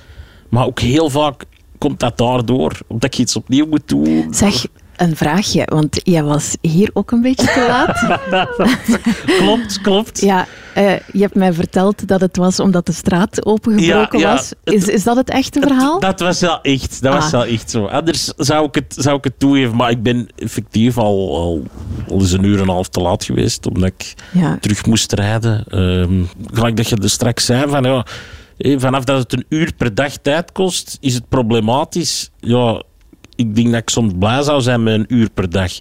maar 0.49 0.65
ook 0.65 0.79
heel 0.79 1.09
vaak 1.09 1.45
komt 1.77 1.99
dat 1.99 2.17
daardoor, 2.17 2.79
omdat 2.87 3.13
ik 3.13 3.19
iets 3.19 3.35
opnieuw 3.35 3.65
moet 3.65 3.87
doen. 3.87 4.33
Zeg, 4.33 4.65
een 4.97 5.15
vraagje, 5.15 5.63
want 5.65 5.99
jij 6.03 6.23
was 6.23 6.55
hier 6.61 6.89
ook 6.93 7.11
een 7.11 7.21
beetje 7.21 7.45
te 7.45 7.65
laat. 7.67 8.19
klopt, 9.39 9.81
klopt. 9.81 10.21
Ja, 10.21 10.47
eh, 10.73 10.93
je 11.11 11.19
hebt 11.21 11.35
mij 11.35 11.53
verteld 11.53 12.07
dat 12.07 12.21
het 12.21 12.37
was 12.37 12.59
omdat 12.59 12.85
de 12.85 12.91
straat 12.91 13.45
opengebroken 13.45 14.19
Ja, 14.19 14.29
ja, 14.29 14.35
was. 14.35 14.51
Is, 14.63 14.87
is 14.87 15.03
dat 15.03 15.15
het 15.15 15.29
echte 15.29 15.59
verhaal? 15.59 15.99
Dat 15.99 16.19
was 16.19 16.39
wel 16.39 16.61
echt, 16.61 17.01
dat 17.01 17.13
was 17.13 17.25
Ah. 17.25 17.31
wel 17.31 17.45
echt 17.45 17.69
zo. 17.69 17.85
Anders 17.85 18.33
zou 18.37 18.65
ik, 18.65 18.75
het, 18.75 18.95
zou 18.97 19.17
ik 19.17 19.23
het 19.23 19.39
toegeven, 19.39 19.75
maar 19.75 19.89
ik 19.89 20.03
ben 20.03 20.27
effectief 20.35 20.97
al, 20.97 21.35
al, 21.37 21.63
al 22.09 22.19
eens 22.19 22.31
een 22.31 22.43
uur 22.43 22.55
en 22.55 22.61
een 22.61 22.69
half 22.69 22.89
te 22.89 23.01
laat 23.01 23.23
geweest, 23.23 23.67
omdat 23.67 23.89
ik 23.89 24.13
Ja. 24.31 24.57
terug 24.61 24.85
moest 24.85 25.11
rijden. 25.13 25.63
Ehm 25.69 26.23
gelijk 26.53 26.77
dat 26.77 26.89
je 26.89 26.95
er 27.01 27.09
straks 27.09 27.45
zei, 27.45 27.69
van, 27.69 27.83
ja, 27.83 28.05
eh, 28.57 28.79
vanaf 28.79 29.03
dat 29.03 29.17
het 29.19 29.33
een 29.33 29.45
uur 29.49 29.73
per 29.77 29.95
dag 29.95 30.13
tijd 30.21 30.51
kost, 30.51 30.97
is 31.01 31.13
het 31.13 31.29
problematisch. 31.29 32.29
Ja, 32.39 32.83
ik 33.35 33.55
denk 33.55 33.71
dat 33.71 33.81
ik 33.81 33.89
soms 33.89 34.13
blij 34.19 34.41
zou 34.41 34.61
zijn 34.61 34.83
met 34.83 34.93
een 34.93 35.05
uur 35.07 35.29
per 35.29 35.49
dag. 35.49 35.71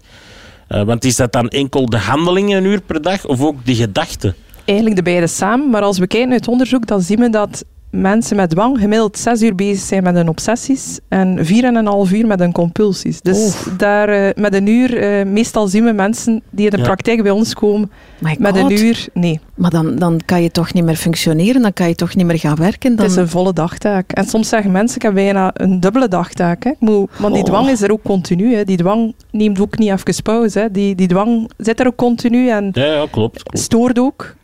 Eh, 0.69 0.83
want 0.83 1.05
is 1.05 1.17
dat 1.17 1.33
dan 1.33 1.49
enkel 1.49 1.87
de 1.87 1.99
handelingen 1.99 2.59
een 2.59 2.65
uur 2.65 2.81
per 2.81 3.03
dag, 3.03 3.27
of 3.27 3.41
ook 3.41 3.65
de 3.67 3.75
gedachten? 3.75 4.35
Eigenlijk 4.65 4.97
de 4.97 5.03
beide 5.03 5.27
samen, 5.27 5.71
maar 5.71 5.83
als 5.83 5.99
we 5.99 6.07
kijken 6.07 6.33
uit 6.33 6.49
onderzoek, 6.49 6.87
dan 6.87 7.01
zien 7.01 7.19
we 7.19 7.31
dat 7.31 7.65
mensen 8.01 8.37
met 8.37 8.51
dwang 8.51 8.79
gemiddeld 8.81 9.19
zes 9.19 9.43
uur 9.43 9.55
bezig 9.55 9.85
zijn 9.87 10.03
met 10.03 10.15
hun 10.15 10.29
obsessies 10.29 10.99
en 11.09 11.39
vier 11.47 11.65
en 11.65 11.75
een 11.77 11.87
half 11.87 12.13
uur 12.13 12.27
met 12.27 12.39
hun 12.39 12.53
compulsies. 12.53 13.21
Dus 13.21 13.57
daar 13.77 14.09
eh, 14.09 14.31
met 14.43 14.55
een 14.55 14.67
uur, 14.67 14.99
eh, 14.99 15.27
meestal 15.27 15.67
zien 15.69 15.85
we 15.85 15.93
mensen 15.93 16.43
die 16.51 16.65
in 16.65 16.71
de 16.71 16.77
Ja. 16.77 16.83
praktijk 16.83 17.23
bij 17.23 17.31
ons 17.33 17.55
komen 17.55 17.91
My 18.19 18.37
met 18.39 18.59
God. 18.59 18.71
een 18.71 18.85
uur. 18.85 19.07
Nee, 19.13 19.41
Maar 19.55 19.71
dan, 19.71 19.97
dan 19.97 20.21
kan 20.25 20.43
je 20.43 20.51
toch 20.51 20.73
niet 20.73 20.85
meer 20.85 20.97
functioneren, 20.97 21.63
dan 21.63 21.73
kan 21.73 21.89
je 21.89 21.95
toch 21.95 22.15
niet 22.15 22.27
meer 22.27 22.39
gaan 22.39 22.57
werken. 22.57 22.97
Dan... 22.97 23.05
het 23.05 23.15
is 23.15 23.21
een 23.21 23.29
volle 23.29 23.53
dagtaak. 23.53 24.13
En 24.13 24.25
soms 24.25 24.49
zeggen 24.49 24.71
mensen, 24.73 24.97
ik 24.97 25.03
heb 25.03 25.15
bijna 25.15 25.51
een 25.55 25.81
dubbele 25.81 26.09
dagtaak. 26.09 26.65
Hè. 26.65 26.71
Moet, 26.79 27.11
want 27.19 27.35
die 27.35 27.43
Goh. 27.43 27.53
dwang 27.53 27.69
is 27.69 27.83
er 27.83 27.93
ook 27.93 28.03
continu. 28.03 28.55
Hè. 28.55 28.65
Die 28.65 28.77
dwang 28.77 29.15
neemt 29.31 29.61
ook 29.61 29.79
niet 29.79 29.91
even 29.91 30.23
pauze. 30.23 30.59
Hè. 30.59 30.71
Die, 30.71 30.95
die 30.95 31.09
dwang 31.09 31.51
zit 31.57 31.81
er 31.81 31.87
ook 31.87 31.97
continu 31.97 32.49
en 32.49 32.71
Ja, 32.73 32.85
ja 32.85 33.07
klopt. 33.11 33.43
klopt. 33.43 33.59
stoort 33.59 33.99
ook. 33.99 34.35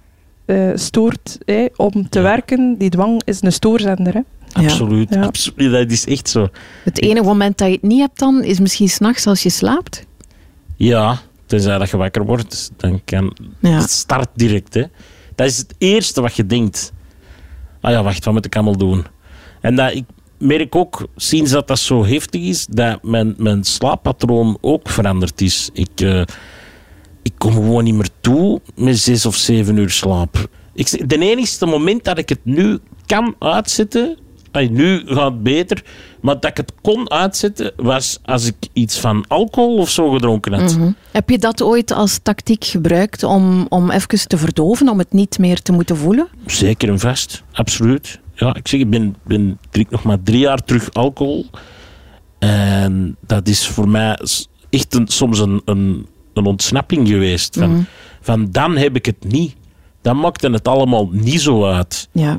Eh, 0.50 0.70
stoort 0.74 1.38
hè, 1.44 1.66
om 1.76 2.08
te 2.08 2.18
Ja. 2.18 2.24
werken. 2.24 2.74
Die 2.78 2.90
dwang 2.90 3.22
is 3.24 3.42
een 3.42 3.52
stoorzender. 3.52 4.14
Hè. 4.14 4.20
Absoluut, 4.52 5.14
Ja. 5.14 5.22
absoluut. 5.22 5.72
Dat 5.72 5.90
is 5.90 6.06
echt 6.06 6.28
zo. 6.28 6.48
Het 6.84 7.02
enige 7.02 7.24
moment 7.24 7.58
dat 7.58 7.66
je 7.68 7.74
het 7.74 7.82
niet 7.82 8.00
hebt 8.00 8.18
dan, 8.18 8.42
is 8.42 8.60
misschien 8.60 8.88
s'nachts 8.88 9.26
als 9.26 9.42
je 9.42 9.50
slaapt. 9.50 10.06
Ja, 10.76 11.18
tenzij 11.46 11.78
dat 11.78 11.90
je 11.90 11.96
wakker 11.96 12.24
wordt, 12.26 12.70
dan 12.76 13.00
kan 13.04 13.36
Ja. 13.60 13.70
het 13.70 13.90
start 13.90 14.28
direct. 14.34 14.74
Hè. 14.74 14.84
Dat 15.34 15.46
is 15.46 15.56
het 15.58 15.74
eerste 15.78 16.20
wat 16.20 16.36
je 16.36 16.46
denkt. 16.46 16.92
Ah 17.80 17.90
ja, 17.90 18.02
wacht, 18.02 18.24
wat 18.24 18.34
moet 18.34 18.44
ik 18.46 18.54
allemaal 18.54 18.76
doen? 18.76 19.04
En 19.60 19.74
dat, 19.74 19.94
ik 19.94 20.04
merk 20.38 20.74
ook, 20.74 21.06
sinds 21.16 21.50
dat 21.50 21.68
dat 21.68 21.78
zo 21.78 22.04
heftig 22.06 22.40
is, 22.42 22.66
dat 22.66 23.02
mijn, 23.02 23.34
mijn 23.38 23.64
slaappatroon 23.64 24.58
ook 24.60 24.88
veranderd 24.88 25.40
is. 25.40 25.70
Ik, 25.72 26.00
eh, 26.00 26.22
ik 27.22 27.32
kom 27.38 27.52
gewoon 27.52 27.84
niet 27.84 27.94
meer 27.94 28.10
toe 28.20 28.60
met 28.74 28.98
zes 28.98 29.26
of 29.26 29.36
zeven 29.36 29.76
uur 29.76 29.90
slaap. 29.90 30.48
Ik, 30.74 30.88
zeg, 30.88 31.00
de 31.00 31.18
enigste 31.18 31.66
moment 31.66 32.04
dat 32.04 32.18
ik 32.18 32.28
het 32.28 32.40
nu 32.42 32.78
kan 33.06 33.34
uitzetten, 33.38 34.18
nu 34.52 35.02
gaat 35.06 35.32
het 35.32 35.42
beter, 35.42 35.84
maar 36.20 36.40
dat 36.40 36.50
ik 36.50 36.56
het 36.56 36.72
kon 36.80 37.10
uitzetten, 37.10 37.72
was 37.76 38.18
als 38.22 38.46
ik 38.46 38.56
iets 38.72 38.98
van 38.98 39.24
alcohol 39.28 39.76
of 39.76 39.90
zo 39.90 40.10
gedronken 40.10 40.52
had. 40.52 40.76
Mhm. 40.76 40.90
Heb 41.10 41.30
je 41.30 41.38
dat 41.38 41.62
ooit 41.62 41.90
als 41.90 42.18
tactiek 42.22 42.64
gebruikt 42.64 43.22
om, 43.22 43.66
om 43.68 43.90
even 43.90 44.28
te 44.28 44.38
verdoven, 44.38 44.88
om 44.88 44.98
het 44.98 45.12
niet 45.12 45.38
meer 45.38 45.62
te 45.62 45.72
moeten 45.72 45.96
voelen? 45.96 46.28
Zeker 46.46 46.88
en 46.88 46.98
vast, 46.98 47.42
absoluut. 47.52 48.20
Ja, 48.34 48.54
ik 48.54 48.68
zeg, 48.68 48.80
ik 48.80 48.90
ben, 48.90 49.16
ben 49.24 49.58
drink 49.70 49.90
nog 49.90 50.02
maar 50.02 50.22
drie 50.22 50.38
jaar 50.38 50.64
terug 50.64 50.92
alcohol. 50.92 51.46
En 52.38 53.16
dat 53.26 53.48
is 53.48 53.66
voor 53.66 53.88
mij 53.88 54.18
echt 54.70 54.94
een, 54.94 55.08
soms 55.08 55.38
een, 55.38 55.62
een, 55.64 56.06
een 56.40 56.46
ontsnapping 56.46 57.08
geweest. 57.08 57.56
Van, 57.58 57.70
Mhm. 57.70 57.82
van 58.20 58.48
dan 58.50 58.76
heb 58.76 58.96
ik 58.96 59.06
het 59.06 59.24
niet. 59.24 59.54
Dan 60.02 60.16
maakte 60.20 60.50
het 60.50 60.68
allemaal 60.68 61.08
niet 61.12 61.40
zo 61.40 61.64
uit. 61.66 62.08
Ja. 62.12 62.38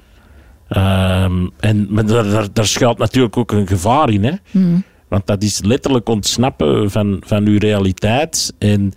Ehm, 0.68 1.48
en 1.60 1.88
maar 1.90 2.06
daar, 2.06 2.30
daar, 2.30 2.48
daar 2.54 2.66
schuilt 2.66 2.98
natuurlijk 2.98 3.38
ook 3.38 3.52
een 3.52 3.68
gevaar 3.68 4.10
in. 4.10 4.24
Hè? 4.24 4.34
Mhm. 4.52 4.80
Want 5.08 5.28
dat 5.28 5.44
is 5.44 5.62
letterlijk 5.64 6.10
ontsnappen 6.10 6.92
van, 6.92 7.22
van 7.26 7.46
uw 7.48 7.58
realiteit. 7.60 8.54
En 8.58 8.94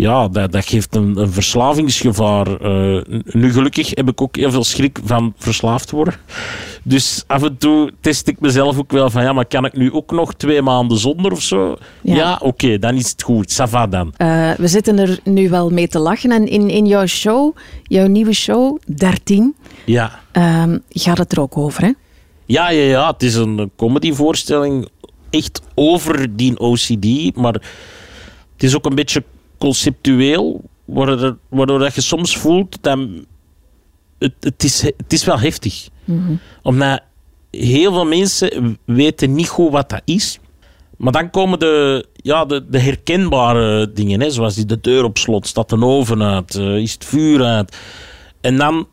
ja, 0.00 0.28
dat, 0.28 0.52
dat 0.52 0.64
geeft 0.66 0.94
een, 0.94 1.16
een 1.18 1.32
verslavingsgevaar. 1.32 2.46
Eh, 2.60 3.00
nu 3.24 3.52
gelukkig 3.52 3.90
heb 3.94 4.08
ik 4.08 4.20
ook 4.20 4.36
heel 4.36 4.50
veel 4.50 4.64
schrik 4.64 4.98
van 5.04 5.34
verslaafd 5.38 5.90
worden. 5.90 6.14
Dus 6.82 7.24
af 7.26 7.42
en 7.42 7.56
toe 7.58 7.92
test 8.00 8.28
ik 8.28 8.40
mezelf 8.40 8.78
ook 8.78 8.90
wel 8.92 9.10
van 9.10 9.22
ja, 9.22 9.32
maar 9.32 9.46
kan 9.46 9.64
ik 9.64 9.76
nu 9.76 9.92
ook 9.92 10.10
nog 10.10 10.34
twee 10.34 10.62
maanden 10.62 10.98
zonder 10.98 11.32
of 11.32 11.42
zo? 11.42 11.76
Ja. 12.02 12.14
Ja, 12.14 12.38
oké, 12.42 12.78
dan 12.78 12.94
is 12.94 13.10
het 13.10 13.22
goed. 13.22 13.52
Ça 13.60 13.68
va 13.70 13.86
dan. 13.86 14.12
Eh, 14.16 14.50
we 14.50 14.68
zitten 14.68 14.98
er 14.98 15.18
nu 15.24 15.48
wel 15.48 15.70
mee 15.70 15.88
te 15.88 15.98
lachen. 15.98 16.30
En 16.30 16.46
in, 16.48 16.70
in 16.70 16.86
jouw 16.86 17.06
show, 17.06 17.56
jouw 17.82 18.06
nieuwe 18.06 18.32
show, 18.32 18.78
13, 18.86 19.54
Ja. 19.84 20.20
ehm, 20.32 20.78
gaat 20.88 21.18
het 21.18 21.32
er 21.32 21.40
ook 21.40 21.56
over, 21.56 21.82
hè? 21.82 21.90
Ja, 22.46 22.70
ja, 22.70 22.82
ja, 22.82 23.10
het 23.10 23.22
is 23.22 23.34
een 23.34 23.70
comedyvoorstelling 23.76 24.88
echt 25.30 25.60
over 25.74 26.36
die 26.36 26.58
OCD, 26.58 27.36
maar 27.36 27.52
het 27.52 28.62
is 28.62 28.76
ook 28.76 28.84
een 28.86 28.94
beetje 28.94 29.24
conceptueel, 29.60 30.62
waardoor, 30.84 31.36
waardoor 31.48 31.78
dat 31.78 31.94
je 31.94 32.00
soms 32.00 32.36
voelt 32.36 32.78
dat 32.80 32.98
het, 34.18 34.34
het, 34.40 34.64
is, 34.64 34.82
het 34.82 35.12
is 35.12 35.24
wel 35.24 35.38
heftig. 35.38 35.88
Omdat 36.62 37.02
heel 37.50 37.92
veel 37.92 38.06
mensen 38.06 38.78
weten 38.84 39.34
niet 39.34 39.48
goed 39.48 39.70
wat 39.70 39.88
dat 39.88 40.02
is. 40.04 40.38
Maar 40.96 41.12
dan 41.12 41.30
komen 41.30 41.58
de, 41.58 42.06
ja, 42.14 42.44
de, 42.44 42.64
de 42.68 42.78
herkenbare 42.78 43.92
dingen, 43.92 44.20
hè, 44.20 44.30
zoals 44.30 44.54
die 44.54 44.66
de 44.66 44.80
deur 44.80 45.04
op 45.04 45.18
slot, 45.18 45.46
staat 45.46 45.68
de 45.68 45.84
oven 45.84 46.22
uit, 46.22 46.54
eh, 46.54 46.76
is 46.76 46.92
het 46.92 47.04
vuur 47.04 47.44
uit. 47.44 47.76
En 48.40 48.56
dan 48.56 48.86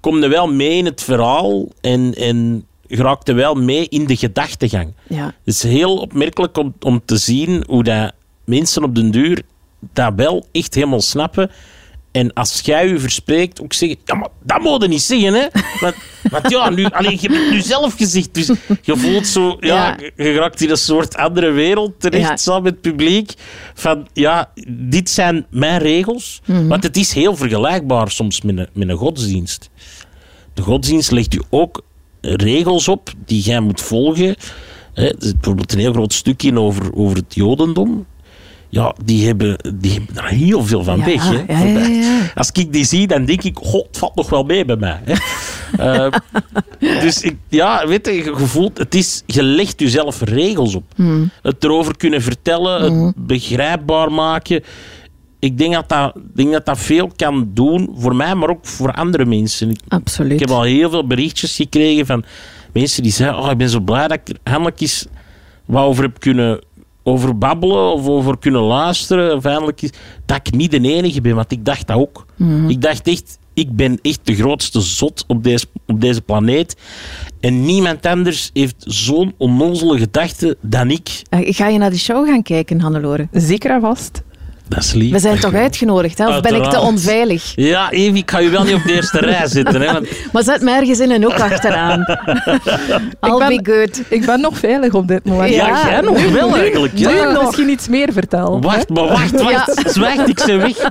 kom 0.00 0.22
je 0.22 0.28
wel 0.28 0.46
mee 0.46 0.76
in 0.76 0.84
het 0.84 1.02
verhaal 1.02 1.68
en, 1.80 2.14
en 2.14 2.66
je 2.86 2.96
raakt 2.96 3.28
er 3.28 3.34
wel 3.34 3.54
mee 3.54 3.88
in 3.88 4.06
de 4.06 4.16
gedachtegang. 4.16 4.94
Ja. 5.08 5.24
Het 5.24 5.54
is 5.54 5.62
heel 5.62 5.96
opmerkelijk 5.96 6.56
om, 6.56 6.74
om 6.80 7.02
te 7.04 7.16
zien 7.16 7.64
hoe 7.66 7.82
dat 7.82 8.12
mensen 8.44 8.82
op 8.82 8.94
den 8.94 9.10
duur 9.10 9.42
dat 9.92 10.12
wel 10.16 10.46
echt 10.52 10.74
helemaal 10.74 11.00
snappen. 11.00 11.50
En 12.12 12.32
als 12.32 12.60
jij 12.64 12.88
je 12.88 12.98
verspreekt, 12.98 13.62
ook 13.62 13.72
zeggen, 13.72 13.98
ja, 14.04 14.14
maar 14.14 14.28
dat 14.42 14.60
moet 14.60 14.82
je 14.82 14.88
niet 14.88 15.02
zeggen, 15.02 15.34
hè. 15.34 15.46
Want, 15.80 15.94
want 16.30 16.50
ja, 16.50 16.70
nu, 16.70 16.84
alleen, 16.84 17.18
je 17.20 17.28
hebt 17.28 17.42
het 17.42 17.50
nu 17.50 17.60
zelf 17.60 17.94
gezegd, 17.96 18.34
dus 18.34 18.46
je 18.82 18.96
voelt 18.96 19.26
zo, 19.26 19.56
ja, 19.60 19.96
Ja. 19.98 20.24
je 20.24 20.32
raakt 20.34 20.60
in 20.60 20.70
een 20.70 20.76
soort 20.76 21.16
andere 21.16 21.50
wereld 21.50 22.00
terecht, 22.00 22.28
Ja. 22.28 22.36
samen 22.36 22.62
met 22.62 22.72
het 22.72 22.80
publiek. 22.80 23.32
Van, 23.74 24.06
ja, 24.12 24.50
dit 24.68 25.10
zijn 25.10 25.46
mijn 25.50 25.78
regels. 25.80 26.40
Want 26.46 26.82
het 26.82 26.96
is 26.96 27.12
heel 27.12 27.36
vergelijkbaar 27.36 28.10
soms 28.10 28.40
met 28.42 28.58
een, 28.58 28.68
met 28.72 28.88
een 28.88 28.96
godsdienst. 28.96 29.70
De 30.54 30.62
godsdienst 30.62 31.10
legt 31.10 31.34
u 31.34 31.40
ook 31.50 31.82
regels 32.20 32.88
op 32.88 33.10
die 33.24 33.40
jij 33.42 33.60
moet 33.60 33.80
volgen. 33.80 34.36
Hè, 34.94 35.06
er 35.08 35.16
bijvoorbeeld 35.18 35.72
een 35.72 35.78
heel 35.78 35.92
groot 35.92 36.12
stuk 36.12 36.42
in 36.42 36.58
over, 36.58 36.94
over 36.94 37.16
het 37.16 37.34
jodendom. 37.34 38.06
Ja, 38.74 38.94
die 39.04 39.26
hebben, 39.26 39.56
die 39.74 39.92
hebben 39.92 40.14
daar 40.14 40.28
heel 40.28 40.64
veel 40.64 40.84
van 40.84 40.98
Ja, 40.98 41.04
weg. 41.04 41.28
Hè, 41.46 41.62
ja, 41.62 41.86
ja. 41.86 42.32
Als 42.34 42.50
ik 42.52 42.72
die 42.72 42.84
zie, 42.84 43.06
dan 43.06 43.24
denk 43.24 43.42
ik, 43.42 43.58
god, 43.62 43.86
het 43.86 43.98
valt 43.98 44.14
nog 44.14 44.30
wel 44.30 44.44
mee 44.44 44.64
bij 44.64 44.76
mij. 44.76 45.00
Hè. 45.04 45.14
Eh, 45.78 46.12
dus 46.78 47.22
ik, 47.22 47.36
ja, 47.48 47.86
weet 47.86 48.06
je, 48.06 48.32
voelt, 48.36 48.78
het 48.78 48.94
is, 48.94 49.22
je 49.26 49.42
legt 49.42 49.80
jezelf 49.80 50.20
regels 50.20 50.74
op. 50.74 50.84
Hmm. 50.96 51.30
Het 51.42 51.64
erover 51.64 51.96
kunnen 51.96 52.22
vertellen, 52.22 53.04
het 53.04 53.14
begrijpbaar 53.16 54.12
maken. 54.12 54.62
Ik 55.38 55.58
denk 55.58 55.74
dat 55.74 55.88
dat, 55.88 56.14
denk 56.34 56.52
dat 56.52 56.66
dat 56.66 56.78
veel 56.78 57.10
kan 57.16 57.50
doen, 57.54 57.94
voor 57.98 58.16
mij, 58.16 58.34
maar 58.34 58.48
ook 58.48 58.66
voor 58.66 58.92
andere 58.92 59.24
mensen. 59.24 59.70
Ik, 59.70 59.80
Absoluut. 59.88 60.32
ik 60.32 60.40
heb 60.40 60.50
al 60.50 60.62
heel 60.62 60.90
veel 60.90 61.06
berichtjes 61.06 61.56
gekregen 61.56 62.06
van 62.06 62.24
mensen 62.72 63.02
die 63.02 63.12
zeggen: 63.12 63.38
oh, 63.38 63.50
Ik 63.50 63.58
ben 63.58 63.70
zo 63.70 63.80
blij 63.80 64.08
dat 64.08 64.18
ik 64.18 64.28
er 64.28 64.38
eindelijk 64.42 64.80
eens 64.80 65.06
wat 65.64 65.84
over 65.84 66.02
heb 66.02 66.20
kunnen 66.20 66.60
over 67.04 67.38
babbelen 67.38 67.92
of 67.92 68.06
over 68.08 68.38
kunnen 68.38 68.60
luisteren. 68.60 69.36
Of 69.36 69.44
eindelijk 69.44 69.82
eens, 69.82 69.92
dat 70.26 70.36
ik 70.42 70.54
niet 70.54 70.70
de 70.70 70.80
enige 70.80 71.20
ben, 71.20 71.34
want 71.34 71.52
ik 71.52 71.64
dacht 71.64 71.86
dat 71.86 71.96
ook. 71.96 72.26
Ik 72.68 72.82
dacht 72.82 73.06
echt, 73.08 73.38
ik 73.54 73.76
ben 73.76 73.98
echt 74.02 74.20
de 74.22 74.34
grootste 74.34 74.80
zot 74.80 75.24
op 75.26 75.44
deze, 75.44 75.66
op 75.86 76.00
deze 76.00 76.20
planeet. 76.20 76.76
En 77.40 77.64
niemand 77.64 78.06
anders 78.06 78.50
heeft 78.52 78.74
zo'n 78.78 79.34
onnozele 79.36 79.98
gedachte 79.98 80.56
dan 80.60 80.90
ik. 80.90 81.22
Eh, 81.28 81.40
Ga 81.42 81.68
je 81.68 81.78
naar 81.78 81.90
de 81.90 81.98
show 81.98 82.26
gaan 82.26 82.42
kijken, 82.42 82.80
Hannelore? 82.80 83.28
Zeker 83.32 83.70
en 83.70 83.80
vast. 83.80 84.22
Dat 84.68 84.82
is 84.82 84.92
lief. 84.92 85.12
We 85.12 85.18
zijn 85.18 85.38
toch 85.40 85.54
uitgenodigd, 85.54 86.18
hè? 86.18 86.28
of 86.28 86.40
ben 86.40 86.54
ik 86.54 86.64
te 86.64 86.80
onveilig? 86.80 87.52
Ja, 87.56 87.90
Evi, 87.90 88.18
ik 88.18 88.30
ga 88.30 88.38
je 88.38 88.48
wel 88.48 88.64
niet 88.64 88.74
op 88.74 88.82
de 88.82 88.92
eerste 88.92 89.18
rij 89.18 89.46
zitten. 89.58 89.80
Hè, 89.80 89.92
want 89.92 90.08
Maar 90.32 90.42
zet 90.42 90.60
me 90.62 90.70
ergens 90.70 91.00
in 91.00 91.10
een 91.10 91.22
hoek 91.22 91.40
achteraan. 91.40 92.00
I'll 93.26 93.38
ben- 93.38 93.48
be 93.48 93.60
good. 93.72 94.02
Ik 94.08 94.26
ben 94.26 94.40
nog 94.40 94.58
veilig 94.58 94.94
op 94.94 95.08
dit 95.08 95.24
moment. 95.24 95.54
ja, 95.54 95.66
Ja, 95.68 95.88
jij 95.90 96.00
nog 96.00 96.30
wel 96.32 96.56
eigenlijk. 96.56 96.92
Nu 96.92 97.00
Ja. 97.08 97.30
ik 97.30 97.42
misschien 97.42 97.68
iets 97.68 97.88
meer 97.88 98.12
vertel. 98.12 98.60
Wacht, 98.60 98.88
maar 98.88 99.06
wacht, 99.06 99.42
wacht. 99.42 99.82
Zwijgt, 99.86 100.28
ik 100.28 100.38
ze 100.40 100.56
weg. 100.56 100.76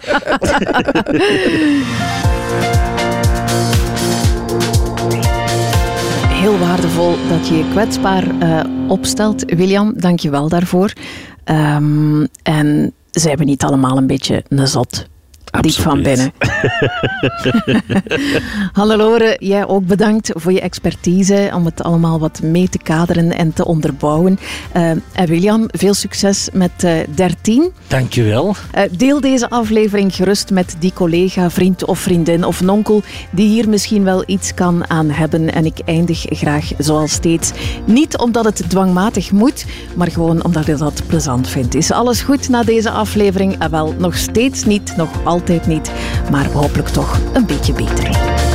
Heel 6.30 6.58
waardevol 6.60 7.16
dat 7.30 7.48
je 7.48 7.58
je 7.58 7.66
kwetsbaar 7.72 8.24
eh, 8.40 8.60
opstelt. 8.88 9.44
William, 9.56 9.94
dank 9.96 10.20
je 10.20 10.30
wel 10.30 10.50
daarvoor. 10.50 10.94
Ehm, 11.44 12.26
en 12.44 12.94
zijn 13.20 13.38
we 13.38 13.44
niet 13.44 13.64
allemaal 13.64 13.98
een 13.98 14.08
beetje 14.08 14.44
een 14.48 14.68
zot? 15.54 15.64
Diep 15.64 15.74
van 15.74 15.98
Absoluut. 15.98 16.04
binnen. 16.04 16.34
Hannelore, 18.74 19.36
jij 19.40 19.68
ook 19.68 19.86
bedankt 19.86 20.32
voor 20.34 20.52
je 20.52 20.62
expertise 20.62 21.52
om 21.54 21.66
het 21.66 21.84
allemaal 21.84 22.20
wat 22.20 22.42
mee 22.42 22.70
te 22.70 22.78
kaderen 22.78 23.32
en 23.38 23.54
te 23.54 23.66
onderbouwen. 23.66 24.40
Eh, 24.72 24.90
en 24.90 25.28
William, 25.28 25.66
veel 25.72 25.94
succes 25.94 26.50
met 26.54 26.72
eh 26.84 26.92
13. 27.16 27.72
Dankjewel. 27.88 28.56
Eh, 28.72 28.84
deel 28.98 29.22
deze 29.22 29.50
aflevering 29.50 30.16
gerust 30.16 30.52
met 30.52 30.76
die 30.80 30.94
collega, 30.94 31.50
vriend 31.50 31.86
of 31.86 32.00
vriendin 32.00 32.46
of 32.46 32.62
nonkel 32.62 33.02
die 33.32 33.50
hier 33.50 33.70
misschien 33.70 34.04
wel 34.04 34.24
iets 34.26 34.54
kan 34.54 34.90
aan 34.90 35.10
hebben. 35.10 35.54
En 35.54 35.66
ik 35.66 35.80
eindig 35.86 36.26
graag 36.30 36.72
zoals 36.78 37.12
steeds. 37.12 37.52
Niet 37.86 38.18
omdat 38.18 38.46
het 38.46 38.70
dwangmatig 38.70 39.32
moet, 39.32 39.66
maar 39.96 40.12
gewoon 40.12 40.44
omdat 40.44 40.68
ik 40.68 40.78
dat 40.78 41.02
plezant 41.08 41.50
vind. 41.50 41.76
Is 41.76 41.92
alles 41.92 42.22
goed 42.22 42.50
na 42.50 42.64
deze 42.64 42.90
aflevering? 42.90 43.68
Wel, 43.70 43.94
nog 43.98 44.18
steeds 44.18 44.66
niet, 44.66 44.94
nog 44.98 45.10
niet, 45.68 45.92
maar 46.32 46.46
hopelijk 46.52 46.90
toch 46.90 47.20
een 47.34 47.46
beetje 47.46 47.74
beter. 47.74 48.53